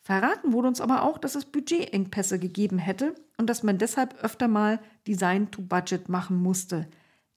Verraten 0.00 0.52
wurde 0.52 0.68
uns 0.68 0.80
aber 0.80 1.02
auch, 1.02 1.18
dass 1.18 1.36
es 1.36 1.44
Budgetengpässe 1.44 2.38
gegeben 2.38 2.78
hätte 2.78 3.14
und 3.36 3.48
dass 3.48 3.62
man 3.62 3.78
deshalb 3.78 4.14
öfter 4.24 4.48
mal 4.48 4.80
Design 5.06 5.50
to 5.50 5.62
Budget 5.62 6.08
machen 6.08 6.36
musste. 6.36 6.88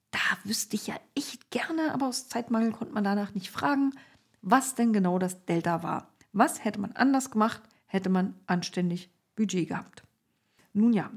Da 0.09 0.19
wüsste 0.45 0.75
ich 0.75 0.87
ja 0.87 0.95
echt 1.13 1.51
gerne, 1.51 1.93
aber 1.93 2.07
aus 2.07 2.27
Zeitmangel 2.27 2.71
konnte 2.71 2.93
man 2.93 3.03
danach 3.03 3.33
nicht 3.35 3.51
fragen, 3.51 3.91
was 4.41 4.73
denn 4.73 4.93
genau 4.93 5.19
das 5.19 5.45
Delta 5.45 5.83
war. 5.83 6.13
Was 6.31 6.63
hätte 6.63 6.79
man 6.79 6.93
anders 6.93 7.29
gemacht, 7.29 7.61
hätte 7.85 8.09
man 8.09 8.33
anständig 8.47 9.11
Budget 9.35 9.67
gehabt. 9.67 10.04
Nun 10.75 10.91
ja, 10.91 11.09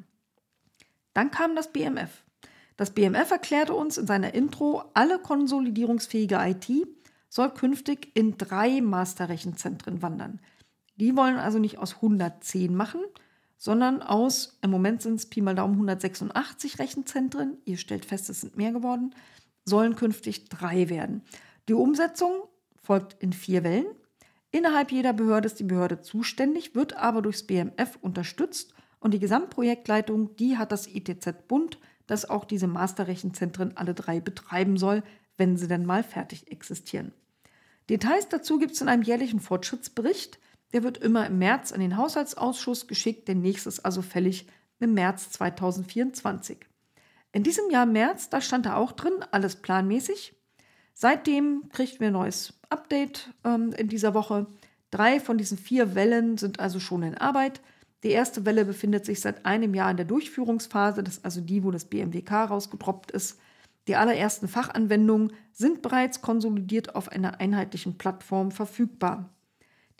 dann 1.14 1.32
kam 1.32 1.56
das 1.56 1.72
BMF. 1.72 2.22
Das 2.76 2.92
BMF 2.92 3.32
erklärte 3.32 3.74
uns 3.74 3.98
in 3.98 4.06
seiner 4.06 4.34
Intro, 4.34 4.84
alle 4.94 5.18
konsolidierungsfähige 5.18 6.38
IT 6.40 6.86
soll 7.28 7.50
künftig 7.50 8.12
in 8.14 8.38
drei 8.38 8.80
Masterrechenzentren 8.80 10.00
wandern. 10.00 10.40
Die 10.94 11.16
wollen 11.16 11.36
also 11.36 11.58
nicht 11.58 11.78
aus 11.78 11.96
110 11.96 12.72
machen, 12.74 13.00
sondern 13.56 14.00
aus, 14.00 14.60
im 14.62 14.70
Moment 14.70 15.02
sind 15.02 15.16
es 15.16 15.26
Pi 15.26 15.40
mal 15.40 15.56
Daumen 15.56 15.74
186 15.74 16.78
Rechenzentren, 16.78 17.58
ihr 17.64 17.78
stellt 17.78 18.04
fest, 18.04 18.30
es 18.30 18.42
sind 18.42 18.56
mehr 18.56 18.70
geworden, 18.70 19.12
sollen 19.64 19.96
künftig 19.96 20.48
drei 20.48 20.88
werden. 20.88 21.22
Die 21.68 21.74
Umsetzung 21.74 22.44
folgt 22.80 23.20
in 23.20 23.32
vier 23.32 23.64
Wellen. 23.64 23.88
Innerhalb 24.52 24.92
jeder 24.92 25.12
Behörde 25.12 25.46
ist 25.46 25.58
die 25.58 25.64
Behörde 25.64 26.00
zuständig, 26.00 26.76
wird 26.76 26.96
aber 26.96 27.22
durchs 27.22 27.42
BMF 27.42 27.98
unterstützt 28.00 28.72
und 29.00 29.14
die 29.14 29.18
Gesamtprojektleitung, 29.18 30.36
die 30.36 30.56
hat 30.56 30.72
das 30.72 30.86
ITZ 30.86 31.48
Bund, 31.48 31.78
das 32.06 32.28
auch 32.28 32.44
diese 32.44 32.66
Masterrechenzentren 32.66 33.76
alle 33.76 33.94
drei 33.94 34.20
betreiben 34.20 34.76
soll, 34.76 35.02
wenn 35.36 35.56
sie 35.56 35.68
denn 35.68 35.86
mal 35.86 36.02
fertig 36.02 36.50
existieren. 36.50 37.12
Details 37.88 38.28
dazu 38.28 38.58
gibt 38.58 38.72
es 38.72 38.80
in 38.80 38.88
einem 38.88 39.02
jährlichen 39.02 39.40
Fortschrittsbericht. 39.40 40.38
Der 40.72 40.82
wird 40.82 40.98
immer 40.98 41.26
im 41.26 41.38
März 41.38 41.72
an 41.72 41.80
den 41.80 41.96
Haushaltsausschuss 41.96 42.86
geschickt, 42.86 43.28
der 43.28 43.34
nächste 43.34 43.68
ist 43.68 43.80
also 43.80 44.02
fällig 44.02 44.46
im 44.80 44.94
März 44.94 45.30
2024. 45.30 46.58
In 47.32 47.42
diesem 47.42 47.70
Jahr 47.70 47.86
März, 47.86 48.28
da 48.30 48.40
stand 48.40 48.66
da 48.66 48.76
auch 48.76 48.92
drin, 48.92 49.14
alles 49.30 49.56
planmäßig. 49.56 50.34
Seitdem 50.92 51.68
kriegt 51.70 52.00
wir 52.00 52.08
ein 52.08 52.14
neues 52.14 52.54
Update 52.70 53.32
ähm, 53.44 53.72
in 53.72 53.88
dieser 53.88 54.14
Woche. 54.14 54.46
Drei 54.90 55.20
von 55.20 55.38
diesen 55.38 55.58
vier 55.58 55.94
Wellen 55.94 56.38
sind 56.38 56.60
also 56.60 56.80
schon 56.80 57.02
in 57.02 57.16
Arbeit. 57.16 57.60
Die 58.04 58.10
erste 58.10 58.44
Welle 58.46 58.64
befindet 58.64 59.04
sich 59.04 59.20
seit 59.20 59.44
einem 59.44 59.74
Jahr 59.74 59.90
in 59.90 59.96
der 59.96 60.06
Durchführungsphase, 60.06 61.02
das 61.02 61.18
ist 61.18 61.24
also 61.24 61.40
die, 61.40 61.64
wo 61.64 61.70
das 61.70 61.86
BMWK 61.86 62.44
rausgedroppt 62.44 63.10
ist. 63.10 63.40
Die 63.88 63.96
allerersten 63.96 64.48
Fachanwendungen 64.48 65.32
sind 65.52 65.82
bereits 65.82 66.20
konsolidiert 66.20 66.94
auf 66.94 67.10
einer 67.10 67.40
einheitlichen 67.40 67.98
Plattform 67.98 68.50
verfügbar. 68.50 69.30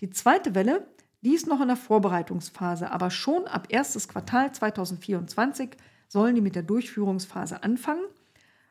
Die 0.00 0.10
zweite 0.10 0.54
Welle, 0.54 0.86
die 1.22 1.34
ist 1.34 1.48
noch 1.48 1.60
in 1.60 1.68
der 1.68 1.76
Vorbereitungsphase, 1.76 2.90
aber 2.92 3.10
schon 3.10 3.46
ab 3.46 3.66
erstes 3.70 4.06
Quartal 4.06 4.52
2024 4.52 5.70
sollen 6.06 6.34
die 6.34 6.40
mit 6.40 6.54
der 6.54 6.62
Durchführungsphase 6.62 7.62
anfangen. 7.62 8.04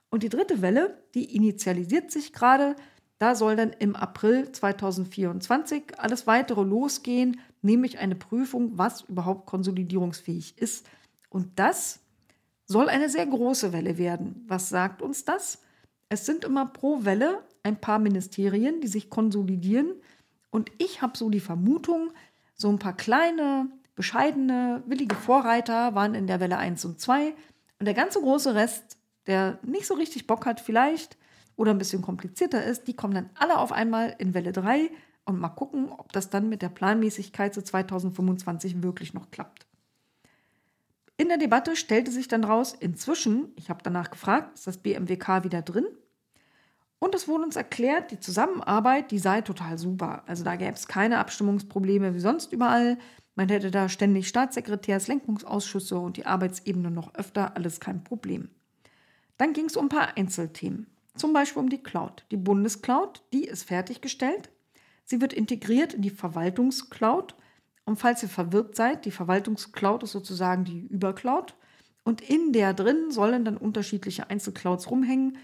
Und 0.09 0.23
die 0.23 0.29
dritte 0.29 0.61
Welle, 0.61 1.03
die 1.13 1.35
initialisiert 1.35 2.11
sich 2.11 2.31
gerade. 2.31 2.75
Da 3.19 3.33
soll 3.33 3.55
dann 3.55 3.73
im 3.73 3.95
April 3.95 4.51
2024 4.51 5.99
alles 5.99 6.27
weitere 6.27 6.63
losgehen, 6.63 7.39
nämlich 7.61 7.97
eine 7.97 8.15
Prüfung, 8.15 8.77
was 8.77 9.01
überhaupt 9.01 9.47
konsolidierungsfähig 9.47 10.57
ist. 10.57 10.87
Und 11.29 11.57
das 11.57 11.99
soll 12.65 12.89
eine 12.89 13.09
sehr 13.09 13.25
große 13.25 13.73
Welle 13.73 13.97
werden. 13.97 14.45
Was 14.47 14.69
sagt 14.69 15.01
uns 15.01 15.25
das? 15.25 15.61
Es 16.09 16.25
sind 16.25 16.43
immer 16.45 16.67
pro 16.67 17.05
Welle 17.05 17.43
ein 17.63 17.79
paar 17.79 17.99
Ministerien, 17.99 18.81
die 18.81 18.87
sich 18.87 19.09
konsolidieren 19.09 19.93
Und 20.49 20.71
ich 20.77 21.01
habe 21.01 21.17
so 21.17 21.29
die 21.29 21.41
Vermutung, 21.41 22.11
so 22.55 22.69
ein 22.69 22.79
paar 22.79 22.95
kleine, 22.95 23.69
bescheidene, 23.95 24.83
willige 24.85 25.15
Vorreiter 25.15 25.95
waren 25.95 26.15
in 26.15 26.27
der 26.27 26.39
Welle 26.39 26.57
1 26.57 26.85
und 26.85 26.99
2. 26.99 27.35
Und 27.79 27.85
der 27.85 27.93
ganze 27.93 28.21
große 28.21 28.55
Rest, 28.55 28.97
der 29.27 29.59
nicht 29.63 29.85
so 29.85 29.95
richtig 29.95 30.27
Bock 30.27 30.45
hat 30.45 30.61
vielleicht 30.61 31.17
oder 31.57 31.71
ein 31.71 31.77
bisschen 31.77 32.01
komplizierter 32.01 32.63
ist, 32.63 32.87
die 32.87 32.95
kommen 32.95 33.13
dann 33.13 33.29
alle 33.35 33.57
auf 33.57 33.73
einmal 33.73 34.15
in 34.19 34.33
Welle 34.33 34.53
3 34.53 34.89
und 35.25 35.39
mal 35.39 35.49
gucken, 35.49 35.91
ob 35.91 36.13
das 36.13 36.29
dann 36.29 36.47
mit 36.47 36.61
der 36.61 36.69
Planmäßigkeit 36.69 37.53
zu 37.53 37.61
2025 37.61 38.81
wirklich 38.81 39.13
noch 39.13 39.29
klappt. 39.31 39.67
In 41.17 41.27
der 41.27 41.37
Debatte 41.37 41.75
stellte 41.75 42.11
sich 42.11 42.27
dann 42.27 42.43
raus, 42.43 42.75
inzwischen, 42.79 43.51
ich 43.55 43.69
habe 43.69 43.81
danach 43.83 44.11
gefragt, 44.11 44.55
ist 44.55 44.67
das 44.67 44.77
BMWK 44.77 45.43
wieder 45.43 45.63
drin? 45.63 45.87
Und 46.99 47.15
es 47.15 47.27
wurde 47.27 47.43
uns 47.43 47.55
erklärt, 47.55 48.11
die 48.11 48.19
Zusammenarbeit, 48.19 49.11
die 49.11 49.19
sei 49.19 49.41
total 49.41 49.77
super. 49.77 50.23
Also 50.27 50.43
da 50.43 50.55
gäbe 50.55 50.73
es 50.73 50.87
keine 50.87 51.19
Abstimmungsprobleme 51.19 52.13
wie 52.13 52.19
sonst 52.19 52.53
überall. 52.53 52.97
Man 53.35 53.49
hätte 53.49 53.69
da 53.71 53.89
ständig 53.89 54.27
Staatssekretärs, 54.27 55.07
Lenkungsausschüsse 55.07 55.97
und 55.97 56.17
die 56.17 56.25
Arbeitsebene 56.25 56.89
noch 56.89 57.13
öfter, 57.15 57.55
alles 57.55 57.79
kein 57.79 58.03
Problem. 58.03 58.49
Dann 59.37 59.53
ging 59.53 59.65
es 59.65 59.75
um 59.75 59.85
ein 59.85 59.89
paar 59.89 60.17
Einzelthemen. 60.17 60.87
Zum 61.17 61.33
Beispiel 61.33 61.61
um 61.61 61.69
die 61.69 61.81
Cloud. 61.81 62.25
Die 62.31 62.37
Bundescloud, 62.37 63.23
die 63.33 63.45
ist 63.45 63.63
fertiggestellt. 63.63 64.49
Sie 65.03 65.19
wird 65.19 65.33
integriert 65.33 65.93
in 65.93 66.01
die 66.01 66.09
Verwaltungscloud. 66.09 67.35
Und 67.85 67.97
falls 67.97 68.21
ihr 68.21 68.29
verwirrt 68.29 68.75
seid, 68.75 69.05
die 69.05 69.11
Verwaltungscloud 69.11 70.03
ist 70.03 70.11
sozusagen 70.11 70.63
die 70.63 70.85
Übercloud. 70.87 71.55
Und 72.03 72.21
in 72.21 72.53
der 72.53 72.73
drin 72.73 73.11
sollen 73.11 73.45
dann 73.45 73.57
unterschiedliche 73.57 74.29
Einzelclouds 74.29 74.91
rumhängen. 74.91 75.37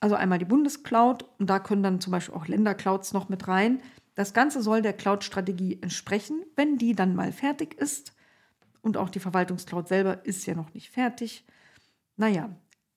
Also 0.00 0.16
einmal 0.16 0.38
die 0.38 0.44
Bundescloud 0.44 1.24
und 1.38 1.48
da 1.48 1.60
können 1.60 1.82
dann 1.82 2.00
zum 2.00 2.10
Beispiel 2.10 2.34
auch 2.34 2.48
Länderclouds 2.48 3.12
noch 3.12 3.28
mit 3.28 3.46
rein. 3.46 3.80
Das 4.14 4.34
Ganze 4.34 4.62
soll 4.62 4.82
der 4.82 4.94
Cloud-Strategie 4.94 5.78
entsprechen, 5.80 6.42
wenn 6.56 6.76
die 6.76 6.94
dann 6.94 7.14
mal 7.14 7.32
fertig 7.32 7.74
ist. 7.74 8.12
Und 8.80 8.96
auch 8.96 9.10
die 9.10 9.20
Verwaltungscloud 9.20 9.86
selber 9.86 10.24
ist 10.26 10.44
ja 10.46 10.54
noch 10.54 10.74
nicht 10.74 10.90
fertig. 10.90 11.44
Naja, 12.16 12.50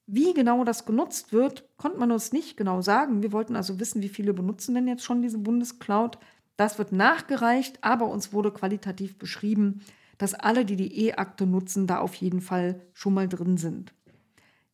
wie 0.08 0.34
genau 0.34 0.64
das 0.64 0.86
genutzt 0.86 1.34
wird, 1.34 1.68
konnte 1.78 1.98
man 1.98 2.12
uns 2.12 2.32
nicht 2.32 2.58
genau 2.58 2.82
sagen. 2.82 3.24
Wir 3.24 3.32
wollten 3.32 3.56
also 3.56 3.80
wissen, 3.80 4.02
wie 4.02 4.10
viele 4.10 4.34
benutzen 4.34 4.76
denn 4.76 4.88
jetzt 4.88 5.04
schon 5.04 5.22
diese 5.22 5.40
Bundescloud. 5.40 6.20
Das 6.58 6.78
wird 6.78 6.92
nachgereicht, 6.92 7.80
aber 7.82 8.08
uns 8.08 8.32
wurde 8.32 8.52
qualitativ 8.52 9.18
beschrieben, 9.18 9.82
dass 10.18 10.34
alle, 10.34 10.64
die 10.64 10.76
die 10.76 11.08
E-Akte 11.08 11.46
nutzen, 11.46 11.88
da 11.88 12.00
auf 12.00 12.16
jeden 12.16 12.42
Fall 12.42 12.82
schon 12.94 13.14
mal 13.14 13.28
drin 13.28 13.58
sind. 13.58 13.94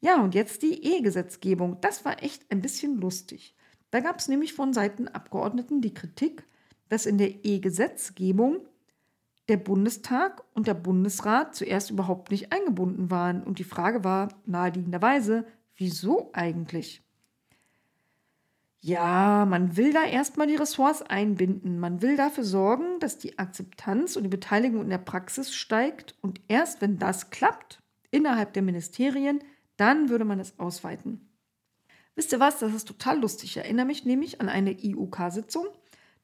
Ja, 0.01 0.21
und 0.21 0.36
jetzt 0.36 0.63
die 0.63 0.84
E-Gesetzgebung. 0.84 1.77
Das 1.82 2.05
war 2.05 2.21
echt 2.23 2.51
ein 2.51 2.61
bisschen 2.61 2.99
lustig. 2.99 3.55
Da 3.91 3.99
gab 3.99 4.19
es 4.19 4.27
nämlich 4.27 4.53
von 4.53 4.73
Seiten 4.73 5.07
Abgeordneten 5.07 5.82
die 5.82 5.93
Kritik, 5.93 6.43
dass 6.89 7.05
in 7.05 7.17
der 7.17 7.45
E-Gesetzgebung 7.45 8.59
der 9.51 9.57
Bundestag 9.57 10.43
und 10.53 10.65
der 10.65 10.73
Bundesrat 10.73 11.55
zuerst 11.55 11.91
überhaupt 11.91 12.31
nicht 12.31 12.53
eingebunden 12.53 13.11
waren. 13.11 13.43
Und 13.43 13.59
die 13.59 13.65
Frage 13.65 14.05
war 14.05 14.29
naheliegenderweise, 14.45 15.45
wieso 15.75 16.29
eigentlich? 16.31 17.03
Ja, 18.79 19.45
man 19.45 19.75
will 19.75 19.91
da 19.91 20.05
erstmal 20.05 20.47
die 20.47 20.55
Ressorts 20.55 21.01
einbinden. 21.01 21.79
Man 21.79 22.01
will 22.01 22.15
dafür 22.15 22.45
sorgen, 22.45 22.99
dass 22.99 23.17
die 23.19 23.37
Akzeptanz 23.37 24.15
und 24.15 24.23
die 24.23 24.29
Beteiligung 24.29 24.81
in 24.81 24.89
der 24.89 24.97
Praxis 24.97 25.53
steigt. 25.53 26.15
Und 26.21 26.39
erst 26.47 26.81
wenn 26.81 26.97
das 26.97 27.29
klappt, 27.29 27.83
innerhalb 28.09 28.53
der 28.53 28.63
Ministerien, 28.63 29.43
dann 29.75 30.07
würde 30.07 30.25
man 30.25 30.39
es 30.39 30.57
ausweiten. 30.59 31.29
Wisst 32.15 32.31
ihr 32.31 32.39
was? 32.39 32.59
Das 32.59 32.73
ist 32.73 32.87
total 32.87 33.19
lustig. 33.19 33.51
Ich 33.51 33.57
erinnere 33.57 33.85
mich 33.85 34.05
nämlich 34.05 34.39
an 34.39 34.47
eine 34.47 34.71
IUK-Sitzung. 34.71 35.67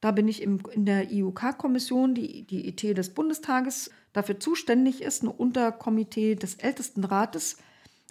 Da 0.00 0.12
bin 0.12 0.28
ich 0.28 0.42
im, 0.42 0.60
in 0.72 0.84
der 0.84 1.10
IUK-Kommission, 1.10 2.14
die 2.14 2.44
die 2.44 2.68
IT 2.68 2.82
des 2.96 3.14
Bundestages 3.14 3.90
dafür 4.12 4.38
zuständig 4.38 5.02
ist, 5.02 5.22
ein 5.22 5.28
Unterkomitee 5.28 6.36
des 6.36 6.54
Ältestenrates. 6.56 7.58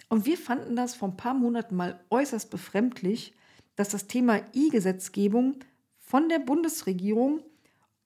Und 0.08 0.26
wir 0.26 0.36
fanden 0.36 0.76
das 0.76 0.94
vor 0.94 1.08
ein 1.08 1.16
paar 1.16 1.34
Monaten 1.34 1.76
mal 1.76 2.00
äußerst 2.10 2.50
befremdlich, 2.50 3.34
dass 3.76 3.88
das 3.90 4.06
Thema 4.06 4.40
E-Gesetzgebung 4.52 5.56
von 5.98 6.28
der 6.28 6.40
Bundesregierung 6.40 7.40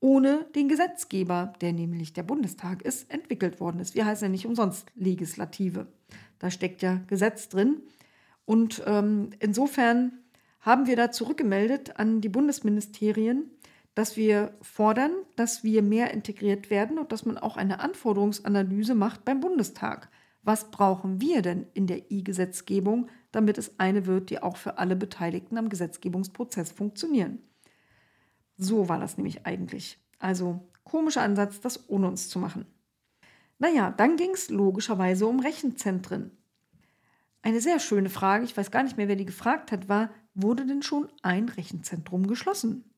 ohne 0.00 0.46
den 0.56 0.68
Gesetzgeber, 0.68 1.52
der 1.60 1.72
nämlich 1.72 2.12
der 2.12 2.24
Bundestag 2.24 2.82
ist, 2.82 3.08
entwickelt 3.10 3.60
worden 3.60 3.80
ist. 3.80 3.94
Wir 3.94 4.04
heißen 4.04 4.26
ja 4.26 4.28
nicht 4.28 4.46
umsonst 4.46 4.90
Legislative. 4.96 5.86
Da 6.40 6.50
steckt 6.50 6.82
ja 6.82 7.00
Gesetz 7.06 7.48
drin. 7.48 7.82
Und 8.44 8.82
ähm, 8.84 9.30
insofern 9.38 10.18
haben 10.60 10.86
wir 10.86 10.96
da 10.96 11.12
zurückgemeldet 11.12 11.98
an 11.98 12.20
die 12.20 12.28
Bundesministerien, 12.28 13.50
dass 13.94 14.16
wir 14.16 14.54
fordern, 14.62 15.12
dass 15.36 15.64
wir 15.64 15.82
mehr 15.82 16.12
integriert 16.12 16.70
werden 16.70 16.98
und 16.98 17.12
dass 17.12 17.26
man 17.26 17.38
auch 17.38 17.56
eine 17.56 17.80
Anforderungsanalyse 17.80 18.94
macht 18.94 19.24
beim 19.24 19.40
Bundestag. 19.40 20.10
Was 20.42 20.70
brauchen 20.70 21.20
wir 21.20 21.42
denn 21.42 21.66
in 21.74 21.86
der 21.86 22.10
E-Gesetzgebung, 22.10 23.08
damit 23.30 23.58
es 23.58 23.78
eine 23.78 24.06
wird, 24.06 24.30
die 24.30 24.42
auch 24.42 24.56
für 24.56 24.78
alle 24.78 24.96
Beteiligten 24.96 25.56
am 25.58 25.68
Gesetzgebungsprozess 25.68 26.72
funktionieren? 26.72 27.38
So 28.56 28.88
war 28.88 28.98
das 28.98 29.16
nämlich 29.16 29.46
eigentlich. 29.46 29.98
Also 30.18 30.60
komischer 30.84 31.22
Ansatz, 31.22 31.60
das 31.60 31.88
ohne 31.88 32.08
uns 32.08 32.28
zu 32.28 32.38
machen. 32.38 32.66
Naja, 33.58 33.92
dann 33.92 34.16
ging 34.16 34.30
es 34.30 34.50
logischerweise 34.50 35.26
um 35.26 35.38
Rechenzentren. 35.38 36.32
Eine 37.42 37.60
sehr 37.60 37.78
schöne 37.78 38.10
Frage, 38.10 38.44
ich 38.44 38.56
weiß 38.56 38.70
gar 38.70 38.82
nicht 38.82 38.96
mehr, 38.96 39.08
wer 39.08 39.16
die 39.16 39.24
gefragt 39.24 39.70
hat, 39.70 39.88
war, 39.88 40.10
wurde 40.34 40.66
denn 40.66 40.82
schon 40.82 41.08
ein 41.22 41.48
Rechenzentrum 41.48 42.26
geschlossen? 42.26 42.91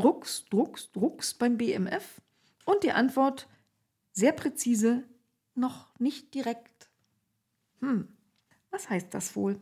Drucks, 0.00 0.46
Drucks, 0.46 0.90
Drucks 0.92 1.34
beim 1.34 1.58
BMF? 1.58 2.22
Und 2.64 2.84
die 2.84 2.92
Antwort 2.92 3.48
sehr 4.12 4.32
präzise, 4.32 5.04
noch 5.54 5.98
nicht 5.98 6.34
direkt. 6.34 6.90
Hm, 7.80 8.08
was 8.70 8.88
heißt 8.88 9.12
das 9.12 9.36
wohl? 9.36 9.60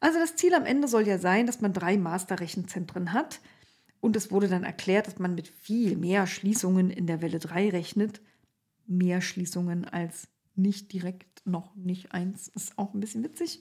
Also 0.00 0.18
das 0.18 0.36
Ziel 0.36 0.54
am 0.54 0.64
Ende 0.64 0.88
soll 0.88 1.06
ja 1.06 1.18
sein, 1.18 1.46
dass 1.46 1.60
man 1.60 1.72
drei 1.72 1.98
Masterrechenzentren 1.98 3.12
hat. 3.12 3.40
Und 4.00 4.16
es 4.16 4.30
wurde 4.30 4.48
dann 4.48 4.64
erklärt, 4.64 5.06
dass 5.06 5.18
man 5.18 5.34
mit 5.34 5.48
viel 5.48 5.96
mehr 5.96 6.26
Schließungen 6.26 6.90
in 6.90 7.06
der 7.06 7.22
Welle 7.22 7.38
3 7.38 7.70
rechnet 7.70 8.20
mehr 8.86 9.20
Schließungen 9.20 9.84
als 9.84 10.28
nicht 10.54 10.92
direkt 10.92 11.46
noch 11.46 11.74
nicht 11.74 12.12
eins. 12.12 12.48
Ist 12.48 12.78
auch 12.78 12.94
ein 12.94 13.00
bisschen 13.00 13.24
witzig, 13.24 13.60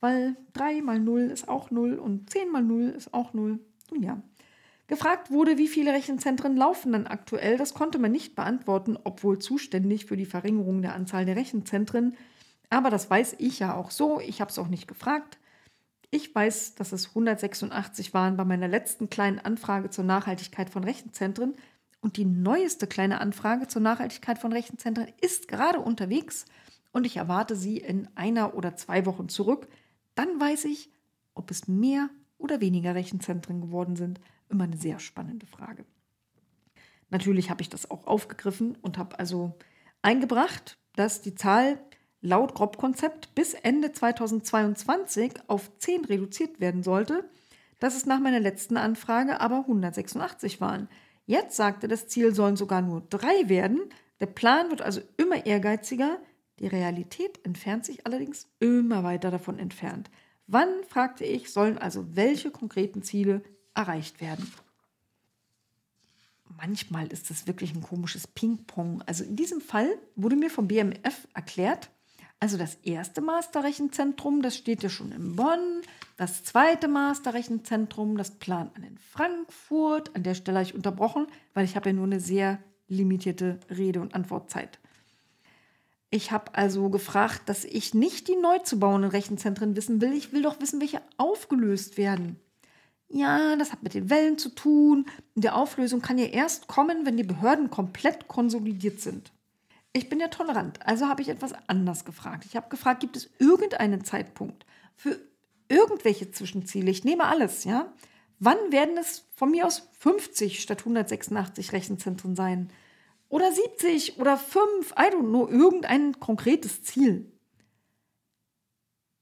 weil 0.00 0.36
3 0.52 0.82
mal 0.82 1.00
0 1.00 1.22
ist 1.22 1.48
auch 1.48 1.70
0 1.70 1.94
und 1.94 2.30
10 2.30 2.50
mal 2.50 2.62
0 2.62 2.90
ist 2.90 3.12
auch 3.14 3.32
0. 3.32 3.58
Ja. 3.98 4.22
Gefragt 4.92 5.30
wurde, 5.30 5.56
wie 5.56 5.68
viele 5.68 5.94
Rechenzentren 5.94 6.54
laufen 6.54 6.92
dann 6.92 7.06
aktuell. 7.06 7.56
Das 7.56 7.72
konnte 7.72 7.98
man 7.98 8.12
nicht 8.12 8.34
beantworten, 8.34 8.98
obwohl 9.04 9.38
zuständig 9.38 10.04
für 10.04 10.18
die 10.18 10.26
Verringerung 10.26 10.82
der 10.82 10.94
Anzahl 10.94 11.24
der 11.24 11.34
Rechenzentren. 11.34 12.14
Aber 12.68 12.90
das 12.90 13.08
weiß 13.08 13.36
ich 13.38 13.58
ja 13.58 13.74
auch 13.74 13.90
so. 13.90 14.20
Ich 14.20 14.42
habe 14.42 14.50
es 14.50 14.58
auch 14.58 14.68
nicht 14.68 14.86
gefragt. 14.86 15.38
Ich 16.10 16.34
weiß, 16.34 16.74
dass 16.74 16.92
es 16.92 17.08
186 17.08 18.12
waren 18.12 18.36
bei 18.36 18.44
meiner 18.44 18.68
letzten 18.68 19.08
kleinen 19.08 19.38
Anfrage 19.38 19.88
zur 19.88 20.04
Nachhaltigkeit 20.04 20.68
von 20.68 20.84
Rechenzentren. 20.84 21.54
Und 22.02 22.18
die 22.18 22.26
neueste 22.26 22.86
kleine 22.86 23.22
Anfrage 23.22 23.68
zur 23.68 23.80
Nachhaltigkeit 23.80 24.38
von 24.38 24.52
Rechenzentren 24.52 25.10
ist 25.22 25.48
gerade 25.48 25.80
unterwegs 25.80 26.44
und 26.92 27.06
ich 27.06 27.16
erwarte 27.16 27.56
sie 27.56 27.78
in 27.78 28.10
einer 28.14 28.54
oder 28.54 28.76
zwei 28.76 29.06
Wochen 29.06 29.30
zurück. 29.30 29.68
Dann 30.16 30.38
weiß 30.38 30.66
ich, 30.66 30.90
ob 31.32 31.50
es 31.50 31.66
mehr 31.66 32.10
oder 32.36 32.60
weniger 32.60 32.94
Rechenzentren 32.94 33.62
geworden 33.62 33.96
sind. 33.96 34.20
Immer 34.52 34.64
eine 34.64 34.76
sehr 34.76 34.98
spannende 34.98 35.46
Frage. 35.46 35.86
Natürlich 37.08 37.48
habe 37.48 37.62
ich 37.62 37.70
das 37.70 37.90
auch 37.90 38.06
aufgegriffen 38.06 38.76
und 38.82 38.98
habe 38.98 39.18
also 39.18 39.56
eingebracht, 40.02 40.76
dass 40.94 41.22
die 41.22 41.34
Zahl 41.34 41.80
laut 42.20 42.54
Grob-Konzept 42.54 43.34
bis 43.34 43.54
Ende 43.54 43.92
2022 43.92 45.32
auf 45.46 45.70
10 45.78 46.04
reduziert 46.04 46.60
werden 46.60 46.82
sollte, 46.82 47.28
dass 47.78 47.96
es 47.96 48.04
nach 48.04 48.20
meiner 48.20 48.40
letzten 48.40 48.76
Anfrage 48.76 49.40
aber 49.40 49.60
186 49.60 50.60
waren. 50.60 50.88
Jetzt 51.24 51.56
sagte, 51.56 51.88
das 51.88 52.08
Ziel 52.08 52.34
sollen 52.34 52.56
sogar 52.56 52.82
nur 52.82 53.00
drei 53.08 53.48
werden. 53.48 53.80
Der 54.20 54.26
Plan 54.26 54.68
wird 54.68 54.82
also 54.82 55.00
immer 55.16 55.46
ehrgeiziger. 55.46 56.18
Die 56.58 56.66
Realität 56.66 57.40
entfernt 57.44 57.86
sich 57.86 58.06
allerdings 58.06 58.50
immer 58.60 59.02
weiter 59.02 59.30
davon 59.30 59.58
entfernt. 59.58 60.10
Wann, 60.46 60.68
fragte 60.88 61.24
ich, 61.24 61.50
sollen 61.50 61.78
also 61.78 62.14
welche 62.14 62.50
konkreten 62.50 63.02
Ziele 63.02 63.42
erreicht 63.74 64.20
werden? 64.20 64.52
Manchmal 66.56 67.06
ist 67.08 67.30
es 67.30 67.46
wirklich 67.46 67.74
ein 67.74 67.82
komisches 67.82 68.26
Ping-Pong. 68.26 69.02
Also 69.06 69.24
in 69.24 69.36
diesem 69.36 69.60
Fall 69.60 69.88
wurde 70.16 70.36
mir 70.36 70.50
vom 70.50 70.68
BMF 70.68 71.26
erklärt, 71.34 71.90
also 72.42 72.58
das 72.58 72.74
erste 72.82 73.20
Masterrechenzentrum, 73.20 74.42
das 74.42 74.56
steht 74.56 74.82
ja 74.82 74.88
schon 74.88 75.12
in 75.12 75.36
Bonn. 75.36 75.82
Das 76.16 76.42
zweite 76.42 76.88
Masterrechenzentrum, 76.88 78.16
das 78.16 78.32
plant 78.32 78.74
man 78.74 78.82
in 78.82 78.98
Frankfurt. 78.98 80.16
An 80.16 80.24
der 80.24 80.34
Stelle 80.34 80.58
habe 80.58 80.68
ich 80.68 80.74
unterbrochen, 80.74 81.28
weil 81.54 81.64
ich 81.64 81.76
habe 81.76 81.90
ja 81.90 81.92
nur 81.92 82.06
eine 82.06 82.18
sehr 82.18 82.58
limitierte 82.88 83.60
Rede- 83.70 84.00
und 84.00 84.16
Antwortzeit. 84.16 84.80
Ich 86.10 86.32
habe 86.32 86.54
also 86.56 86.90
gefragt, 86.90 87.42
dass 87.46 87.64
ich 87.64 87.94
nicht 87.94 88.26
die 88.26 88.34
neu 88.34 88.58
zu 88.58 88.80
bauenden 88.80 89.12
Rechenzentren 89.12 89.76
wissen 89.76 90.00
will. 90.00 90.12
Ich 90.12 90.32
will 90.32 90.42
doch 90.42 90.60
wissen, 90.60 90.80
welche 90.80 91.00
aufgelöst 91.18 91.96
werden. 91.96 92.40
Ja, 93.12 93.56
das 93.56 93.72
hat 93.72 93.82
mit 93.82 93.94
den 93.94 94.10
Wellen 94.10 94.38
zu 94.38 94.48
tun. 94.48 95.06
Die 95.34 95.50
Auflösung 95.50 96.00
kann 96.00 96.18
ja 96.18 96.24
erst 96.24 96.66
kommen, 96.66 97.04
wenn 97.04 97.16
die 97.16 97.22
Behörden 97.22 97.70
komplett 97.70 98.26
konsolidiert 98.26 99.00
sind. 99.00 99.32
Ich 99.92 100.08
bin 100.08 100.18
ja 100.18 100.28
tolerant, 100.28 100.84
also 100.86 101.06
habe 101.06 101.20
ich 101.20 101.28
etwas 101.28 101.52
anders 101.66 102.06
gefragt. 102.06 102.46
Ich 102.46 102.56
habe 102.56 102.70
gefragt, 102.70 103.00
gibt 103.00 103.16
es 103.16 103.28
irgendeinen 103.38 104.04
Zeitpunkt 104.04 104.64
für 104.96 105.18
irgendwelche 105.68 106.30
Zwischenziele? 106.30 106.90
Ich 106.90 107.04
nehme 107.04 107.24
alles, 107.24 107.64
ja. 107.64 107.92
Wann 108.38 108.56
werden 108.70 108.96
es 108.96 109.26
von 109.36 109.50
mir 109.50 109.66
aus 109.66 109.88
50 109.98 110.60
statt 110.60 110.80
186 110.80 111.72
Rechenzentren 111.72 112.34
sein? 112.34 112.70
Oder 113.28 113.52
70 113.52 114.18
oder 114.18 114.38
5? 114.38 114.92
I 114.92 115.14
don't 115.14 115.28
know, 115.28 115.46
irgendein 115.48 116.18
konkretes 116.18 116.82
Ziel. 116.82 117.31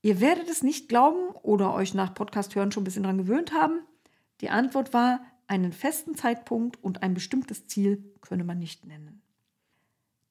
Ihr 0.02 0.20
werdet 0.20 0.48
es 0.48 0.62
nicht 0.62 0.88
glauben 0.88 1.30
oder 1.42 1.74
euch 1.74 1.92
nach 1.94 2.14
Podcast 2.14 2.54
hören 2.54 2.72
schon 2.72 2.82
ein 2.82 2.84
bisschen 2.84 3.02
daran 3.02 3.18
gewöhnt 3.18 3.52
haben. 3.52 3.80
Die 4.40 4.48
Antwort 4.48 4.94
war, 4.94 5.20
einen 5.46 5.72
festen 5.72 6.14
Zeitpunkt 6.14 6.82
und 6.82 7.02
ein 7.02 7.12
bestimmtes 7.12 7.66
Ziel 7.66 8.14
könne 8.20 8.44
man 8.44 8.58
nicht 8.58 8.86
nennen. 8.86 9.20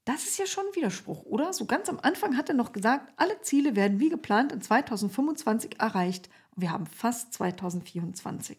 Das 0.05 0.23
ist 0.23 0.39
ja 0.39 0.47
schon 0.47 0.63
ein 0.65 0.75
Widerspruch, 0.75 1.23
oder? 1.25 1.53
So 1.53 1.65
ganz 1.65 1.87
am 1.87 1.99
Anfang 1.99 2.35
hat 2.35 2.49
er 2.49 2.55
noch 2.55 2.71
gesagt, 2.71 3.13
alle 3.17 3.41
Ziele 3.41 3.75
werden 3.75 3.99
wie 3.99 4.09
geplant 4.09 4.51
in 4.51 4.61
2025 4.61 5.79
erreicht 5.79 6.29
und 6.55 6.61
wir 6.63 6.71
haben 6.71 6.87
fast 6.87 7.33
2024. 7.33 8.57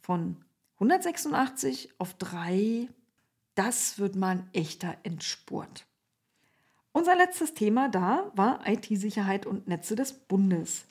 Von 0.00 0.44
186 0.74 1.94
auf 1.98 2.14
3, 2.14 2.88
das 3.56 3.98
wird 3.98 4.14
mal 4.14 4.36
ein 4.36 4.50
echter 4.52 4.96
Endspurt. 5.02 5.86
Unser 6.96 7.14
letztes 7.14 7.52
Thema 7.52 7.90
da 7.90 8.32
war 8.36 8.66
IT-Sicherheit 8.66 9.44
und 9.44 9.68
Netze 9.68 9.96
des 9.96 10.14
Bundes. 10.14 10.86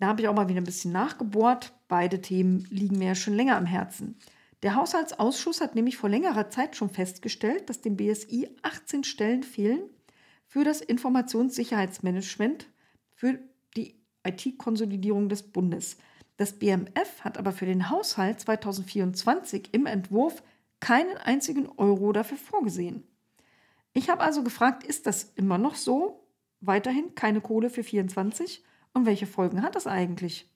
Da 0.00 0.06
habe 0.06 0.22
ich 0.22 0.28
auch 0.28 0.34
mal 0.34 0.48
wieder 0.48 0.62
ein 0.62 0.64
bisschen 0.64 0.92
nachgebohrt. 0.92 1.74
Beide 1.88 2.22
Themen 2.22 2.66
liegen 2.70 2.96
mir 2.96 3.08
ja 3.08 3.14
schon 3.14 3.34
länger 3.34 3.58
am 3.58 3.66
Herzen. 3.66 4.16
Der 4.62 4.76
Haushaltsausschuss 4.76 5.60
hat 5.60 5.74
nämlich 5.74 5.98
vor 5.98 6.08
längerer 6.08 6.48
Zeit 6.48 6.74
schon 6.74 6.88
festgestellt, 6.88 7.68
dass 7.68 7.82
dem 7.82 7.98
BSI 7.98 8.48
18 8.62 9.04
Stellen 9.04 9.42
fehlen 9.42 9.82
für 10.46 10.64
das 10.64 10.80
Informationssicherheitsmanagement, 10.80 12.68
für 13.14 13.38
die 13.76 14.00
IT-Konsolidierung 14.26 15.28
des 15.28 15.42
Bundes. 15.42 15.98
Das 16.38 16.54
BMF 16.54 17.20
hat 17.20 17.36
aber 17.36 17.52
für 17.52 17.66
den 17.66 17.90
Haushalt 17.90 18.40
2024 18.40 19.74
im 19.74 19.84
Entwurf 19.84 20.42
keinen 20.80 21.18
einzigen 21.18 21.68
Euro 21.76 22.12
dafür 22.12 22.38
vorgesehen. 22.38 23.06
Ich 23.92 24.08
habe 24.08 24.22
also 24.22 24.42
gefragt, 24.42 24.84
ist 24.84 25.06
das 25.06 25.32
immer 25.34 25.58
noch 25.58 25.74
so? 25.74 26.26
Weiterhin 26.60 27.14
keine 27.14 27.40
Kohle 27.40 27.70
für 27.70 27.84
24? 27.84 28.64
Und 28.94 29.06
welche 29.06 29.26
Folgen 29.26 29.62
hat 29.62 29.74
das 29.74 29.86
eigentlich? 29.86 30.50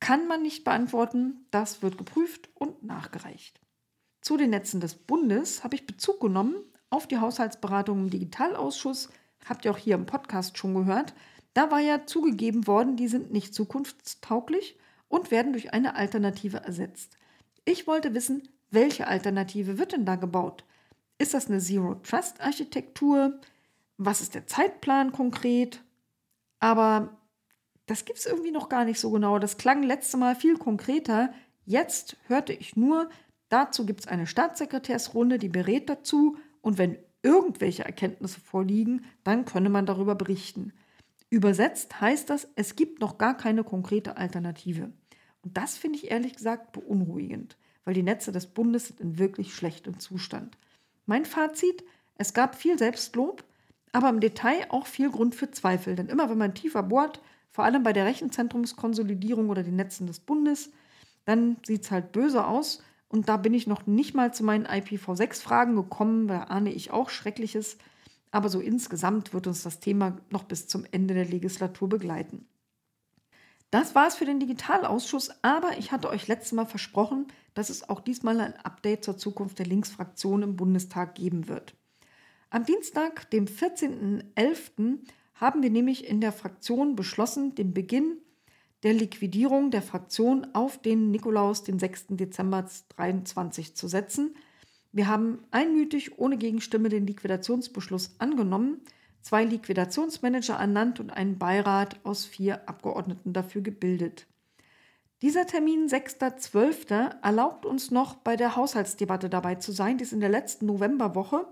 Kann 0.00 0.26
man 0.26 0.42
nicht 0.42 0.64
beantworten, 0.64 1.46
das 1.50 1.82
wird 1.82 1.98
geprüft 1.98 2.50
und 2.54 2.82
nachgereicht. 2.82 3.60
Zu 4.20 4.36
den 4.36 4.50
Netzen 4.50 4.80
des 4.80 4.94
Bundes 4.94 5.64
habe 5.64 5.74
ich 5.74 5.86
Bezug 5.86 6.20
genommen 6.20 6.56
auf 6.90 7.06
die 7.06 7.18
Haushaltsberatung 7.18 8.00
im 8.04 8.10
Digitalausschuss, 8.10 9.10
habt 9.46 9.64
ihr 9.64 9.70
auch 9.70 9.78
hier 9.78 9.96
im 9.96 10.06
Podcast 10.06 10.56
schon 10.56 10.74
gehört. 10.74 11.14
Da 11.52 11.70
war 11.70 11.80
ja 11.80 12.06
zugegeben 12.06 12.66
worden, 12.66 12.96
die 12.96 13.08
sind 13.08 13.32
nicht 13.32 13.54
zukunftstauglich 13.54 14.78
und 15.08 15.30
werden 15.30 15.52
durch 15.52 15.72
eine 15.72 15.96
Alternative 15.96 16.58
ersetzt. 16.58 17.16
Ich 17.64 17.86
wollte 17.86 18.14
wissen, 18.14 18.48
welche 18.70 19.06
Alternative 19.06 19.78
wird 19.78 19.92
denn 19.92 20.04
da 20.04 20.16
gebaut? 20.16 20.64
Ist 21.24 21.32
das 21.32 21.48
eine 21.48 21.58
Zero-Trust-Architektur? 21.58 23.40
Was 23.96 24.20
ist 24.20 24.34
der 24.34 24.46
Zeitplan 24.46 25.10
konkret? 25.10 25.82
Aber 26.58 27.16
das 27.86 28.04
gibt 28.04 28.18
es 28.18 28.26
irgendwie 28.26 28.50
noch 28.50 28.68
gar 28.68 28.84
nicht 28.84 29.00
so 29.00 29.10
genau. 29.10 29.38
Das 29.38 29.56
klang 29.56 29.82
letzte 29.82 30.18
Mal 30.18 30.36
viel 30.36 30.58
konkreter. 30.58 31.32
Jetzt 31.64 32.18
hörte 32.26 32.52
ich 32.52 32.76
nur, 32.76 33.08
dazu 33.48 33.86
gibt 33.86 34.00
es 34.00 34.06
eine 34.06 34.26
Staatssekretärsrunde, 34.26 35.38
die 35.38 35.48
berät 35.48 35.88
dazu 35.88 36.36
und 36.60 36.76
wenn 36.76 36.98
irgendwelche 37.22 37.86
Erkenntnisse 37.86 38.40
vorliegen, 38.40 39.06
dann 39.22 39.46
könne 39.46 39.70
man 39.70 39.86
darüber 39.86 40.14
berichten. 40.16 40.74
Übersetzt 41.30 42.02
heißt 42.02 42.28
das, 42.28 42.48
es 42.54 42.76
gibt 42.76 43.00
noch 43.00 43.16
gar 43.16 43.34
keine 43.34 43.64
konkrete 43.64 44.18
Alternative. 44.18 44.92
Und 45.40 45.56
das 45.56 45.78
finde 45.78 45.96
ich 46.00 46.10
ehrlich 46.10 46.34
gesagt 46.34 46.72
beunruhigend, 46.72 47.56
weil 47.86 47.94
die 47.94 48.02
Netze 48.02 48.30
des 48.30 48.46
Bundes 48.46 48.88
sind 48.88 49.00
in 49.00 49.18
wirklich 49.18 49.54
schlechtem 49.54 49.98
Zustand. 49.98 50.58
Mein 51.06 51.24
Fazit, 51.24 51.84
es 52.16 52.32
gab 52.32 52.54
viel 52.54 52.78
Selbstlob, 52.78 53.44
aber 53.92 54.08
im 54.08 54.20
Detail 54.20 54.66
auch 54.70 54.86
viel 54.86 55.10
Grund 55.10 55.34
für 55.34 55.50
Zweifel. 55.50 55.96
Denn 55.96 56.08
immer 56.08 56.30
wenn 56.30 56.38
man 56.38 56.54
tiefer 56.54 56.82
bohrt, 56.82 57.20
vor 57.50 57.64
allem 57.64 57.82
bei 57.82 57.92
der 57.92 58.06
Rechenzentrumskonsolidierung 58.06 59.48
oder 59.48 59.62
den 59.62 59.76
Netzen 59.76 60.06
des 60.06 60.20
Bundes, 60.20 60.72
dann 61.24 61.56
sieht 61.64 61.82
es 61.82 61.90
halt 61.90 62.12
böse 62.12 62.46
aus. 62.46 62.82
Und 63.08 63.28
da 63.28 63.36
bin 63.36 63.54
ich 63.54 63.66
noch 63.66 63.86
nicht 63.86 64.14
mal 64.14 64.34
zu 64.34 64.42
meinen 64.42 64.66
IPv6-Fragen 64.66 65.76
gekommen, 65.76 66.26
da 66.26 66.44
ahne 66.44 66.72
ich 66.72 66.90
auch 66.90 67.10
Schreckliches. 67.10 67.78
Aber 68.32 68.48
so 68.48 68.60
insgesamt 68.60 69.32
wird 69.32 69.46
uns 69.46 69.62
das 69.62 69.78
Thema 69.78 70.18
noch 70.30 70.42
bis 70.42 70.66
zum 70.66 70.84
Ende 70.90 71.14
der 71.14 71.26
Legislatur 71.26 71.88
begleiten. 71.88 72.48
Das 73.74 73.96
war 73.96 74.06
es 74.06 74.14
für 74.14 74.24
den 74.24 74.38
Digitalausschuss, 74.38 75.32
aber 75.42 75.78
ich 75.78 75.90
hatte 75.90 76.08
euch 76.08 76.28
letztes 76.28 76.52
Mal 76.52 76.64
versprochen, 76.64 77.26
dass 77.54 77.70
es 77.70 77.88
auch 77.88 77.98
diesmal 77.98 78.38
ein 78.38 78.54
Update 78.54 79.02
zur 79.02 79.16
Zukunft 79.16 79.58
der 79.58 79.66
Linksfraktion 79.66 80.44
im 80.44 80.54
Bundestag 80.54 81.16
geben 81.16 81.48
wird. 81.48 81.74
Am 82.50 82.64
Dienstag, 82.64 83.28
dem 83.30 83.46
14.11., 83.46 85.00
haben 85.34 85.64
wir 85.64 85.70
nämlich 85.70 86.08
in 86.08 86.20
der 86.20 86.30
Fraktion 86.30 86.94
beschlossen, 86.94 87.56
den 87.56 87.74
Beginn 87.74 88.18
der 88.84 88.92
Liquidierung 88.92 89.72
der 89.72 89.82
Fraktion 89.82 90.46
auf 90.52 90.80
den 90.80 91.10
Nikolaus, 91.10 91.64
den 91.64 91.80
6. 91.80 92.10
Dezember 92.10 92.66
2023 92.66 93.74
zu 93.74 93.88
setzen. 93.88 94.36
Wir 94.92 95.08
haben 95.08 95.40
einmütig 95.50 96.20
ohne 96.20 96.36
Gegenstimme 96.36 96.90
den 96.90 97.08
Liquidationsbeschluss 97.08 98.14
angenommen 98.20 98.82
zwei 99.24 99.44
Liquidationsmanager 99.44 100.54
ernannt 100.54 101.00
und 101.00 101.10
einen 101.10 101.38
Beirat 101.38 101.96
aus 102.04 102.26
vier 102.26 102.68
Abgeordneten 102.68 103.32
dafür 103.32 103.62
gebildet. 103.62 104.26
Dieser 105.22 105.46
Termin 105.46 105.88
6.12. 105.88 107.22
erlaubt 107.22 107.64
uns 107.64 107.90
noch 107.90 108.14
bei 108.16 108.36
der 108.36 108.54
Haushaltsdebatte 108.54 109.30
dabei 109.30 109.54
zu 109.54 109.72
sein, 109.72 109.96
die 109.96 110.04
ist 110.04 110.12
in 110.12 110.20
der 110.20 110.28
letzten 110.28 110.66
Novemberwoche, 110.66 111.46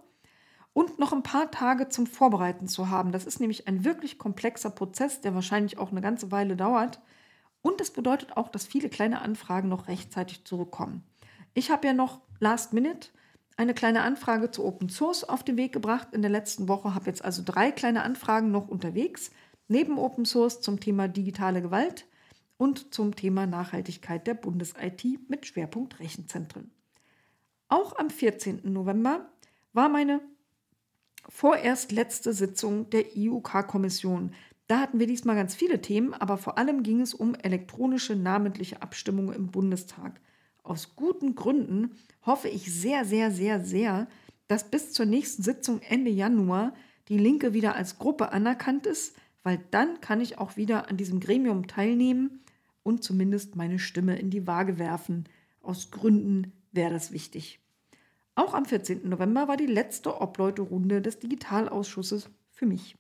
und 0.75 0.99
noch 0.99 1.13
ein 1.13 1.23
paar 1.23 1.51
Tage 1.51 1.89
zum 1.89 2.07
Vorbereiten 2.07 2.67
zu 2.67 2.89
haben. 2.89 3.13
Das 3.13 3.27
ist 3.27 3.41
nämlich 3.41 3.69
ein 3.69 3.85
wirklich 3.85 4.19
komplexer 4.19 4.71
Prozess, 4.71 5.21
der 5.21 5.35
wahrscheinlich 5.35 5.79
auch 5.79 5.91
eine 5.91 6.01
ganze 6.01 6.31
Weile 6.31 6.57
dauert. 6.57 7.01
Und 7.61 7.81
es 7.81 7.91
bedeutet 7.91 8.37
auch, 8.37 8.49
dass 8.49 8.67
viele 8.67 8.89
kleine 8.89 9.21
Anfragen 9.21 9.69
noch 9.69 9.89
rechtzeitig 9.89 10.45
zurückkommen. 10.45 11.05
Ich 11.55 11.71
habe 11.71 11.87
ja 11.87 11.93
noch 11.93 12.21
Last 12.41 12.73
Minute 12.73 13.09
eine 13.63 13.75
kleine 13.75 14.03
Anfrage 14.03 14.51
zu 14.51 14.65
Open 14.65 14.89
Source 14.89 15.25
auf 15.25 15.45
den 15.45 15.57
Weg 15.57 15.73
gebracht 15.73 16.09
in 16.13 16.21
der 16.21 16.31
letzten 16.31 16.69
Woche. 16.69 16.95
Habe 16.95 17.07
jetzt 17.07 17.25
also 17.25 17.43
drei 17.45 17.71
kleine 17.71 18.03
Anfragen 18.03 18.51
noch 18.51 18.69
unterwegs, 18.69 19.31
neben 19.69 19.99
Open 19.99 20.25
Source 20.25 20.61
zum 20.61 20.81
Thema 20.81 21.09
digitale 21.09 21.63
Gewalt 21.63 22.07
und 22.59 22.93
zum 22.93 23.15
Thema 23.15 23.47
Nachhaltigkeit 23.47 24.27
der 24.27 24.35
Bundes-IT 24.35 25.29
mit 25.29 25.47
Schwerpunkt 25.47 26.01
Rechenzentren. 26.01 26.73
Auch 27.69 27.97
am 27.97 28.11
14. 28.11 28.61
November 28.65 29.31
war 29.73 29.89
meine 29.89 30.21
vorerst 31.29 31.93
letzte 31.93 32.33
Sitzung 32.33 32.91
der 32.91 33.17
IUK-Kommission. 33.17 34.35
Da 34.67 34.81
hatten 34.81 34.99
wir 34.99 35.07
diesmal 35.07 35.37
ganz 35.37 35.55
viele 35.55 35.81
Themen, 35.81 36.15
aber 36.15 36.37
vor 36.37 36.59
allem 36.59 36.83
ging 36.83 37.01
es 37.01 37.15
um 37.15 37.37
elektronische 37.37 38.17
namentliche 38.17 38.83
Abstimmung 38.83 39.33
im 39.33 39.53
Bundestag. 39.53 40.21
Aus 40.63 40.95
guten 40.95 41.35
Gründen 41.35 41.97
hoffe 42.25 42.49
ich 42.49 42.73
sehr, 42.73 43.05
sehr, 43.05 43.31
sehr, 43.31 43.65
sehr, 43.65 44.07
dass 44.47 44.71
bis 44.71 44.93
zur 44.93 45.07
nächsten 45.07 45.43
Sitzung 45.43 45.81
Ende 45.89 46.11
Januar 46.11 46.75
die 47.09 47.19
Linke 47.19 47.53
wieder 47.53 47.75
als 47.75 47.99
Gruppe 47.99 48.33
anerkannt 48.33 48.87
ist, 48.87 49.17
weil 49.43 49.61
dann 49.71 50.01
kann 50.01 50.21
ich 50.21 50.39
auch 50.39 50.57
wieder 50.57 50.89
an 50.89 50.97
diesem 50.97 51.19
Gremium 51.19 51.67
teilnehmen 51.67 52.41
und 52.85 53.03
zumindest 53.03 53.57
meine 53.57 53.79
Stimme 53.79 54.19
in 54.19 54.31
die 54.31 54.47
Waage 54.47 54.79
werfen. 54.79 55.29
Aus 55.63 55.91
Gründen 55.91 56.53
wäre 56.71 56.93
das 56.93 57.13
wichtig. 57.13 57.61
Auch 58.35 58.55
am 58.55 58.65
14. 58.65 59.09
November 59.09 59.49
war 59.49 59.57
die 59.57 59.67
letzte 59.67 60.21
Obleuterunde 60.21 61.03
des 61.03 61.19
Digitalausschusses 61.19 62.31
für 62.51 62.67
mich. 62.67 62.97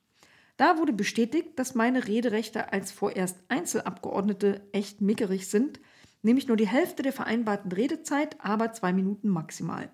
Da 0.56 0.78
wurde 0.78 0.92
bestätigt, 0.92 1.58
dass 1.58 1.74
meine 1.74 2.06
Rederechte 2.06 2.72
als 2.72 2.92
vorerst 2.92 3.38
Einzelabgeordnete 3.48 4.68
echt 4.72 5.00
mickerig 5.00 5.48
sind 5.48 5.80
nämlich 6.22 6.48
nur 6.48 6.56
die 6.56 6.68
Hälfte 6.68 7.02
der 7.02 7.12
vereinbarten 7.12 7.72
Redezeit, 7.72 8.36
aber 8.40 8.72
zwei 8.72 8.92
Minuten 8.92 9.28
maximal. 9.28 9.90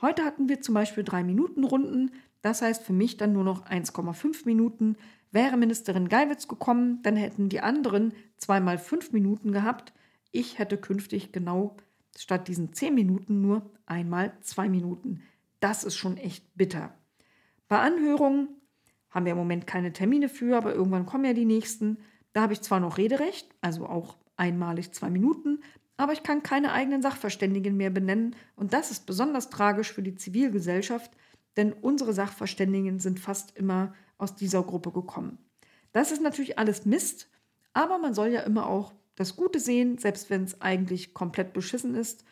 Heute 0.00 0.24
hatten 0.24 0.48
wir 0.48 0.60
zum 0.60 0.74
Beispiel 0.74 1.04
drei 1.04 1.22
Minuten 1.22 1.64
Runden, 1.64 2.12
das 2.42 2.62
heißt 2.62 2.82
für 2.82 2.92
mich 2.92 3.16
dann 3.16 3.32
nur 3.32 3.44
noch 3.44 3.66
1,5 3.66 4.44
Minuten. 4.44 4.96
Wäre 5.30 5.56
Ministerin 5.56 6.08
Geiwitz 6.08 6.46
gekommen, 6.46 7.00
dann 7.02 7.16
hätten 7.16 7.48
die 7.48 7.60
anderen 7.60 8.12
zweimal 8.36 8.78
fünf 8.78 9.12
Minuten 9.12 9.52
gehabt. 9.52 9.92
Ich 10.30 10.58
hätte 10.58 10.76
künftig 10.76 11.32
genau 11.32 11.76
statt 12.16 12.48
diesen 12.48 12.72
zehn 12.72 12.94
Minuten 12.94 13.40
nur 13.40 13.70
einmal 13.86 14.32
zwei 14.40 14.68
Minuten. 14.68 15.22
Das 15.60 15.84
ist 15.84 15.96
schon 15.96 16.16
echt 16.16 16.54
bitter. 16.54 16.94
Bei 17.68 17.78
Anhörungen 17.80 18.48
haben 19.10 19.24
wir 19.24 19.32
im 19.32 19.38
Moment 19.38 19.66
keine 19.66 19.92
Termine 19.92 20.28
für, 20.28 20.56
aber 20.56 20.74
irgendwann 20.74 21.06
kommen 21.06 21.24
ja 21.24 21.32
die 21.32 21.44
nächsten. 21.44 21.98
Da 22.32 22.42
habe 22.42 22.52
ich 22.52 22.60
zwar 22.60 22.80
noch 22.80 22.98
Rederecht, 22.98 23.48
also 23.60 23.86
auch 23.86 24.16
einmalig 24.36 24.92
zwei 24.92 25.10
Minuten, 25.10 25.60
aber 25.96 26.12
ich 26.12 26.22
kann 26.22 26.42
keine 26.42 26.72
eigenen 26.72 27.02
Sachverständigen 27.02 27.76
mehr 27.76 27.90
benennen 27.90 28.34
und 28.56 28.72
das 28.72 28.90
ist 28.90 29.06
besonders 29.06 29.50
tragisch 29.50 29.92
für 29.92 30.02
die 30.02 30.16
Zivilgesellschaft, 30.16 31.12
denn 31.56 31.72
unsere 31.72 32.12
Sachverständigen 32.12 32.98
sind 32.98 33.20
fast 33.20 33.56
immer 33.56 33.94
aus 34.18 34.34
dieser 34.34 34.62
Gruppe 34.62 34.90
gekommen. 34.90 35.38
Das 35.92 36.10
ist 36.10 36.22
natürlich 36.22 36.58
alles 36.58 36.84
Mist, 36.84 37.28
aber 37.72 37.98
man 37.98 38.14
soll 38.14 38.28
ja 38.28 38.40
immer 38.40 38.66
auch 38.66 38.92
das 39.14 39.36
Gute 39.36 39.60
sehen, 39.60 39.98
selbst 39.98 40.30
wenn 40.30 40.44
es 40.44 40.60
eigentlich 40.60 41.14
komplett 41.14 41.52
beschissen 41.52 41.94
ist. 41.94 42.24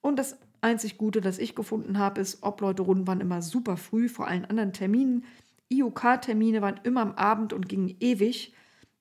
Und 0.00 0.18
das 0.18 0.38
einzig 0.60 0.98
Gute, 0.98 1.20
das 1.20 1.38
ich 1.38 1.54
gefunden 1.54 1.98
habe, 1.98 2.20
ist, 2.20 2.42
Obleute-Runden 2.42 3.06
waren 3.06 3.20
immer 3.20 3.42
super 3.42 3.76
früh 3.76 4.08
vor 4.08 4.28
allen 4.28 4.44
anderen 4.44 4.72
Terminen. 4.72 5.24
IOK-Termine 5.68 6.62
waren 6.62 6.80
immer 6.84 7.00
am 7.02 7.12
Abend 7.12 7.52
und 7.52 7.68
gingen 7.68 7.96
ewig. 8.00 8.54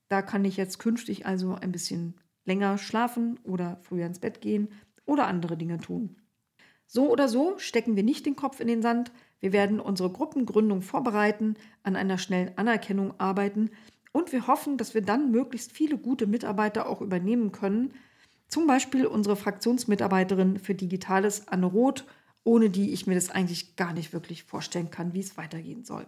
Da 0.09 0.21
kann 0.21 0.45
ich 0.45 0.57
jetzt 0.57 0.79
künftig 0.79 1.25
also 1.25 1.55
ein 1.55 1.71
bisschen 1.71 2.15
länger 2.47 2.77
schlafen 2.77 3.39
oder 3.43 3.77
früher 3.83 4.07
ins 4.07 4.19
Bett 4.19 4.41
gehen 4.41 4.69
oder 5.05 5.27
andere 5.27 5.57
Dinge 5.57 5.77
tun. 5.79 6.15
So 6.87 7.11
oder 7.11 7.27
so 7.27 7.57
stecken 7.59 7.95
wir 7.95 8.03
nicht 8.03 8.25
den 8.25 8.35
Kopf 8.35 8.59
in 8.59 8.67
den 8.67 8.81
Sand. 8.81 9.11
Wir 9.39 9.53
werden 9.53 9.79
unsere 9.79 10.09
Gruppengründung 10.09 10.81
vorbereiten, 10.81 11.55
an 11.83 11.95
einer 11.95 12.17
schnellen 12.17 12.57
Anerkennung 12.57 13.19
arbeiten 13.19 13.69
und 14.13 14.31
wir 14.31 14.47
hoffen, 14.47 14.77
dass 14.77 14.95
wir 14.95 15.01
dann 15.01 15.31
möglichst 15.31 15.71
viele 15.71 15.97
gute 15.97 16.25
Mitarbeiter 16.25 16.89
auch 16.89 17.01
übernehmen 17.01 17.51
können. 17.51 17.93
Zum 18.47 18.65
Beispiel 18.65 19.05
unsere 19.05 19.35
Fraktionsmitarbeiterin 19.35 20.57
für 20.57 20.73
Digitales 20.73 21.47
Anne 21.49 21.65
Roth, 21.65 22.05
ohne 22.43 22.69
die 22.69 22.93
ich 22.93 23.05
mir 23.05 23.15
das 23.15 23.29
eigentlich 23.29 23.75
gar 23.75 23.93
nicht 23.93 24.13
wirklich 24.13 24.43
vorstellen 24.43 24.89
kann, 24.89 25.13
wie 25.13 25.19
es 25.19 25.37
weitergehen 25.37 25.83
soll. 25.83 26.07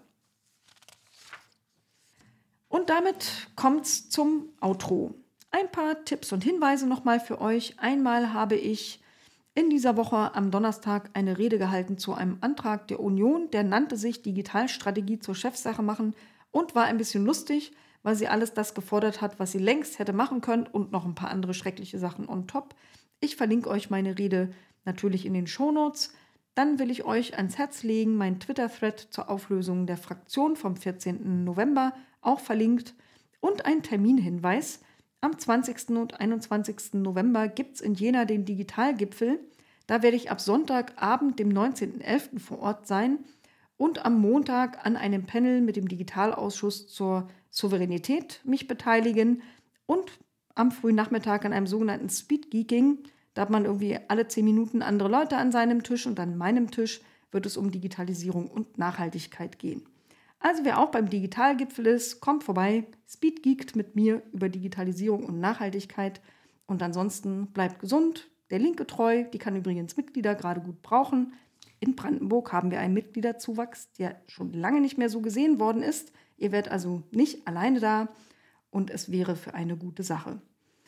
Und 2.70 2.90
damit 2.90 3.50
kommt 3.56 3.86
es 3.86 4.10
zum 4.10 4.50
Outro. 4.62 5.16
Ein 5.52 5.72
paar 5.72 6.06
Tipps 6.06 6.32
und 6.32 6.44
Hinweise 6.44 6.88
nochmal 6.88 7.20
für 7.20 7.42
euch. 7.42 7.74
Einmal 7.80 8.34
habe 8.34 8.56
ich 8.56 9.02
in 9.56 9.72
dieser 9.72 9.98
Woche 9.98 10.36
am 10.36 10.52
Donnerstag 10.52 11.10
eine 11.14 11.40
Rede 11.40 11.58
gehalten 11.58 11.98
zu 11.98 12.14
einem 12.14 12.38
Antrag 12.42 12.88
der 12.88 13.00
Union, 13.00 13.50
der 13.52 13.64
nannte 13.64 13.98
sich 13.98 14.22
Digitalstrategie 14.22 15.20
zur 15.20 15.34
Chefsache 15.34 15.82
machen 15.82 16.14
und 16.52 16.76
war 16.76 16.86
ein 16.86 16.98
bisschen 16.98 17.26
lustig, 17.26 17.72
weil 18.04 18.16
sie 18.16 18.28
alles 18.28 18.54
das 18.54 18.76
gefordert 18.76 19.22
hat, 19.22 19.40
was 19.40 19.52
sie 19.52 19.58
längst 19.58 19.98
hätte 19.98 20.14
machen 20.14 20.42
können 20.42 20.68
und 20.68 20.92
noch 20.92 21.04
ein 21.04 21.16
paar 21.16 21.32
andere 21.32 21.56
schreckliche 21.56 21.98
Sachen 21.98 22.30
on 22.30 22.48
top. 22.48 22.76
Ich 23.20 23.36
verlinke 23.36 23.70
euch 23.70 23.90
meine 23.90 24.20
Rede 24.20 24.52
natürlich 24.86 25.26
in 25.26 25.34
den 25.34 25.48
Shownotes. 25.48 26.14
Dann 26.54 26.78
will 26.78 26.92
ich 26.92 27.06
euch 27.06 27.38
ans 27.38 27.58
Herz 27.58 27.82
legen, 27.82 28.16
mein 28.16 28.40
Twitter-Thread 28.40 29.08
zur 29.10 29.30
Auflösung 29.30 29.88
der 29.88 29.98
Fraktion 29.98 30.56
vom 30.56 30.76
14. 30.76 31.44
November, 31.44 31.94
auch 32.22 32.40
verlinkt, 32.40 32.94
und 33.40 33.66
ein 33.66 33.82
Terminhinweis. 33.82 34.82
Am 35.22 35.38
20. 35.38 35.90
und 35.98 36.22
21. 36.22 36.94
November 36.94 37.50
gibt 37.50 37.76
es 37.76 37.82
in 37.82 37.94
Jena 37.94 38.24
den 38.24 38.46
Digitalgipfel. 38.46 39.42
Da 39.86 40.02
werde 40.02 40.16
ich 40.16 40.32
ab 40.32 40.40
Sonntagabend, 40.40 41.40
dem 41.40 41.50
19.11. 41.50 42.40
vor 42.40 42.60
Ort 42.60 42.88
sein 42.88 43.20
und 43.76 44.06
am 44.06 44.22
Montag 44.22 44.86
an 44.86 44.96
einem 44.96 45.26
Panel 45.26 45.60
mit 45.60 45.76
dem 45.76 45.90
Digitalausschuss 45.90 46.88
zur 46.88 47.28
Souveränität 47.50 48.40
mich 48.46 48.70
beteiligen 48.70 49.42
und 49.86 50.10
am 50.56 50.72
frühen 50.72 50.96
Nachmittag 50.96 51.44
an 51.44 51.52
einem 51.52 51.68
sogenannten 51.68 52.10
Speedgeeking. 52.10 53.00
Da 53.34 53.42
hat 53.42 53.50
man 53.50 53.66
irgendwie 53.66 54.00
alle 54.08 54.30
zehn 54.30 54.46
Minuten 54.46 54.82
andere 54.82 55.10
Leute 55.10 55.36
an 55.36 55.52
seinem 55.52 55.84
Tisch 55.84 56.08
und 56.08 56.18
an 56.22 56.38
meinem 56.38 56.72
Tisch 56.72 57.02
wird 57.32 57.46
es 57.46 57.58
um 57.58 57.72
Digitalisierung 57.72 58.50
und 58.50 58.78
Nachhaltigkeit 58.78 59.60
gehen. 59.60 59.86
Also 60.40 60.64
wer 60.64 60.80
auch 60.80 60.92
beim 60.92 61.10
Digitalgipfel 61.10 61.86
ist, 61.88 62.22
kommt 62.22 62.44
vorbei, 62.44 62.86
speedgeekt 63.08 63.76
mit 63.76 63.96
mir 63.96 64.24
über 64.32 64.48
Digitalisierung 64.48 65.26
und 65.26 65.40
Nachhaltigkeit. 65.40 66.22
Und 66.66 66.82
ansonsten 66.82 67.48
bleibt 67.48 67.80
gesund, 67.80 68.30
der 68.50 68.60
Linke 68.60 68.88
treu, 68.88 69.26
die 69.26 69.38
kann 69.38 69.56
übrigens 69.56 69.98
Mitglieder 69.98 70.36
gerade 70.36 70.62
gut 70.62 70.82
brauchen. 70.82 71.34
In 71.82 71.96
Brandenburg 71.96 72.52
haben 72.52 72.72
wir 72.72 72.80
einen 72.80 72.94
Mitgliederzuwachs, 72.94 73.92
der 73.94 74.22
schon 74.28 74.54
lange 74.54 74.82
nicht 74.82 74.98
mehr 74.98 75.10
so 75.10 75.22
gesehen 75.22 75.60
worden 75.60 75.84
ist. 75.84 76.12
Ihr 76.38 76.52
werdet 76.52 76.72
also 76.72 77.04
nicht 77.12 77.48
alleine 77.48 77.80
da 77.80 78.10
und 78.72 78.90
es 78.90 79.12
wäre 79.12 79.36
für 79.36 79.54
eine 79.54 79.78
gute 79.78 80.04
Sache. 80.04 80.42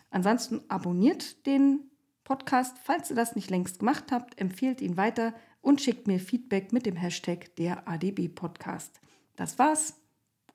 Ansonsten 0.09 0.61
abonniert 0.69 1.45
den 1.45 1.91
Podcast, 2.23 2.77
falls 2.83 3.09
ihr 3.09 3.15
das 3.15 3.35
nicht 3.35 3.49
längst 3.49 3.79
gemacht 3.79 4.11
habt, 4.11 4.39
empfehlt 4.39 4.81
ihn 4.81 4.97
weiter 4.97 5.33
und 5.61 5.81
schickt 5.81 6.07
mir 6.07 6.19
Feedback 6.19 6.71
mit 6.71 6.85
dem 6.85 6.95
Hashtag 6.95 7.55
der 7.57 7.87
ADB 7.87 8.29
Podcast. 8.29 9.01
Das 9.41 9.57
war's 9.57 9.95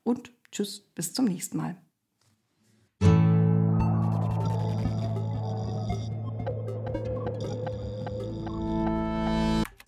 und 0.05 0.31
tschüss, 0.53 0.79
bis 0.95 1.13
zum 1.13 1.25
nächsten 1.25 1.57
Mal. 1.57 1.77